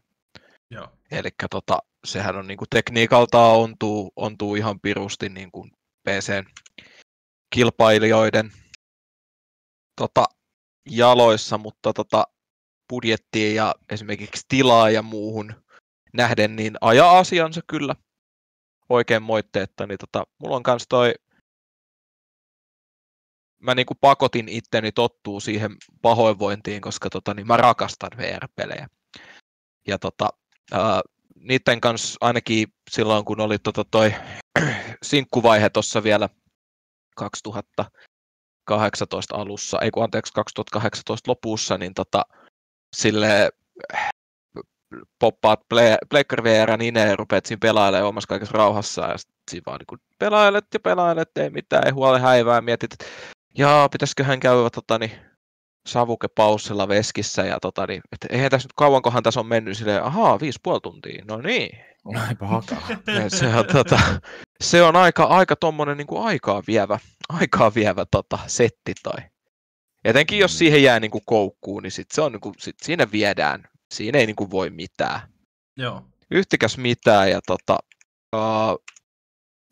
Joo. 0.71 0.87
eli 1.11 1.29
tota, 1.49 1.79
sehän 2.05 2.35
on 2.35 2.47
niinku 2.47 2.65
tekniikaltaan 2.69 3.57
ontuu, 3.57 4.11
ontuu 4.15 4.55
ihan 4.55 4.79
pirusti 4.79 5.29
PC-kilpailijoiden 6.09 8.51
tota, 9.95 10.25
jaloissa, 10.89 11.57
mutta 11.57 11.93
tota, 11.93 12.23
budjettiin 12.89 13.55
ja 13.55 13.75
esimerkiksi 13.89 14.45
tilaa 14.47 14.89
ja 14.89 15.01
muuhun 15.01 15.53
nähden, 16.13 16.55
niin 16.55 16.77
ajaa 16.81 17.19
asiansa 17.19 17.61
kyllä 17.67 17.95
oikein 18.89 19.23
moitteetta, 19.23 19.87
niin 19.87 19.97
tota, 19.97 20.23
mulla 20.37 20.55
on 20.55 20.63
kans 20.63 20.85
toi 20.89 21.13
mä 23.65 23.75
niinku 23.75 23.95
pakotin 24.01 24.49
itteni 24.49 24.91
tottuu 24.91 25.39
siihen 25.39 25.71
pahoinvointiin, 26.01 26.81
koska 26.81 27.09
tota, 27.09 27.33
niin 27.33 27.47
mä 27.47 27.57
rakastan 27.57 28.11
VR-pelejä. 28.17 28.87
Ja 29.87 29.99
tota, 29.99 30.29
ää, 30.71 31.01
niiden 31.35 31.81
kanssa 31.81 32.17
ainakin 32.21 32.67
silloin, 32.91 33.25
kun 33.25 33.39
oli 33.39 33.59
tota 33.59 33.85
toi 33.91 34.13
sinkkuvaihe 35.03 35.69
tuossa 35.69 36.03
vielä 36.03 36.29
2018 37.15 39.35
alussa, 39.35 39.79
ei 39.81 39.91
kun 39.91 40.03
anteeksi 40.03 40.33
2018 40.33 41.31
lopussa, 41.31 41.77
niin 41.77 41.93
tota, 41.93 42.25
sille 42.95 43.49
poppaat 45.19 45.59
Pleikkari 46.09 46.43
VR 46.43 46.77
niin 46.77 46.93
ne 46.93 47.15
rupeat 47.15 47.45
siinä 47.45 47.59
pelailemaan 47.61 48.09
omassa 48.09 48.27
kaikessa 48.27 48.57
rauhassa 48.57 49.01
ja 49.01 49.17
sitten 49.17 49.35
siinä 49.51 49.63
vaan 49.65 49.79
niin 49.79 49.99
pelailet 50.19 50.65
ja 50.73 50.79
pelailet, 50.79 51.37
ei 51.37 51.49
mitään, 51.49 51.85
ei 51.85 51.91
huole 51.91 52.19
häivää, 52.19 52.61
mietit, 52.61 52.93
että 52.93 53.05
jaa, 53.57 53.89
pitäisiköhän 53.89 54.39
käydä 54.39 54.69
tota, 54.69 54.97
niin, 54.97 55.11
savukepaussilla 55.87 56.87
veskissä 56.87 57.41
ja 57.41 57.59
tota, 57.59 57.87
niin, 57.87 58.01
että 58.11 58.27
eihän 58.29 58.51
tässä 58.51 58.65
nyt 58.65 58.73
kauankohan 58.75 59.23
tässä 59.23 59.39
on 59.39 59.45
mennyt 59.47 59.77
silleen, 59.77 60.03
ahaa, 60.03 60.39
viisi 60.39 60.59
puoli 60.63 60.81
tuntia, 60.81 61.25
no 61.27 61.37
niin. 61.37 61.79
Aipa 62.27 62.47
hakaa. 62.47 62.87
Se 63.27 63.47
on, 63.47 63.65
tota, 63.65 63.99
se 64.61 64.83
on 64.83 64.95
aika, 64.95 65.23
aika 65.23 65.55
tommonen 65.55 65.97
niin 65.97 66.07
kuin 66.07 66.23
aikaa 66.23 66.63
vievä, 66.67 66.99
aikaa 67.29 67.73
vievä 67.75 68.05
tota, 68.11 68.39
setti 68.47 68.93
toi. 69.03 69.23
Etenkin 70.03 70.39
jos 70.39 70.51
Mm. 70.53 70.57
siihen 70.57 70.83
jää 70.83 70.99
niin 70.99 71.11
kuin 71.11 71.23
koukkuun, 71.25 71.83
niin 71.83 71.91
sit 71.91 72.11
se 72.11 72.21
on, 72.21 72.31
niin 72.31 72.41
kuin, 72.41 72.55
sit 72.57 72.75
siinä 72.81 73.07
viedään. 73.11 73.63
Siinä 73.93 74.19
ei 74.19 74.25
niin 74.25 74.35
kuin 74.35 74.51
voi 74.51 74.69
mitään. 74.69 75.19
Joo. 75.77 76.03
Yhtikäs 76.31 76.77
mitään 76.77 77.31
ja 77.31 77.39
tota, 77.47 77.77
uh, 78.35 78.83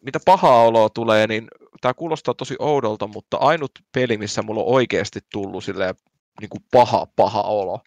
mitä 0.01 0.19
pahaa 0.25 0.63
oloa 0.63 0.89
tulee, 0.89 1.27
niin 1.27 1.47
tämä 1.83 1.93
kuulostaa 1.93 2.33
tosi 2.33 2.55
oudolta, 2.59 3.07
mutta 3.07 3.37
ainut 3.37 3.71
peli, 3.91 4.17
missä 4.17 4.41
mulla 4.41 4.61
on 4.61 4.67
oikeasti 4.67 5.19
tullut 5.31 5.63
silleen, 5.63 5.95
niin 6.41 6.49
kuin 6.49 6.63
paha, 6.71 7.07
paha 7.15 7.41
olo, 7.41 7.79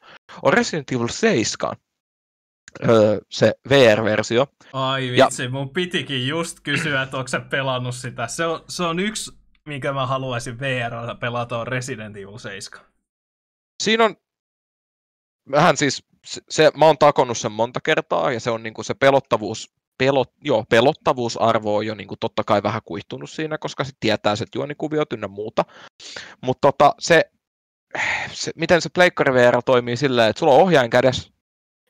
on 0.42 0.53
Resident 0.53 0.92
Evil 0.92 1.09
7, 1.09 1.76
öö, 2.88 3.18
se 3.30 3.55
VR-versio. 3.68 4.47
Ai 4.72 5.11
vitsi, 5.11 5.42
ja... 5.42 5.51
mun 5.51 5.70
pitikin 5.70 6.28
just 6.28 6.61
kysyä, 6.61 7.03
että 7.03 7.16
onko 7.16 7.28
sä 7.28 7.40
pelannut 7.40 7.94
sitä. 7.94 8.26
Se 8.26 8.47
on, 8.47 8.64
se 8.68 8.82
on 8.82 8.99
yksi, 8.99 9.32
minkä 9.66 9.92
mä 9.92 10.07
haluaisin 10.07 10.61
VR 10.61 11.16
pelata, 11.20 11.59
on 11.59 11.66
Resident 11.66 12.16
Evil 12.16 12.38
7. 12.38 12.86
Siinä 13.82 14.05
on 14.05 14.16
vähän 15.51 15.76
siis, 15.76 16.05
se, 16.26 16.40
se, 16.51 16.70
mä 16.76 16.84
oon 16.84 16.99
takonnut 16.99 17.38
sen 17.38 17.53
monta 17.53 17.80
kertaa, 17.80 18.32
ja 18.32 18.40
se 18.40 18.51
on 18.51 18.62
niinku 18.62 18.82
se 18.82 18.94
pelottavuus, 18.94 19.72
pelot, 19.99 20.32
joo, 20.40 20.64
pelottavuusarvo 20.68 21.76
on 21.76 21.86
jo 21.86 21.94
niinku 21.94 22.16
totta 22.20 22.44
kai 22.44 22.62
vähän 22.62 22.82
kuihtunut 22.84 23.30
siinä, 23.30 23.59
koska 23.59 23.84
se 23.84 23.92
tietää 24.01 24.36
se 24.36 24.44
juonikuviot 24.55 25.12
ynnä 25.12 25.28
muuta. 25.28 25.64
Mutta 26.40 26.72
tota, 26.72 26.94
se, 26.99 27.30
se, 28.32 28.53
miten 28.57 28.82
se 28.82 28.88
Pleikkari 28.94 29.34
VR 29.34 29.62
toimii 29.66 29.97
silleen, 29.97 30.30
että 30.30 30.40
sulla 30.40 30.55
on 30.55 30.61
ohjain 30.61 30.90
kädessä, 30.90 31.30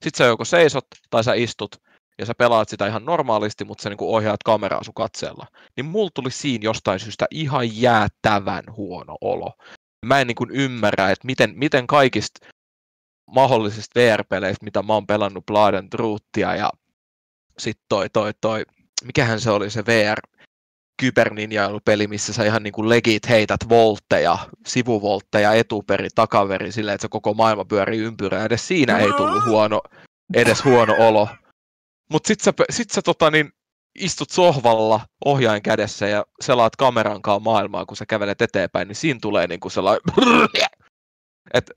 sit 0.04 0.14
sä 0.14 0.24
joko 0.24 0.44
seisot 0.44 0.86
tai 1.10 1.24
sä 1.24 1.34
istut, 1.34 1.76
ja 2.18 2.26
sä 2.26 2.34
pelaat 2.34 2.68
sitä 2.68 2.86
ihan 2.86 3.04
normaalisti, 3.04 3.64
mutta 3.64 3.82
sä 3.82 3.88
niinku 3.88 4.14
ohjaat 4.14 4.42
kameraa 4.44 4.84
sun 4.84 4.94
katseella. 4.94 5.46
Niin 5.76 5.86
mulla 5.86 6.10
tuli 6.14 6.30
siinä 6.30 6.64
jostain 6.64 7.00
syystä 7.00 7.26
ihan 7.30 7.80
jäätävän 7.80 8.64
huono 8.76 9.16
olo. 9.20 9.52
Mä 10.06 10.20
en 10.20 10.26
niinku 10.26 10.46
ymmärrä, 10.50 11.10
että 11.10 11.26
miten, 11.26 11.52
miten 11.54 11.86
kaikista 11.86 12.46
mahdollisista 13.30 14.00
VR-peleistä, 14.00 14.64
mitä 14.64 14.82
mä 14.82 14.92
oon 14.92 15.06
pelannut 15.06 15.46
Blood 15.46 15.74
and 15.74 15.88
Truthia 15.88 16.56
ja 16.56 16.70
sitten 17.58 17.84
toi, 17.88 18.10
toi, 18.10 18.32
toi, 18.40 18.62
mikähän 19.04 19.40
se 19.40 19.50
oli 19.50 19.70
se 19.70 19.86
VR 19.86 20.20
kyberninjailu-peli, 21.00 22.06
missä 22.06 22.32
sä 22.32 22.44
ihan 22.44 22.62
niin 22.62 22.72
kuin 22.72 22.88
legit 22.88 23.28
heität 23.28 23.68
voltteja, 23.68 24.38
sivuvoltteja 24.66 25.52
etuperi, 25.52 26.08
takaveri 26.14 26.72
silleen, 26.72 26.94
että 26.94 27.02
se 27.02 27.08
koko 27.08 27.34
maailma 27.34 27.64
pyörii 27.64 28.00
ympyrää. 28.00 28.44
Edes 28.44 28.68
siinä 28.68 28.98
ei 28.98 29.12
tullut 29.16 29.44
huono, 29.46 29.80
edes 30.34 30.64
huono 30.64 30.94
olo. 30.98 31.28
Mutta 32.10 32.28
sit 32.28 32.40
sä, 32.40 32.52
sit 32.70 32.90
sä 32.90 33.02
tota, 33.02 33.30
niin, 33.30 33.52
istut 33.98 34.30
sohvalla 34.30 35.00
ohjain 35.24 35.62
kädessä 35.62 36.08
ja 36.08 36.24
selaat 36.40 36.76
kameran 36.76 37.22
kanssa 37.22 37.40
maailmaa, 37.40 37.86
kun 37.86 37.96
sä 37.96 38.06
kävelet 38.06 38.42
eteenpäin, 38.42 38.88
niin 38.88 38.96
siinä 38.96 39.18
tulee 39.22 39.46
niin 39.46 39.60
kuin 39.60 39.72
sellainen... 39.72 40.02
että 41.54 41.74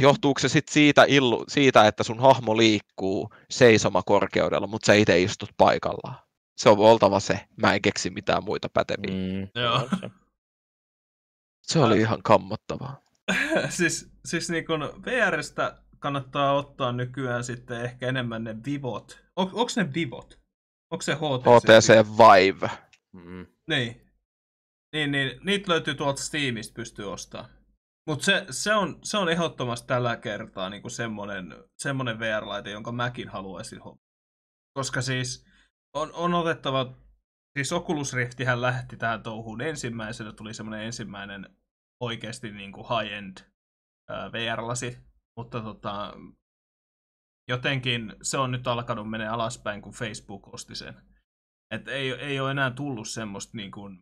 johtuuko 0.00 0.40
se 0.40 0.48
sit 0.48 0.68
siitä, 0.68 1.04
illu, 1.08 1.44
siitä, 1.48 1.86
että 1.86 2.02
sun 2.02 2.20
hahmo 2.20 2.56
liikkuu 2.56 3.34
seisomakorkeudella, 3.50 4.66
mutta 4.66 4.86
sä 4.86 4.94
itse 4.94 5.22
istut 5.22 5.50
paikallaan? 5.56 6.18
Se 6.56 6.68
on 6.68 6.78
oltava 6.78 7.20
se. 7.20 7.40
Mä 7.56 7.74
en 7.74 7.82
keksi 7.82 8.10
mitään 8.10 8.44
muita 8.44 8.68
päteviä. 8.68 9.14
Mm, 9.14 9.62
Joo. 9.62 9.88
Se 11.62 11.78
oli 11.78 12.00
ihan 12.00 12.22
kammottavaa. 12.22 13.02
siis, 13.68 14.10
siis 14.24 14.50
niin 14.50 14.66
kun 14.66 15.02
VRstä 15.06 15.78
kannattaa 15.98 16.52
ottaa 16.52 16.92
nykyään 16.92 17.44
sitten 17.44 17.82
ehkä 17.84 18.08
enemmän 18.08 18.44
ne 18.44 18.56
vivot. 18.66 19.22
On, 19.36 19.46
onko 19.46 19.72
ne 19.76 19.94
vivot? 19.94 20.38
Onko 20.90 21.02
se 21.02 21.14
HTC? 21.14 21.46
HTC 21.46 21.88
Vive. 22.18 22.70
Mm. 23.12 23.46
Niin. 23.68 24.06
Niin, 24.92 25.12
niin. 25.12 25.40
Niitä 25.44 25.72
löytyy 25.72 25.94
tuolta 25.94 26.22
Steamista 26.22 26.74
pystyy 26.74 27.12
ostamaan. 27.12 27.50
Mutta 28.06 28.24
se, 28.24 28.46
se, 28.50 28.74
on, 28.74 28.98
se 29.02 29.16
on 29.18 29.28
ehdottomasti 29.28 29.86
tällä 29.86 30.16
kertaa 30.16 30.70
niinku 30.70 30.88
semmoinen, 30.88 31.54
semmoinen 31.78 32.18
VR-laite, 32.18 32.70
jonka 32.70 32.92
mäkin 32.92 33.28
haluaisin 33.28 33.80
hommata. 33.80 34.12
Koska 34.74 35.02
siis 35.02 35.46
on, 35.94 36.10
on 36.14 36.34
otettava, 36.34 36.94
siis 37.58 37.72
Oculus 37.72 38.12
Riftihän 38.12 38.62
lähti 38.62 38.96
tähän 38.96 39.22
touhuun 39.22 39.60
ensimmäisenä, 39.60 40.32
tuli 40.32 40.54
semmoinen 40.54 40.86
ensimmäinen 40.86 41.56
oikeasti 42.00 42.50
niinku 42.50 42.82
high-end 42.82 43.38
VR-lasi, 44.32 44.98
mutta 45.36 45.60
tota, 45.60 46.14
jotenkin 47.48 48.16
se 48.22 48.38
on 48.38 48.50
nyt 48.50 48.66
alkanut 48.66 49.10
mennä 49.10 49.32
alaspäin, 49.32 49.82
kun 49.82 49.92
Facebook 49.92 50.54
osti 50.54 50.74
sen. 50.74 51.02
Et 51.70 51.88
ei, 51.88 52.10
ei 52.10 52.40
ole 52.40 52.50
enää 52.50 52.70
tullut 52.70 53.08
semmoista 53.08 53.56
niin 53.56 53.70
kuin, 53.70 53.98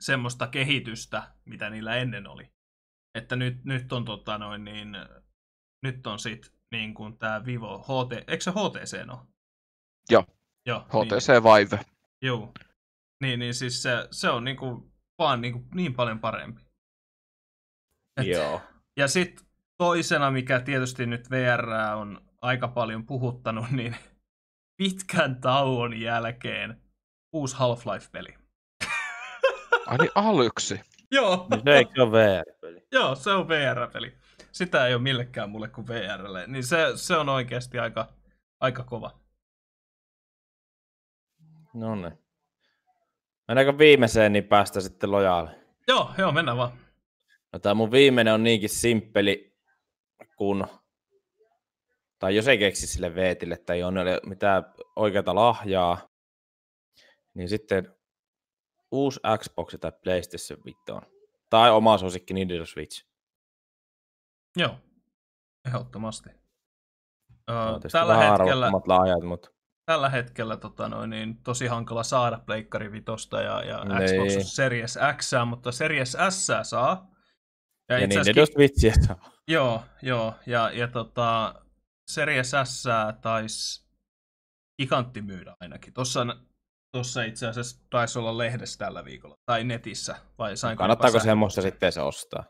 semmoista 0.00 0.46
kehitystä, 0.46 1.22
mitä 1.44 1.70
niillä 1.70 1.96
ennen 1.96 2.26
oli. 2.26 2.52
Että 3.14 3.36
nyt, 3.36 3.64
nyt 3.64 3.92
on 3.92 4.04
tota 4.04 4.38
noin 4.38 4.64
niin, 4.64 4.96
nyt 5.82 6.06
on 6.06 6.18
sit 6.18 6.52
niin 6.70 6.94
kuin 6.94 7.18
tää 7.18 7.44
Vivo 7.44 7.78
HT, 7.78 8.12
eikö 8.12 8.40
se 8.40 8.50
HTC 8.50 9.06
no? 9.06 9.26
Joo. 10.10 10.26
Joo. 10.66 10.80
HTC 10.80 11.28
niin, 11.28 11.42
Vive. 11.42 11.80
Joo. 12.22 12.52
Niin, 13.20 13.38
niin 13.38 13.54
siis 13.54 13.82
se, 13.82 14.08
se 14.10 14.30
on 14.30 14.44
niin 14.44 14.56
kuin, 14.56 14.92
vaan 15.18 15.40
niin, 15.40 15.52
kuin, 15.52 15.68
niin 15.74 15.94
paljon 15.94 16.20
parempi. 16.20 16.62
Et, 18.16 18.26
Joo. 18.26 18.60
Ja 18.96 19.08
sitten 19.08 19.46
toisena, 19.76 20.30
mikä 20.30 20.60
tietysti 20.60 21.06
nyt 21.06 21.30
VR 21.30 21.68
on 21.96 22.30
aika 22.40 22.68
paljon 22.68 23.06
puhuttanut, 23.06 23.70
niin 23.70 23.96
pitkän 24.76 25.40
tauon 25.40 26.00
jälkeen 26.00 26.82
uusi 27.32 27.56
Half-Life-peli. 27.56 28.39
Ai 29.90 29.98
niin 29.98 30.10
aluksi? 30.14 30.80
Joo. 31.10 31.46
Niin 31.50 31.60
se 31.64 31.76
eikö 31.76 32.02
ole 32.02 32.12
VR-peli? 32.12 32.86
Joo, 32.92 33.14
se 33.14 33.30
on 33.30 33.48
VR-peli. 33.48 34.12
Sitä 34.52 34.86
ei 34.86 34.94
ole 34.94 35.02
millekään 35.02 35.50
mulle 35.50 35.68
kuin 35.68 35.88
VRlle. 35.88 36.46
Niin 36.46 36.64
se, 36.64 36.86
se 36.94 37.16
on 37.16 37.28
oikeasti 37.28 37.78
aika, 37.78 38.12
aika 38.60 38.84
kova. 38.84 39.20
No 41.74 41.94
niin. 41.94 42.18
Mennäänkö 43.48 43.78
viimeiseen, 43.78 44.32
niin 44.32 44.44
päästä 44.44 44.80
sitten 44.80 45.10
lojaali? 45.10 45.50
Joo, 45.88 46.10
joo, 46.18 46.32
mennään 46.32 46.56
vaan. 46.56 46.72
No 47.52 47.58
tämä 47.58 47.74
mun 47.74 47.90
viimeinen 47.90 48.34
on 48.34 48.42
niinkin 48.42 48.70
simppeli, 48.70 49.56
kun 50.36 50.66
tai 52.18 52.36
jos 52.36 52.48
ei 52.48 52.58
keksi 52.58 52.86
sille 52.86 53.14
Veetille 53.14 53.56
tai 53.56 53.76
ei 53.76 53.82
ole 53.82 54.20
mitään 54.26 54.64
oikeata 54.96 55.34
lahjaa, 55.34 56.08
niin 57.34 57.48
sitten 57.48 57.94
uusi 58.92 59.20
Xbox 59.38 59.74
tai 59.80 59.92
PlayStation 60.02 60.64
5 60.64 60.78
on. 60.90 61.02
Tai 61.50 61.70
oma 61.70 61.98
suosikki 61.98 62.34
Nintendo 62.34 62.66
Switch. 62.66 63.06
Joo, 64.56 64.76
ehdottomasti. 65.66 66.30
no, 67.48 67.80
tällä 67.92 68.16
hetkellä, 68.16 68.70
lahjat, 68.86 69.22
mutta... 69.22 69.50
tällä 69.86 70.08
hetkellä 70.08 70.56
tota 70.56 70.88
noin, 70.88 71.10
niin, 71.10 71.42
tosi 71.42 71.66
hankala 71.66 72.02
saada 72.02 72.38
Pleikkari 72.46 72.92
Vitosta 72.92 73.42
ja, 73.42 73.64
ja 73.64 73.84
niin. 73.84 73.98
Xbox 74.00 74.46
Series 74.54 74.98
X, 75.16 75.30
mutta 75.46 75.72
Series 75.72 76.16
S 76.30 76.46
saa. 76.62 77.10
Ja, 77.88 77.98
ja 77.98 78.06
Nintendo 78.06 78.46
Switchia 78.46 78.92
saa. 79.06 79.30
Joo, 79.48 79.82
joo. 80.02 80.34
Ja, 80.46 80.70
ja 80.70 80.88
tota, 80.88 81.54
Series 82.10 82.52
S 82.64 82.84
taisi 83.20 83.86
gigantti 84.78 85.22
myydä 85.22 85.56
ainakin. 85.60 85.94
Tuossa 85.94 86.26
Tuossa 86.92 87.22
itse 87.22 87.46
asiassa 87.46 87.82
taisi 87.90 88.18
olla 88.18 88.38
lehdessä 88.38 88.78
tällä 88.78 89.04
viikolla, 89.04 89.36
tai 89.46 89.64
netissä, 89.64 90.16
vai 90.38 90.56
sain 90.56 90.76
Kannattaako 90.78 91.20
semmoista 91.20 91.62
sitten 91.62 91.92
se 91.92 92.00
ostaa? 92.00 92.44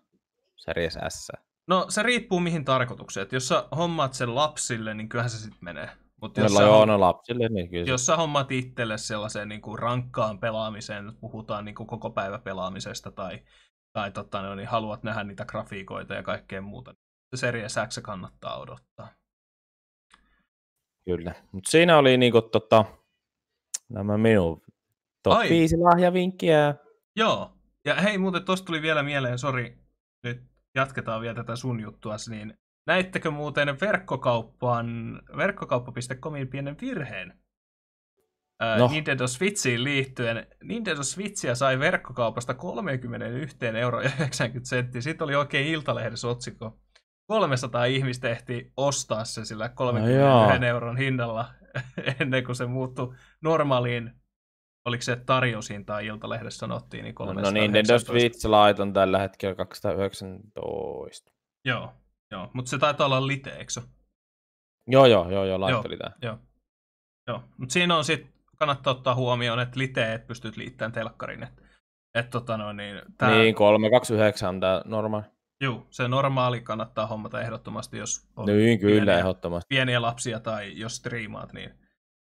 Series 0.56 0.98
S? 1.08 1.32
No 1.68 1.86
se 1.88 2.02
riippuu 2.02 2.40
mihin 2.40 2.64
tarkoitukseen. 2.64 3.22
Et 3.22 3.32
jos 3.32 3.48
sä 3.48 3.64
hommaat 3.76 4.14
sen 4.14 4.34
lapsille, 4.34 4.94
niin 4.94 5.08
kyllähän 5.08 5.30
se 5.30 5.38
sitten 5.38 5.58
menee. 5.60 5.88
Mut 6.22 6.36
jos, 6.36 6.54
sä, 6.54 6.62
joo, 6.62 6.84
no 6.84 7.00
lapsille, 7.00 7.48
niin 7.48 7.70
kyllä. 7.70 7.86
jos 7.86 8.06
sä 8.06 8.16
hommaat 8.16 8.52
itselle 8.52 8.98
sellaiseen 8.98 9.48
niin 9.48 9.60
kuin 9.60 9.78
rankkaan 9.78 10.38
pelaamiseen, 10.38 11.12
puhutaan 11.20 11.64
niin 11.64 11.74
kuin 11.74 11.86
koko 11.86 12.10
päivä 12.10 12.38
pelaamisesta 12.38 13.10
tai, 13.10 13.40
tai 13.92 14.10
totta, 14.10 14.42
no, 14.42 14.54
niin 14.54 14.68
haluat 14.68 15.02
nähdä 15.02 15.24
niitä 15.24 15.44
grafiikoita 15.44 16.14
ja 16.14 16.22
kaikkea 16.22 16.60
muuta, 16.60 16.90
niin 16.92 17.38
Series 17.38 17.74
X 17.88 17.98
kannattaa 18.02 18.58
odottaa. 18.58 19.08
Kyllä, 21.04 21.34
mutta 21.52 21.70
siinä 21.70 21.98
oli 21.98 22.16
niinku 22.16 22.42
tota, 22.42 22.84
nämä 23.90 24.18
minun 24.18 24.62
top 25.22 25.32
Ai. 25.32 25.48
5 25.48 25.76
lahjavinkkiä. 25.76 26.74
Joo, 27.16 27.52
ja 27.84 27.94
hei 27.94 28.18
muuten 28.18 28.44
tosta 28.44 28.66
tuli 28.66 28.82
vielä 28.82 29.02
mieleen, 29.02 29.38
sori, 29.38 29.78
nyt 30.22 30.42
jatketaan 30.74 31.20
vielä 31.20 31.34
tätä 31.34 31.56
sun 31.56 31.80
juttua, 31.80 32.16
niin 32.28 32.58
näittekö 32.86 33.30
muuten 33.30 33.80
verkkokauppaan, 33.80 35.22
verkkokauppa.comin 35.36 36.48
pienen 36.48 36.76
virheen? 36.80 37.40
No. 38.78 38.88
Nintendo 38.88 39.26
Switchiin 39.26 39.84
liittyen. 39.84 40.46
Nintendo 40.62 41.02
Switchia 41.02 41.54
sai 41.54 41.78
verkkokaupasta 41.78 42.54
31 42.54 43.56
euro 43.78 44.00
90 44.00 44.68
senttiä. 44.68 45.00
Sitten 45.00 45.24
oli 45.24 45.34
oikein 45.34 45.66
Iltalehdessä 45.66 46.28
otsikko. 46.28 46.80
300 47.26 47.84
ihmistä 47.84 48.28
ehti 48.28 48.72
ostaa 48.76 49.24
se 49.24 49.44
sillä 49.44 49.68
31 49.68 50.58
no 50.58 50.66
euron 50.66 50.96
hinnalla 50.96 51.48
ennen 52.20 52.44
kuin 52.44 52.56
se 52.56 52.66
muuttui 52.66 53.14
normaaliin, 53.42 54.12
oliko 54.84 55.02
se 55.02 55.16
tarjoushintaa 55.16 56.00
Iltalehdessä 56.00 56.58
sanottiin, 56.58 57.04
niin 57.04 57.14
319. 57.14 57.50
No, 57.50 57.60
no 57.60 57.72
Nintendo 57.72 57.98
Switch 57.98 58.46
Lite 58.46 58.82
on 58.82 58.92
tällä 58.92 59.18
hetkellä 59.18 59.54
219. 59.54 61.32
Joo, 61.64 61.92
joo. 62.30 62.50
mutta 62.52 62.70
se 62.70 62.78
taitaa 62.78 63.06
olla 63.06 63.26
lite, 63.26 63.50
eikö 63.50 63.72
Joo, 64.86 65.06
joo, 65.06 65.30
joo, 65.30 65.44
joo, 65.44 65.60
Lite 65.60 66.04
joo. 66.04 66.12
Joo, 66.22 66.38
joo. 67.28 67.42
mutta 67.58 67.72
siinä 67.72 67.96
on 67.96 68.04
sitten 68.04 68.32
kannattaa 68.56 68.90
ottaa 68.90 69.14
huomioon, 69.14 69.60
että 69.60 69.78
liteet 69.78 70.26
pystyt 70.26 70.56
liittämään 70.56 70.92
telkkarin. 70.92 71.42
Että 71.42 71.62
et, 72.14 72.30
tota 72.30 72.56
no, 72.56 72.72
niin, 72.72 73.02
tää... 73.18 73.30
Niin, 73.30 73.54
329 73.54 74.48
on 74.48 74.60
tämä 74.60 74.82
normaali. 74.84 75.24
Joo, 75.60 75.86
se 75.90 76.08
normaali 76.08 76.60
kannattaa 76.60 77.06
hommata 77.06 77.40
ehdottomasti, 77.40 77.98
jos 77.98 78.28
on 78.36 78.46
niin, 78.46 78.78
kyllä, 78.78 78.94
pieniä, 79.04 79.18
ehdottomasti. 79.18 79.66
pieniä 79.68 80.02
lapsia 80.02 80.40
tai 80.40 80.78
jos 80.78 80.96
striimaat, 80.96 81.52
niin 81.52 81.70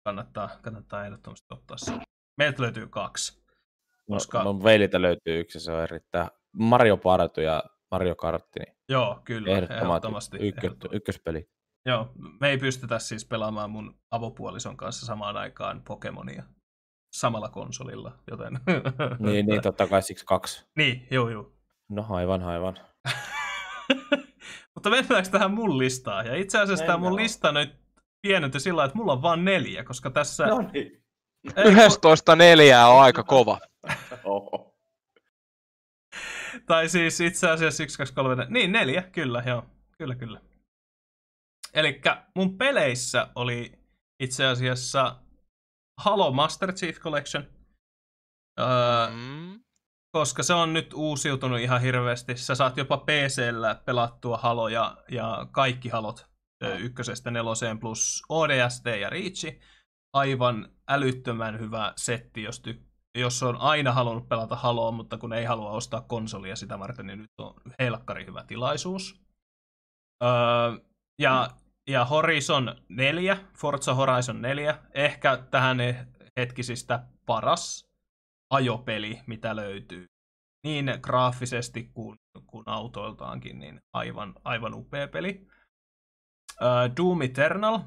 kannattaa, 0.03 0.49
kannattaa 0.61 1.05
ehdottomasti 1.05 1.45
ottaa 1.49 1.77
se. 1.77 1.91
Meiltä 2.37 2.61
löytyy 2.61 2.87
kaksi. 2.87 3.43
No, 4.09 4.15
koska... 4.15 4.43
No, 4.43 4.63
veililtä 4.63 5.01
löytyy 5.01 5.39
yksi, 5.39 5.59
se 5.59 5.71
on 5.71 5.83
erittäin 5.83 6.29
Mario 6.51 6.97
Party 6.97 7.43
ja 7.43 7.63
Mario 7.91 8.15
Kartti. 8.15 8.59
Niin 8.59 8.75
Joo, 8.89 9.21
kyllä, 9.25 9.51
ehdottomasti. 9.51 9.85
ehdottomasti. 9.85 10.37
Ykkö, 10.37 10.61
ehdottomasti. 10.67 10.97
Ykköspeli. 10.97 11.49
Joo, 11.85 12.11
me 12.39 12.49
ei 12.49 12.57
pystytä 12.57 12.99
siis 12.99 13.25
pelaamaan 13.25 13.69
mun 13.69 13.99
avopuolison 14.11 14.77
kanssa 14.77 15.05
samaan 15.05 15.37
aikaan 15.37 15.81
Pokemonia 15.87 16.43
samalla 17.13 17.49
konsolilla, 17.49 18.11
joten... 18.31 18.59
niin, 19.19 19.45
niin, 19.45 19.61
totta 19.61 19.87
kai 19.87 20.01
siksi 20.01 20.25
kaksi. 20.25 20.65
Niin, 20.77 21.07
joo, 21.11 21.29
joo. 21.29 21.53
No 21.89 22.05
aivan, 22.09 22.43
aivan. 22.43 22.77
Mutta 24.73 24.89
mennäänkö 24.89 25.29
tähän 25.29 25.53
mun 25.53 25.77
listaan? 25.77 26.25
Ja 26.25 26.35
itse 26.35 26.59
asiassa 26.59 26.85
tämä 26.85 26.97
mun 26.97 27.15
lista 27.15 27.51
nyt 27.51 27.75
pienenty 28.21 28.59
sillä 28.59 28.85
että 28.85 28.97
mulla 28.97 29.13
on 29.13 29.21
vain 29.21 29.45
neljä, 29.45 29.83
koska 29.83 30.09
tässä... 30.09 30.45
No 30.45 30.69
niin. 30.73 31.03
11 31.65 32.35
neljää 32.35 32.87
on 32.87 33.01
aika 33.01 33.23
kova. 33.23 33.59
Oho. 34.23 34.75
tai 36.65 36.89
siis 36.89 37.21
itse 37.21 37.49
asiassa 37.49 37.83
1, 37.83 37.97
2, 37.97 38.13
3, 38.13 38.45
niin 38.49 38.71
neljä, 38.71 39.01
kyllä, 39.01 39.43
joo. 39.45 39.65
Kyllä, 39.97 40.15
kyllä. 40.15 40.41
Eli 41.73 42.01
mun 42.35 42.57
peleissä 42.57 43.27
oli 43.35 43.79
itse 44.19 44.45
asiassa 44.45 45.15
Halo 46.01 46.31
Master 46.31 46.73
Chief 46.73 46.99
Collection. 46.99 47.43
Öö, 48.59 49.09
mm. 49.09 49.32
Koska 50.15 50.43
se 50.43 50.53
on 50.53 50.73
nyt 50.73 50.93
uusiutunut 50.93 51.59
ihan 51.59 51.81
hirveästi. 51.81 52.37
Sä 52.37 52.55
saat 52.55 52.77
jopa 52.77 52.97
PCllä 52.97 53.75
pelattua 53.85 54.37
haloja 54.37 54.97
ja 55.11 55.47
kaikki 55.51 55.89
halot 55.89 56.33
ykkösestä 56.79 57.31
neloseen 57.31 57.79
plus 57.79 58.23
ODST 58.29 58.85
ja 58.85 59.09
Reach. 59.09 59.59
Aivan 60.13 60.69
älyttömän 60.87 61.59
hyvä 61.59 61.93
setti, 61.95 62.43
jos, 62.43 62.61
ty- 62.67 62.83
jos 63.15 63.43
on 63.43 63.57
aina 63.57 63.91
halunnut 63.91 64.29
pelata 64.29 64.55
Haloa, 64.55 64.91
mutta 64.91 65.17
kun 65.17 65.33
ei 65.33 65.45
halua 65.45 65.71
ostaa 65.71 66.01
konsolia 66.01 66.55
sitä 66.55 66.79
varten, 66.79 67.07
niin 67.07 67.19
nyt 67.19 67.31
on 67.37 67.61
helkkari 67.79 68.25
hyvä 68.25 68.43
tilaisuus. 68.43 69.21
Öö, 70.23 70.29
ja, 71.19 71.49
ja 71.89 72.05
Horizon 72.05 72.75
4, 72.89 73.37
Forza 73.57 73.93
Horizon 73.93 74.41
4, 74.41 74.79
ehkä 74.93 75.37
tähän 75.37 75.77
hetkisistä 76.37 77.03
paras 77.25 77.92
ajopeli, 78.53 79.19
mitä 79.27 79.55
löytyy. 79.55 80.05
Niin 80.63 80.91
graafisesti 81.01 81.83
kuin, 81.93 82.17
kuin 82.47 82.63
autoiltaankin, 82.65 83.59
niin 83.59 83.81
aivan, 83.93 84.33
aivan 84.43 84.73
upea 84.73 85.07
peli. 85.07 85.47
Uh, 86.61 86.95
Doom 86.97 87.21
Eternal. 87.21 87.79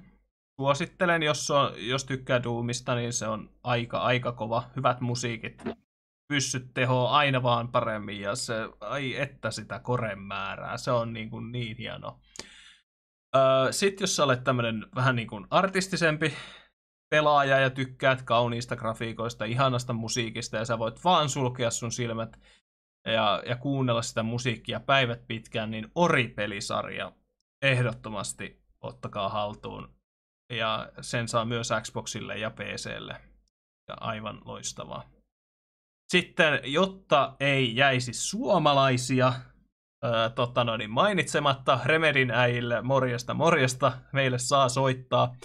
Suosittelen, 0.61 1.23
jos, 1.23 1.51
on, 1.51 1.73
jos 1.77 2.05
tykkää 2.05 2.43
Doomista, 2.43 2.95
niin 2.95 3.13
se 3.13 3.29
on 3.29 3.51
aika, 3.63 3.99
aika 3.99 4.33
kova. 4.33 4.71
Hyvät 4.77 5.01
musiikit. 5.01 5.65
Pyssyt 6.29 6.75
teho 6.75 7.09
aina 7.09 7.43
vaan 7.43 7.73
paremmin 7.73 8.21
ja 8.21 8.35
se, 8.35 8.55
ai 8.81 9.17
että 9.21 9.51
sitä 9.51 9.79
koren 9.79 10.19
määrää. 10.19 10.77
Se 10.77 10.91
on 10.91 11.13
niin, 11.13 11.31
kuin 11.31 11.53
niin 11.53 11.77
hieno. 11.77 12.21
Uh, 13.37 13.71
Sitten 13.71 14.03
jos 14.03 14.17
sä 14.17 14.25
olet 14.25 14.45
tämmönen 14.45 14.87
vähän 14.95 15.17
niin 15.17 15.29
kuin 15.29 15.47
artistisempi 15.51 16.35
pelaaja 17.09 17.61
ja 17.61 17.71
tykkäät 17.71 18.23
kauniista 18.23 18.77
grafiikoista, 18.77 19.45
ihanasta 19.45 19.93
musiikista 19.93 20.57
ja 20.57 20.65
sä 20.65 20.79
voit 20.79 21.05
vaan 21.05 21.29
sulkea 21.29 21.71
sun 21.71 21.93
silmät 21.93 22.41
ja, 23.07 23.43
ja 23.47 23.57
kuunnella 23.57 24.03
sitä 24.03 24.23
musiikkia 24.23 24.81
päivät 24.81 25.27
pitkään, 25.27 25.71
niin 25.71 25.91
Ori-pelisarja 25.95 27.13
ehdottomasti 27.63 28.63
ottakaa 28.81 29.29
haltuun. 29.29 29.95
Ja 30.53 30.89
sen 31.01 31.29
saa 31.29 31.45
myös 31.45 31.71
Xboxille 31.83 32.39
ja 32.39 32.51
PClle. 32.51 33.21
Ja 33.89 33.95
aivan 34.01 34.41
loistavaa. 34.45 35.11
Sitten, 36.09 36.61
jotta 36.65 37.37
ei 37.41 37.77
jäisi 37.77 38.13
suomalaisia 38.13 39.33
ää, 40.15 40.31
tota 40.31 40.65
noin, 40.65 40.79
niin 40.79 40.91
mainitsematta, 40.91 41.81
Remedin 41.85 42.31
äijille 42.31 42.83
morjesta 42.83 43.35
morjesta, 43.35 43.93
meille 44.13 44.39
saa 44.39 44.69
soittaa. 44.69 45.37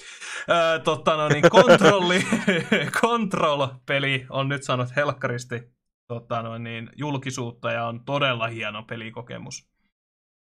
Ää, 0.47 0.79
tota 0.79 1.15
noin, 1.15 1.33
niin 1.33 1.49
kontrolli, 1.49 2.21
Control-peli 3.01 4.25
on 4.29 4.49
nyt 4.49 4.63
saanut 4.63 4.95
helkkaristi 4.95 5.71
tota 6.07 6.41
noin, 6.41 6.63
niin, 6.63 6.89
julkisuutta 6.95 7.71
ja 7.71 7.85
on 7.85 8.05
todella 8.05 8.47
hieno 8.47 8.83
pelikokemus. 8.83 9.71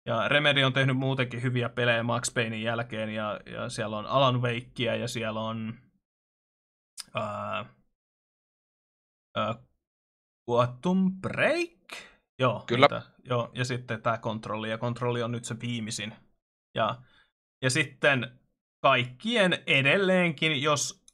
Ja 0.06 0.28
Remedy 0.28 0.62
on 0.62 0.72
tehnyt 0.72 0.96
muutenkin 0.96 1.42
hyviä 1.42 1.68
pelejä 1.68 2.02
Max 2.02 2.34
Paynein 2.34 2.62
jälkeen, 2.62 3.10
ja, 3.10 3.40
ja 3.46 3.68
siellä 3.68 3.96
on 3.96 4.06
Alan 4.06 4.42
Wakea, 4.42 4.96
ja 4.96 5.08
siellä 5.08 5.40
on 5.40 5.74
ää, 7.14 7.64
ää, 9.36 9.54
Quantum 10.50 11.20
Break? 11.20 11.75
Joo, 12.38 12.64
Kyllä. 12.66 12.86
Niitä, 12.90 13.02
joo, 13.24 13.50
ja 13.54 13.64
sitten 13.64 14.02
tämä 14.02 14.18
kontrolli, 14.18 14.70
ja 14.70 14.78
kontrolli 14.78 15.22
on 15.22 15.32
nyt 15.32 15.44
se 15.44 15.60
viimeisin. 15.60 16.14
Ja, 16.74 17.02
ja 17.62 17.70
sitten 17.70 18.40
kaikkien 18.82 19.62
edelleenkin, 19.66 20.62
jos 20.62 21.04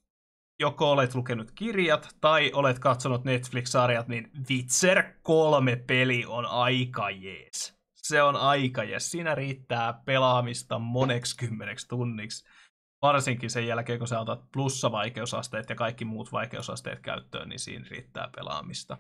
joko 0.61 0.91
olet 0.91 1.15
lukenut 1.15 1.51
kirjat 1.51 2.17
tai 2.21 2.51
olet 2.55 2.79
katsonut 2.79 3.25
Netflix-sarjat, 3.25 4.09
niin 4.09 4.31
Witcher 4.51 5.05
3 5.23 5.77
peli 5.77 6.25
on 6.27 6.47
aika 6.47 7.11
jees 7.11 7.83
se 8.03 8.23
on 8.23 8.37
aika 8.37 8.85
ja 8.85 9.01
siinä 9.01 9.35
riittää 9.35 9.93
pelaamista 10.05 10.79
moneksi 10.79 11.37
kymmeneksi 11.37 11.89
tunniksi. 11.89 12.45
Varsinkin 13.03 13.51
sen 13.51 13.67
jälkeen, 13.67 13.99
kun 13.99 14.09
sä 14.09 14.21
otat 14.21 14.45
plussavaikeusasteet 14.53 15.71
ja 15.71 15.75
kaikki 15.75 16.05
muut 16.05 16.33
vaikeusasteet 16.33 17.01
käyttöön, 17.01 17.49
niin 17.49 17.59
siinä 17.59 17.87
riittää 17.91 18.29
pelaamista. 18.37 18.99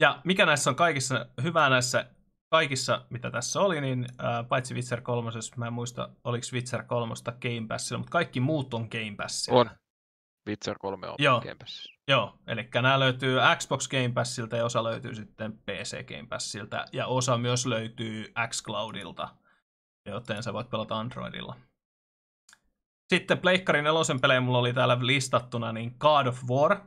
Ja 0.00 0.20
mikä 0.24 0.46
näissä 0.46 0.70
on 0.70 0.76
kaikissa 0.76 1.26
hyvää 1.42 1.70
näissä 1.70 2.06
kaikissa, 2.50 3.06
mitä 3.10 3.30
tässä 3.30 3.60
oli, 3.60 3.80
niin 3.80 4.06
ää, 4.18 4.44
paitsi 4.44 4.74
Witcher 4.74 5.00
3, 5.00 5.30
mä 5.56 5.66
en 5.66 5.72
muista, 5.72 6.08
oliko 6.24 6.46
Witcher 6.52 6.82
3 6.82 7.14
Game 7.24 7.66
Passilla, 7.68 7.98
mutta 7.98 8.10
kaikki 8.10 8.40
muut 8.40 8.74
on 8.74 8.88
Game 8.90 9.14
Passilla. 9.16 9.60
On. 9.60 9.70
Witcher 10.48 10.78
3 10.78 11.08
on 11.08 11.14
Joo. 11.18 11.40
Game 11.40 11.54
Passilla. 11.54 11.94
Joo, 12.08 12.38
eli 12.46 12.68
nämä 12.74 13.00
löytyy 13.00 13.38
Xbox 13.58 13.88
Game 13.88 14.12
Passilta 14.14 14.56
ja 14.56 14.64
osa 14.64 14.84
löytyy 14.84 15.14
sitten 15.14 15.52
PC 15.52 16.06
Game 16.06 16.26
Passilta 16.28 16.84
ja 16.92 17.06
osa 17.06 17.38
myös 17.38 17.66
löytyy 17.66 18.32
xCloudilta, 18.48 19.28
joten 20.06 20.42
sä 20.42 20.52
voit 20.52 20.70
pelata 20.70 20.98
Androidilla. 20.98 21.56
Sitten 23.14 23.38
Pleikkarin 23.38 23.84
nelosen 23.84 24.20
pelejä 24.20 24.40
mulla 24.40 24.58
oli 24.58 24.72
täällä 24.72 24.98
listattuna, 25.00 25.72
niin 25.72 25.96
God 25.98 26.26
of 26.26 26.44
War. 26.48 26.80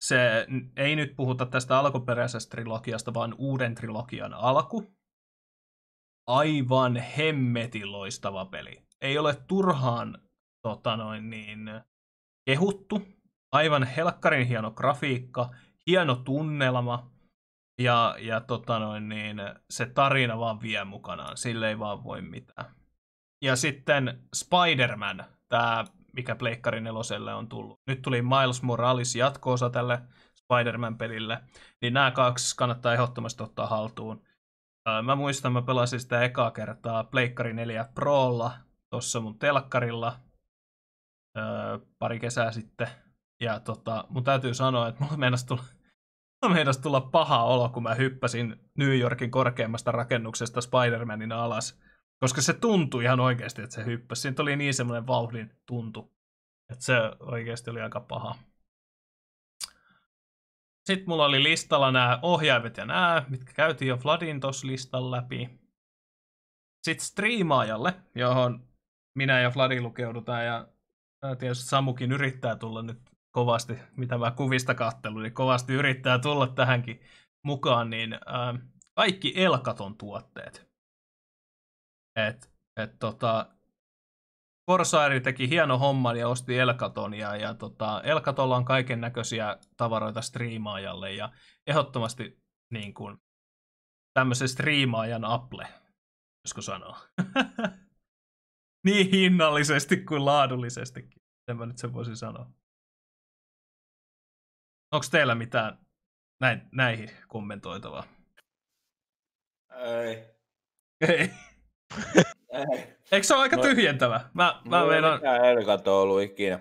Se 0.00 0.46
ei 0.76 0.96
nyt 0.96 1.16
puhuta 1.16 1.46
tästä 1.46 1.78
alkuperäisestä 1.78 2.50
trilogiasta, 2.50 3.14
vaan 3.14 3.34
uuden 3.38 3.74
trilogian 3.74 4.34
alku. 4.34 4.96
Aivan 6.26 6.96
hemmetin 6.96 7.92
loistava 7.92 8.44
peli. 8.44 8.82
Ei 9.00 9.18
ole 9.18 9.34
turhaan 9.34 10.18
tota 10.62 10.96
noin 10.96 11.30
niin, 11.30 11.70
kehuttu, 12.46 13.02
aivan 13.52 13.82
helkkarin 13.82 14.46
hieno 14.46 14.70
grafiikka, 14.70 15.50
hieno 15.86 16.14
tunnelma 16.14 17.10
ja, 17.80 18.16
ja 18.18 18.40
tota 18.40 18.78
noin, 18.78 19.08
niin, 19.08 19.36
se 19.70 19.86
tarina 19.86 20.38
vaan 20.38 20.60
vie 20.60 20.84
mukanaan, 20.84 21.36
sille 21.36 21.68
ei 21.68 21.78
vaan 21.78 22.04
voi 22.04 22.22
mitään. 22.22 22.74
Ja 23.42 23.56
sitten 23.56 24.28
Spider-Man, 24.34 25.24
tämä 25.48 25.84
mikä 26.16 26.36
Pleikkari 26.36 26.80
neloselle 26.80 27.34
on 27.34 27.48
tullut. 27.48 27.80
Nyt 27.86 28.02
tuli 28.02 28.22
Miles 28.22 28.62
Morales 28.62 29.16
jatkoosa 29.16 29.70
tälle 29.70 30.02
Spider-Man-pelille, 30.34 31.40
niin 31.82 31.94
nämä 31.94 32.10
kaksi 32.10 32.56
kannattaa 32.56 32.92
ehdottomasti 32.92 33.42
ottaa 33.42 33.66
haltuun. 33.66 34.22
Mä 35.02 35.14
muistan, 35.14 35.52
mä 35.52 35.62
pelasin 35.62 36.00
sitä 36.00 36.22
ekaa 36.22 36.50
kertaa 36.50 37.04
Pleikkari 37.04 37.52
4 37.52 37.88
Prolla 37.94 38.52
tuossa 38.90 39.20
mun 39.20 39.38
telkkarilla 39.38 40.16
pari 41.98 42.18
kesää 42.20 42.52
sitten. 42.52 42.88
Ja 43.40 43.60
tota, 43.60 44.04
mun 44.08 44.24
täytyy 44.24 44.54
sanoa, 44.54 44.88
että 44.88 45.04
mulla 45.04 45.16
meinasi 45.16 45.46
tulla, 45.46 45.62
meinasi 46.54 46.82
tulla 46.82 47.00
paha 47.00 47.42
olo, 47.42 47.68
kun 47.68 47.82
mä 47.82 47.94
hyppäsin 47.94 48.56
New 48.78 48.98
Yorkin 48.98 49.30
korkeimmasta 49.30 49.92
rakennuksesta 49.92 50.60
Spider-Manin 50.60 51.32
alas. 51.32 51.80
Koska 52.20 52.40
se 52.40 52.52
tuntui 52.52 53.04
ihan 53.04 53.20
oikeasti, 53.20 53.62
että 53.62 53.74
se 53.74 53.84
hyppäsi. 53.84 54.22
Siinä 54.22 54.36
oli 54.38 54.56
niin 54.56 54.74
semmoinen 54.74 55.06
vauhdin 55.06 55.50
tuntu. 55.66 56.16
Että 56.72 56.84
se 56.84 56.94
oikeasti 57.20 57.70
oli 57.70 57.80
aika 57.80 58.00
paha. 58.00 58.34
Sitten 60.86 61.08
mulla 61.08 61.26
oli 61.26 61.42
listalla 61.42 61.92
nämä 61.92 62.18
ohjaimet 62.22 62.76
ja 62.76 62.86
nämä, 62.86 63.24
mitkä 63.28 63.52
käytiin 63.52 63.88
jo 63.88 63.98
Vladin 64.04 64.40
tuossa 64.40 64.66
listan 64.66 65.10
läpi. 65.10 65.50
Sitten 66.84 67.06
striimaajalle, 67.06 67.94
johon 68.14 68.68
minä 69.14 69.40
ja 69.40 69.52
Vladin 69.54 69.82
lukeudutaan 69.82 70.44
ja 70.44 70.68
Tietysti 71.38 71.68
Samukin 71.68 72.12
yrittää 72.12 72.56
tulla 72.56 72.82
nyt 72.82 72.98
kovasti, 73.30 73.78
mitä 73.96 74.18
mä 74.18 74.30
kuvista 74.30 74.74
kattelun, 74.74 75.22
niin 75.22 75.34
kovasti 75.34 75.72
yrittää 75.72 76.18
tulla 76.18 76.46
tähänkin 76.46 77.00
mukaan, 77.44 77.90
niin 77.90 78.12
ää, 78.12 78.54
kaikki 78.94 79.32
Elkaton 79.36 79.96
tuotteet. 79.96 80.65
Et, 82.16 82.50
et 82.76 82.98
tota, 82.98 83.56
Corsair 84.70 85.20
teki 85.22 85.48
hieno 85.48 85.78
homman 85.78 86.16
ja 86.16 86.28
osti 86.28 86.58
Elkaton, 86.58 87.14
ja, 87.14 87.36
ja 87.36 87.54
tota, 87.54 88.02
Elkatolla 88.02 88.56
on 88.56 88.64
kaiken 88.64 89.00
näköisiä 89.00 89.58
tavaroita 89.76 90.22
striimaajalle, 90.22 91.12
ja 91.12 91.32
ehdottomasti 91.66 92.42
niin 92.72 92.94
kuin, 92.94 93.18
tämmöisen 94.14 94.48
striimaajan 94.48 95.24
Apple, 95.24 95.68
josko 96.44 96.62
sanoa. 96.62 97.00
niin 98.86 99.10
hinnallisesti 99.10 99.96
kuin 99.96 100.24
laadullisestikin. 100.24 101.22
En 101.48 101.56
mä 101.56 101.66
nyt 101.66 101.78
sen 101.78 101.92
voisin 101.92 102.16
sanoa. 102.16 102.50
Onko 104.92 105.06
teillä 105.10 105.34
mitään 105.34 105.86
näin, 106.40 106.68
näihin 106.72 107.10
kommentoitavaa? 107.28 108.04
Ei. 109.76 110.36
Ei. 111.00 111.30
Ei. 112.52 112.96
Eikö 113.12 113.26
se 113.26 113.34
ole 113.34 113.42
aika 113.42 113.56
No- 113.56 113.62
tyhjentävä? 113.62 114.20
Mä, 114.34 114.60
mä 114.68 114.80
ei 114.82 114.88
meinaan... 114.88 115.14
mikään 115.14 115.44
Elgato 115.44 116.02
ollut 116.02 116.22
ikinä. 116.22 116.60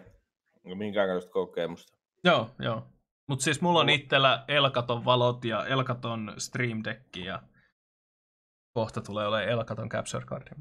Minkäänlaista 0.63 1.32
kokemusta. 1.32 1.97
Joo, 2.23 2.49
joo. 2.59 2.88
Mutta 3.28 3.43
siis 3.43 3.61
mulla 3.61 3.80
on 3.80 3.89
itsellä 3.89 4.45
Elkaton 4.47 5.05
valot 5.05 5.45
ja 5.45 5.65
Elkaton 5.65 6.34
Stream 6.38 6.82
Deck 6.84 7.15
ja 7.17 7.41
kohta 8.73 9.01
tulee 9.01 9.28
olemaan 9.28 9.49
Elkaton 9.49 9.89
Capture 9.89 10.26
Card. 10.26 10.47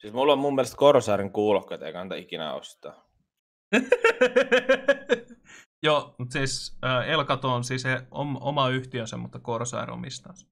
Siis 0.00 0.12
mulla 0.12 0.32
on 0.32 0.38
mun 0.38 0.54
mielestä 0.54 0.76
Corsairin 0.76 1.32
kuulokkeet, 1.32 1.82
ei 1.82 1.92
kannata 1.92 2.14
ikinä 2.14 2.54
ostaa. 2.54 3.06
Joo, 5.82 6.14
mutta 6.18 6.32
siis 6.32 6.78
äh, 6.84 7.08
Elkato 7.08 7.54
on 7.54 7.64
siis 7.64 7.82
se 7.82 8.06
om, 8.10 8.36
oma 8.40 8.68
yhtiönsä, 8.68 9.16
mutta 9.16 9.38
Corsair 9.38 9.90
omistaa 9.90 10.32
sen. 10.34 10.48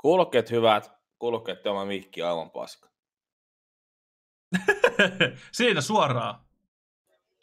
Kuulokkeet 0.00 0.50
hyvät, 0.50 0.92
kuulokkeet 1.18 1.66
oma 1.66 1.84
mikki 1.84 2.22
on 2.22 2.28
aivan 2.28 2.50
paska. 2.50 2.88
Siinä 5.52 5.80
suoraan 5.80 6.48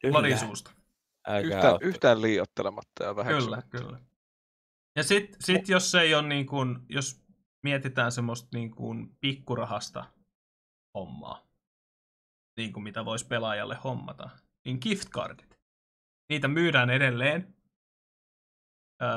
Kyllä. 0.01 1.55
Yhtään, 1.57 1.77
yhtään 1.81 2.21
liiottelematta 2.21 3.03
ja 3.03 3.13
Kyllä, 3.13 3.25
väheksymättä. 3.25 3.77
kyllä. 3.77 3.99
Ja 4.95 5.03
sit, 5.03 5.37
sit 5.39 5.69
jos 5.69 5.95
ei 5.95 6.15
ole 6.15 6.27
niin 6.27 6.45
kuin, 6.45 6.79
jos 6.89 7.25
mietitään 7.63 8.11
semmoista 8.11 8.47
niin 8.53 8.75
kuin 8.75 9.17
pikkurahasta 9.21 10.05
hommaa, 10.93 11.47
niin 12.57 12.73
kuin 12.73 12.83
mitä 12.83 13.05
voisi 13.05 13.27
pelaajalle 13.27 13.75
hommata, 13.83 14.29
niin 14.65 14.77
gift 14.81 15.09
cardit. 15.09 15.54
Niitä 16.29 16.47
myydään 16.47 16.89
edelleen. 16.89 17.55
Öö, 19.01 19.09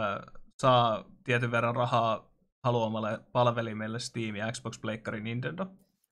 saa 0.58 1.04
tietyn 1.24 1.50
verran 1.50 1.76
rahaa 1.76 2.34
haluamalle 2.64 3.20
palvelimelle 3.32 3.98
Steam, 3.98 4.34
Xbox, 4.52 4.80
Pleikkari, 4.80 5.20
Nintendo. 5.20 5.66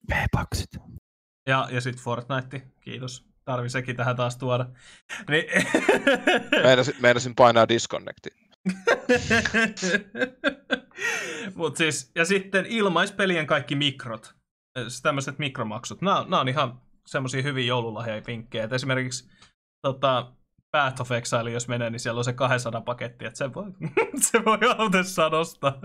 V-paksit. 0.09 0.69
Ja, 1.47 1.67
ja 1.71 1.81
sitten 1.81 2.03
Fortnite, 2.03 2.67
kiitos. 2.81 3.27
Tarvi 3.45 3.69
sekin 3.69 3.95
tähän 3.95 4.15
taas 4.15 4.37
tuoda. 4.37 4.65
Niin... 5.29 5.45
Meinasin, 6.63 6.93
meinasin 6.99 7.35
painaa 7.35 7.67
disconnecti. 7.67 8.29
Mut 11.55 11.77
siis, 11.77 12.11
ja 12.15 12.25
sitten 12.25 12.65
ilmaispelien 12.65 13.47
kaikki 13.47 13.75
mikrot, 13.75 14.35
tämmöiset 15.01 15.39
mikromaksut, 15.39 16.01
nämä, 16.01 16.23
nämä 16.23 16.39
on 16.39 16.47
ihan 16.47 16.81
semmoisia 17.07 17.41
hyviä 17.41 17.65
joululahjavinkkejä. 17.65 18.69
Esimerkiksi 18.71 19.29
tota, 19.81 20.31
Path 20.77 21.01
of 21.01 21.11
Exile, 21.11 21.51
jos 21.51 21.67
menee, 21.67 21.89
niin 21.89 21.99
siellä 21.99 22.17
on 22.17 22.25
se 22.25 22.33
200 22.33 22.81
paketti, 22.81 23.25
että 23.25 23.37
se 23.37 23.53
voi, 23.53 23.65
se 24.31 24.45
voi 24.45 24.57
autessaan 24.77 25.33
ostaa. 25.33 25.79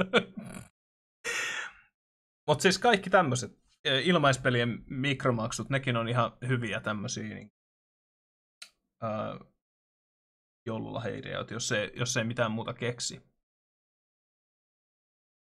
Mutta 2.49 2.63
siis 2.63 2.79
kaikki 2.79 3.11
tämmöiset 3.11 3.59
ilmaispelien 3.85 4.85
mikromaksut, 4.87 5.71
nekin 5.71 5.97
on 5.97 6.09
ihan 6.09 6.33
hyviä 6.49 6.81
tämmöisiä 6.81 7.35
niin, 7.35 7.53
ää, 9.03 9.39
jos, 11.51 11.73
ei, 11.73 11.93
jos 11.97 12.17
ei 12.17 12.25
mitään 12.25 12.51
muuta 12.51 12.75
keksi. 12.75 13.23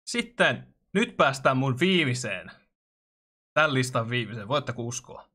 Sitten, 0.07 0.75
nyt 0.95 1.17
päästään 1.17 1.57
mun 1.57 1.81
viimeiseen. 1.81 2.51
Tämän 3.55 3.75
listan 3.75 4.11
viimeiseen, 4.11 4.49
voitteko 4.49 4.83
uskoa? 4.83 5.31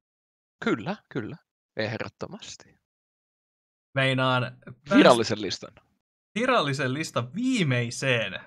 Kyllä, 0.64 0.96
kyllä. 1.14 1.38
Ehdottomasti. 1.78 2.80
Meinaan 3.96 4.58
Virallisen 4.96 5.42
listan. 5.42 5.72
virallisen 6.36 6.94
listan 6.94 7.34
viimeiseen 7.34 8.40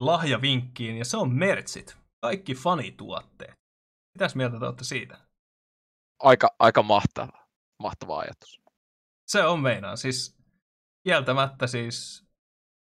lahjavinkkiin, 0.00 0.96
ja 0.96 1.04
se 1.04 1.16
on 1.16 1.34
mertsit. 1.34 1.96
Kaikki 2.20 2.54
fanituotteet. 2.54 3.54
Mitäs 4.14 4.34
mieltä 4.34 4.58
te 4.58 4.64
olette 4.64 4.84
siitä? 4.84 5.18
Aika, 6.18 6.56
aika 6.58 6.82
mahtava, 6.82 7.46
mahtava 7.82 8.18
ajatus. 8.18 8.62
Se 9.26 9.44
on 9.44 9.60
meinaa. 9.60 9.96
Siis 9.96 10.36
kieltämättä 11.04 11.66
siis 11.66 12.26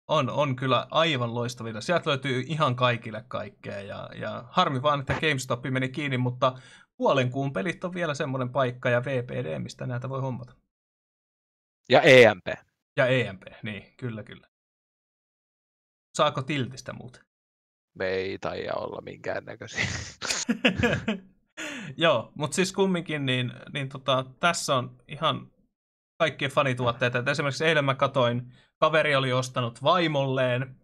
on, 0.09 0.31
on 0.31 0.57
kyllä 0.57 0.87
aivan 0.91 1.35
loistavia. 1.35 1.81
Sieltä 1.81 2.11
löytyy 2.11 2.45
ihan 2.47 2.77
kaikille 2.77 3.25
kaikkea. 3.29 3.81
Ja, 3.81 4.09
ja 4.15 4.45
harmi 4.51 4.83
vaan, 4.83 5.01
että 5.01 5.15
GameStop 5.21 5.65
meni 5.71 5.89
kiinni, 5.89 6.19
mutta 6.19 6.59
puolen 6.97 7.31
kuun 7.31 7.53
pelit 7.53 7.85
on 7.85 7.95
vielä 7.95 8.15
semmoinen 8.15 8.53
paikka 8.53 8.91
ja 8.91 9.05
VPD, 9.05 9.59
mistä 9.59 9.87
näitä 9.87 10.09
voi 10.09 10.21
hommata. 10.21 10.60
Ja 11.91 12.01
EMP. 12.01 12.47
Ja 12.97 13.07
EMP, 13.07 13.43
niin, 13.63 13.95
kyllä 13.97 14.23
kyllä. 14.23 14.47
Saako 16.17 16.43
tiltistä 16.43 16.93
muuten? 16.93 17.23
Me 17.99 18.07
ei 18.07 18.39
taida 18.39 18.75
olla 18.75 19.01
minkäännäköisiä. 19.01 19.85
Joo, 21.97 22.33
mutta 22.35 22.55
siis 22.55 22.73
kumminkin, 22.73 23.27
niin, 23.27 23.53
niin 23.73 23.89
tota, 23.89 24.25
tässä 24.41 24.75
on 24.75 24.97
ihan 25.09 25.53
kaikkien 26.19 26.51
fanituotteita. 26.51 27.19
Et 27.19 27.29
esimerkiksi 27.29 27.65
eilen 27.65 27.85
mä 27.85 27.95
katoin, 27.95 28.53
kaveri 28.81 29.17
oli 29.17 29.33
ostanut 29.33 29.83
vaimolleen 29.83 30.77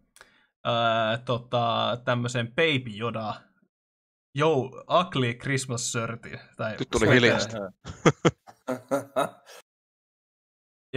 ää, 0.64 1.18
tota, 1.18 1.98
tämmöisen 2.04 2.48
Baby 2.48 2.98
Yoda 3.00 3.34
Yo, 4.38 4.70
Ugly 5.00 5.34
Christmas 5.34 5.92
Shirtin. 5.92 6.40
Tai 6.56 6.76
Nyt 6.78 6.90
tuli 6.90 7.08
hiljasta. 7.08 7.56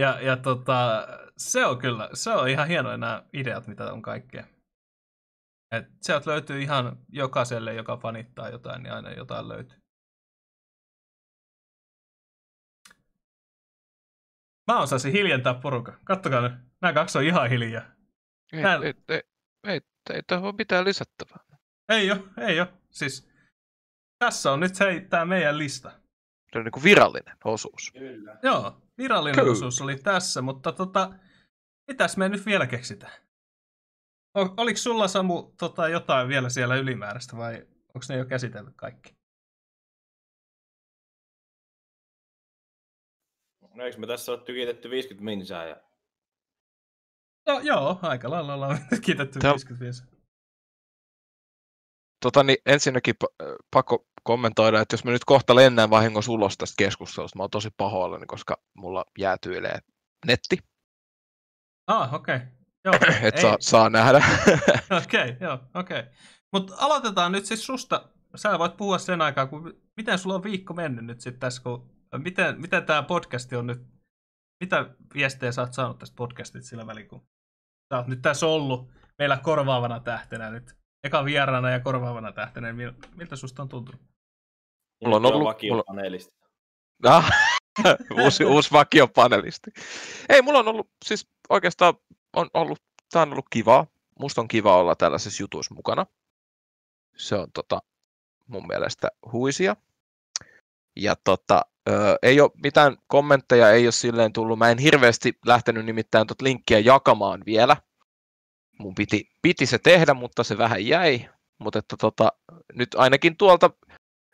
Ja, 0.00 0.20
ja 0.20 0.36
tota, 0.36 1.06
se 1.36 1.66
on 1.66 1.78
kyllä, 1.78 2.08
se 2.14 2.30
on 2.30 2.48
ihan 2.48 2.68
hienoja 2.68 2.96
nämä 2.96 3.24
ideat, 3.32 3.66
mitä 3.66 3.92
on 3.92 4.02
kaikkea. 4.02 4.44
Et 5.72 5.86
sieltä 6.02 6.30
löytyy 6.30 6.62
ihan 6.62 6.98
jokaiselle, 7.08 7.74
joka 7.74 7.96
fanittaa 7.96 8.48
jotain, 8.48 8.82
niin 8.82 8.92
aina 8.92 9.10
jotain 9.12 9.48
löytyy. 9.48 9.78
Mä 14.72 14.80
osasin 14.80 15.12
hiljentää 15.12 15.54
porukka. 15.54 15.98
Kattokaa 16.04 16.40
nyt. 16.40 16.52
Nämä 16.82 16.92
kaksi 16.92 17.18
on 17.18 17.24
ihan 17.24 17.50
hiljaa. 17.50 17.82
Ei, 18.52 18.62
Täällä- 18.62 18.86
ei, 18.86 18.94
ei, 19.08 19.22
ei, 19.66 19.80
ei 20.14 20.22
tähän 20.22 20.44
ole 20.44 20.54
mitään 20.58 20.84
lisättävää. 20.84 21.44
Ei 21.88 22.10
oo, 22.10 22.16
ei 22.38 22.60
oo. 22.60 22.66
Siis 22.90 23.30
tässä 24.18 24.52
on 24.52 24.60
nyt 24.60 24.80
hei, 24.80 25.00
tää 25.00 25.24
meidän 25.24 25.58
lista. 25.58 25.99
Se 26.52 26.58
on 26.58 26.64
niin 26.64 26.72
kuin 26.72 26.84
virallinen 26.84 27.36
osuus. 27.44 27.90
Kyllä. 27.92 28.38
Joo, 28.42 28.82
virallinen 28.98 29.38
Kyllä. 29.40 29.52
osuus 29.52 29.80
oli 29.80 29.96
tässä, 29.96 30.42
mutta 30.42 30.72
tota, 30.72 31.10
mitäs 31.90 32.16
me 32.16 32.28
nyt 32.28 32.46
vielä 32.46 32.66
keksitään? 32.66 33.12
O- 34.38 34.54
oliko 34.56 34.76
sulla 34.76 35.08
Samu 35.08 35.42
tota, 35.58 35.88
jotain 35.88 36.28
vielä 36.28 36.48
siellä 36.48 36.76
ylimääräistä 36.76 37.36
vai 37.36 37.54
onko 37.94 38.06
ne 38.08 38.16
jo 38.16 38.24
käsitellyt 38.24 38.74
kaikki? 38.76 39.14
No 43.74 43.84
eikö 43.84 43.98
me 43.98 44.06
tässä 44.06 44.32
ole 44.32 44.40
tykitetty 44.40 44.90
50 44.90 45.24
minsää 45.24 45.68
ja 45.68 45.76
No, 47.48 47.60
joo, 47.60 47.98
aika 48.02 48.30
lailla 48.30 48.54
ollaan 48.54 48.78
kiitetty 49.04 49.38
Tää- 49.38 49.52
55. 49.52 50.04
Tota, 52.22 52.42
niin 52.42 52.58
ensinnäkin 52.66 53.14
äh, 53.24 53.48
pakko 53.70 54.06
kommentoida, 54.22 54.80
että 54.80 54.94
jos 54.94 55.04
me 55.04 55.10
nyt 55.10 55.24
kohta 55.24 55.54
lennään 55.54 55.90
vahingossa 55.90 56.32
ulos 56.32 56.56
tästä 56.56 56.74
keskustelusta, 56.78 57.38
mä 57.38 57.42
oon 57.42 57.50
tosi 57.50 57.68
pahoillani, 57.76 58.26
koska 58.26 58.56
mulla 58.74 59.04
jäätyilee 59.18 59.78
netti, 60.26 60.58
Ah, 61.90 62.14
okei. 62.14 62.36
Okay. 62.36 62.48
Joo, 62.84 62.94
että 63.22 63.38
ei- 63.38 63.42
saa, 63.42 63.56
saa 63.60 63.90
nähdä. 63.90 64.18
Okei, 65.04 65.30
okay, 65.30 65.36
joo, 65.40 65.58
okei. 65.74 66.00
Okay. 66.00 66.12
Mutta 66.52 66.74
aloitetaan 66.78 67.32
nyt 67.32 67.46
siis 67.46 67.66
susta. 67.66 68.08
Sä 68.36 68.58
voit 68.58 68.76
puhua 68.76 68.98
sen 68.98 69.22
aikaa, 69.22 69.46
kun 69.46 69.80
miten 69.96 70.18
sulla 70.18 70.34
on 70.34 70.42
viikko 70.42 70.74
mennyt 70.74 71.04
nyt 71.04 71.20
sitten 71.20 71.40
tässä, 71.40 71.62
kun 71.62 71.90
miten, 72.18 72.60
miten 72.60 72.86
tämä 72.86 73.02
podcasti 73.02 73.56
on 73.56 73.66
nyt, 73.66 73.86
mitä 74.60 74.90
viestejä 75.14 75.52
sä 75.52 75.62
oot 75.62 75.72
saanut 75.72 75.98
tästä 75.98 76.16
podcastista 76.16 76.68
sillä 76.68 76.86
välin, 76.86 77.08
kun 77.08 77.28
sä 77.92 77.98
oot 77.98 78.06
nyt 78.06 78.22
tässä 78.22 78.46
ollut 78.46 78.92
meillä 79.18 79.36
korvaavana 79.36 80.00
tähtenä 80.00 80.50
nyt. 80.50 80.79
Eka 81.04 81.24
vieraana 81.24 81.70
ja 81.70 81.80
korvaavana 81.80 82.32
tähtenä, 82.32 82.72
niin 82.72 82.88
mil- 82.90 83.08
miltä 83.16 83.36
susta 83.36 83.62
on 83.62 83.68
tuntunut? 83.68 84.00
Mulla 85.04 85.16
on 85.16 85.26
ollut- 85.26 85.38
mulla- 85.38 85.48
vakiopaneelista. 85.54 86.34
Ah, 87.04 87.30
uusi, 88.24 88.44
uusi 88.44 88.70
vakiopanelisti. 88.72 89.70
Ei, 90.28 90.42
mulla 90.42 90.58
on 90.58 90.68
ollut, 90.68 90.90
siis 91.04 91.28
oikeastaan 91.48 91.94
on 92.36 92.50
ollut, 92.54 92.78
tää 93.12 93.22
on 93.22 93.32
ollut 93.32 93.46
kivaa. 93.50 93.86
Musta 94.18 94.40
on 94.40 94.48
kiva 94.48 94.76
olla 94.76 94.96
tällaisessa 94.96 95.42
jutussa 95.42 95.74
mukana. 95.74 96.06
Se 97.16 97.34
on 97.34 97.52
tota, 97.52 97.82
mun 98.46 98.66
mielestä 98.66 99.08
huisia. 99.32 99.76
Ja 100.96 101.16
tota, 101.24 101.62
ö, 101.88 101.92
ei 102.22 102.40
ole 102.40 102.50
mitään 102.62 102.96
kommentteja, 103.06 103.70
ei 103.70 103.86
ole 103.86 103.92
silleen 103.92 104.32
tullut. 104.32 104.58
Mä 104.58 104.70
en 104.70 104.78
hirveästi 104.78 105.38
lähtenyt 105.46 105.84
nimittäin 105.86 106.26
tuota 106.26 106.44
linkkiä 106.44 106.78
jakamaan 106.78 107.42
vielä. 107.46 107.76
Mun 108.80 108.94
piti, 108.94 109.30
piti 109.42 109.66
se 109.66 109.78
tehdä, 109.78 110.14
mutta 110.14 110.44
se 110.44 110.58
vähän 110.58 110.86
jäi. 110.86 111.28
Mutta 111.58 111.78
että 111.78 111.96
tota, 111.96 112.32
nyt 112.74 112.88
ainakin 112.94 113.36
tuolta 113.36 113.70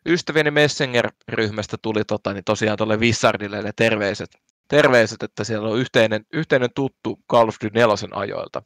ystävieni 0.06 0.50
Messenger-ryhmästä 0.50 1.76
tuli 1.82 2.04
tota, 2.04 2.32
niin 2.32 2.44
tosiaan 2.44 2.78
tuolle 2.78 2.96
Wizardille 2.96 3.62
ne 3.62 3.72
terveiset, 3.76 4.30
terveiset, 4.68 5.22
että 5.22 5.44
siellä 5.44 5.68
on 5.68 5.78
yhteinen, 5.78 6.26
yhteinen 6.32 6.70
tuttu 6.74 7.20
Call 7.32 7.48
of 7.48 7.56
Duty 7.64 7.74
4 7.74 7.94
ajoilta 8.12 8.62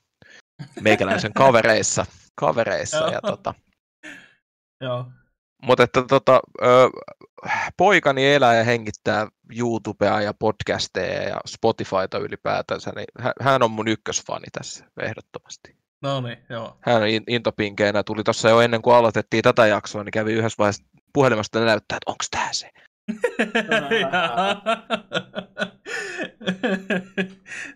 meikäläisen 0.80 1.32
kavereissa, 1.32 2.06
kavereissa 2.34 2.96
ja 3.12 3.20
tota, 3.30 3.54
Joo. 4.80 5.06
Mutta 5.62 5.82
että 5.82 6.02
tota, 6.02 6.40
ö, 6.62 6.90
poikani 7.76 8.34
elää 8.34 8.54
ja 8.54 8.64
hengittää 8.64 9.28
YouTubea 9.58 10.20
ja 10.20 10.34
podcasteja 10.34 11.22
ja 11.22 11.40
Spotifyta 11.46 12.18
ylipäätänsä, 12.18 12.92
niin 12.96 13.06
hä- 13.18 13.32
hän 13.40 13.62
on 13.62 13.70
mun 13.70 13.88
ykkösfani 13.88 14.46
tässä 14.52 14.84
ehdottomasti. 15.02 15.76
No 16.02 16.20
niin, 16.20 16.38
joo. 16.48 16.78
Hän 16.80 17.02
intopinkeinä, 17.28 18.02
tuli 18.02 18.24
tuossa 18.24 18.48
jo 18.48 18.60
ennen 18.60 18.82
kuin 18.82 18.96
aloitettiin 18.96 19.42
tätä 19.42 19.66
jaksoa, 19.66 20.04
niin 20.04 20.12
kävi 20.12 20.32
yhdessä 20.32 20.58
vaiheessa 20.58 20.84
puhelimesta 21.12 21.64
näyttää, 21.64 21.96
että 21.96 22.10
onko 22.10 22.24
tämä 22.30 22.52
se. 22.52 22.70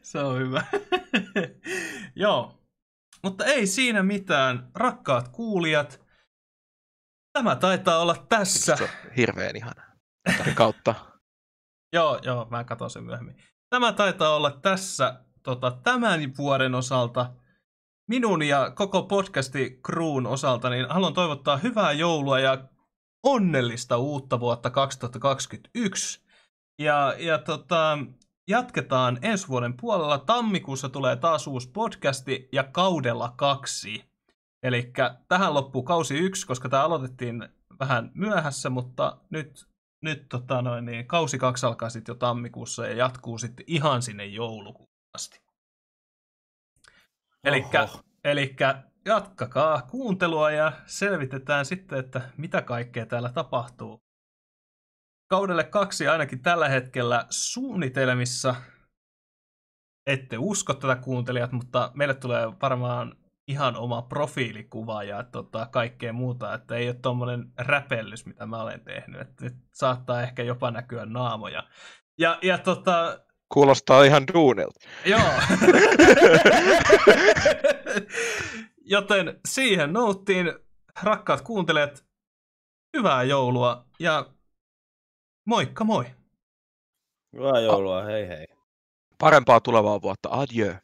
Se 0.03 0.19
on 0.19 0.39
hyvä. 0.39 0.65
Joo. 2.17 2.59
Mutta 3.23 3.45
ei 3.45 3.67
siinä 3.67 4.03
mitään, 4.03 4.71
rakkaat 4.75 5.29
kuulijat. 5.29 6.04
Tämä 7.35 7.57
taitaa 7.57 7.99
olla 7.99 8.27
tässä. 8.29 8.77
Se 8.77 8.85
on 8.85 8.89
hirveän 9.17 9.57
ihana. 9.57 9.83
Tätä 10.39 10.55
kautta. 10.55 10.95
Joo, 11.95 12.21
joo, 12.23 12.47
mä 12.51 12.65
katson 12.65 12.91
sen 12.91 13.05
myöhemmin. 13.05 13.37
Tämä 13.71 13.93
taitaa 13.93 14.37
olla 14.37 14.51
tässä 14.51 15.25
tota, 15.43 15.71
tämän 15.71 16.21
vuoden 16.39 16.75
osalta. 16.75 17.33
Minun 18.09 18.43
ja 18.43 18.71
koko 18.71 19.03
podcasti 19.03 19.81
Kruun 19.83 20.27
osalta, 20.27 20.71
niin 20.71 20.89
haluan 20.89 21.15
toivottaa 21.15 21.57
hyvää 21.57 21.93
joulua 21.93 22.39
ja 22.39 22.65
onnellista 23.23 23.99
uutta 23.99 24.41
vuotta 24.41 24.71
2021. 24.71 26.25
Ja, 26.79 27.15
ja 27.19 27.39
tota, 27.39 27.99
jatketaan 28.49 29.19
ensi 29.23 29.49
vuoden 29.49 29.77
puolella. 29.77 30.19
Tammikuussa 30.19 30.89
tulee 30.89 31.17
taas 31.17 31.47
uusi 31.47 31.71
podcasti 31.71 32.49
ja 32.53 32.65
kaudella 32.65 33.35
kaksi. 33.37 34.14
Eli 34.65 34.93
tähän 35.29 35.55
loppuu 35.55 35.83
kausi 35.83 36.15
yksi, 36.15 36.47
koska 36.47 36.69
tämä 36.69 36.85
aloitettiin 36.85 37.49
vähän 37.81 38.11
myöhässä, 38.15 38.71
mutta 38.71 39.17
nyt 39.31 39.69
nyt 40.05 40.29
tota 40.29 40.63
noin, 40.63 40.85
niin, 40.85 41.07
kausi 41.07 41.39
kaksi 41.39 41.67
alkaa 41.67 41.91
sitten 41.91 42.13
jo 42.13 42.17
tammikuussa 42.17 42.87
ja 42.87 42.95
jatkuu 42.95 43.39
sitten 43.39 43.65
ihan 43.69 44.03
sinne 44.03 44.27
joulukuun 44.27 44.89
asti. 45.15 45.41
Elikkä 48.25 48.83
jatkakaa 49.05 49.83
kuuntelua 49.83 50.51
ja 50.51 50.73
selvitetään 50.87 51.65
sitten, 51.65 51.99
että 51.99 52.31
mitä 52.37 52.63
kaikkea 52.63 53.07
täällä 53.07 53.33
tapahtuu. 53.33 54.01
Kaudelle 55.31 55.65
kaksi 55.65 56.09
ainakin 56.09 56.43
tällä 56.43 56.69
hetkellä 56.69 57.27
suunnitelmissa. 57.31 58.55
Ette 60.07 60.39
usko 60.39 60.75
tätä 60.75 60.97
kuuntelijat, 60.97 61.53
mutta 61.53 61.91
meille 61.95 62.15
tulee 62.15 62.47
varmaan 62.63 63.24
ihan 63.49 63.77
oma 63.77 64.03
profiilikuva 64.03 65.03
ja 65.03 65.23
tota, 65.23 65.67
kaikkea 65.67 66.13
muuta, 66.13 66.55
että 66.55 66.75
ei 66.77 66.89
ole 66.89 66.95
tuommoinen 67.03 67.53
räpellys, 67.59 68.27
mitä 68.27 68.47
mä 68.47 68.63
olen 68.63 68.81
tehnyt. 68.81 69.21
Että 69.21 69.45
nyt 69.45 69.55
saattaa 69.73 70.23
ehkä 70.23 70.43
jopa 70.43 70.71
näkyä 70.71 71.07
naamoja. 71.07 71.63
Ja, 72.19 72.39
ja 72.43 72.59
tota, 72.59 73.19
Kuulostaa 73.49 74.05
ihan 74.05 74.27
duunilta. 74.35 74.81
joo. 75.07 75.21
Joten 78.87 79.41
siihen 79.49 79.93
nouttiin, 79.93 80.53
rakkaat 81.03 81.41
kuuntelijat, 81.41 82.05
hyvää 82.97 83.23
joulua 83.23 83.85
ja 84.01 84.27
moikka 85.47 85.85
moi! 85.85 86.05
Hyvää 87.33 87.61
joulua, 87.61 88.03
hei 88.03 88.29
hei. 88.29 88.47
Parempaa 89.19 89.61
tulevaa 89.61 90.03
vuotta. 90.03 90.29
Adieu. 90.33 90.75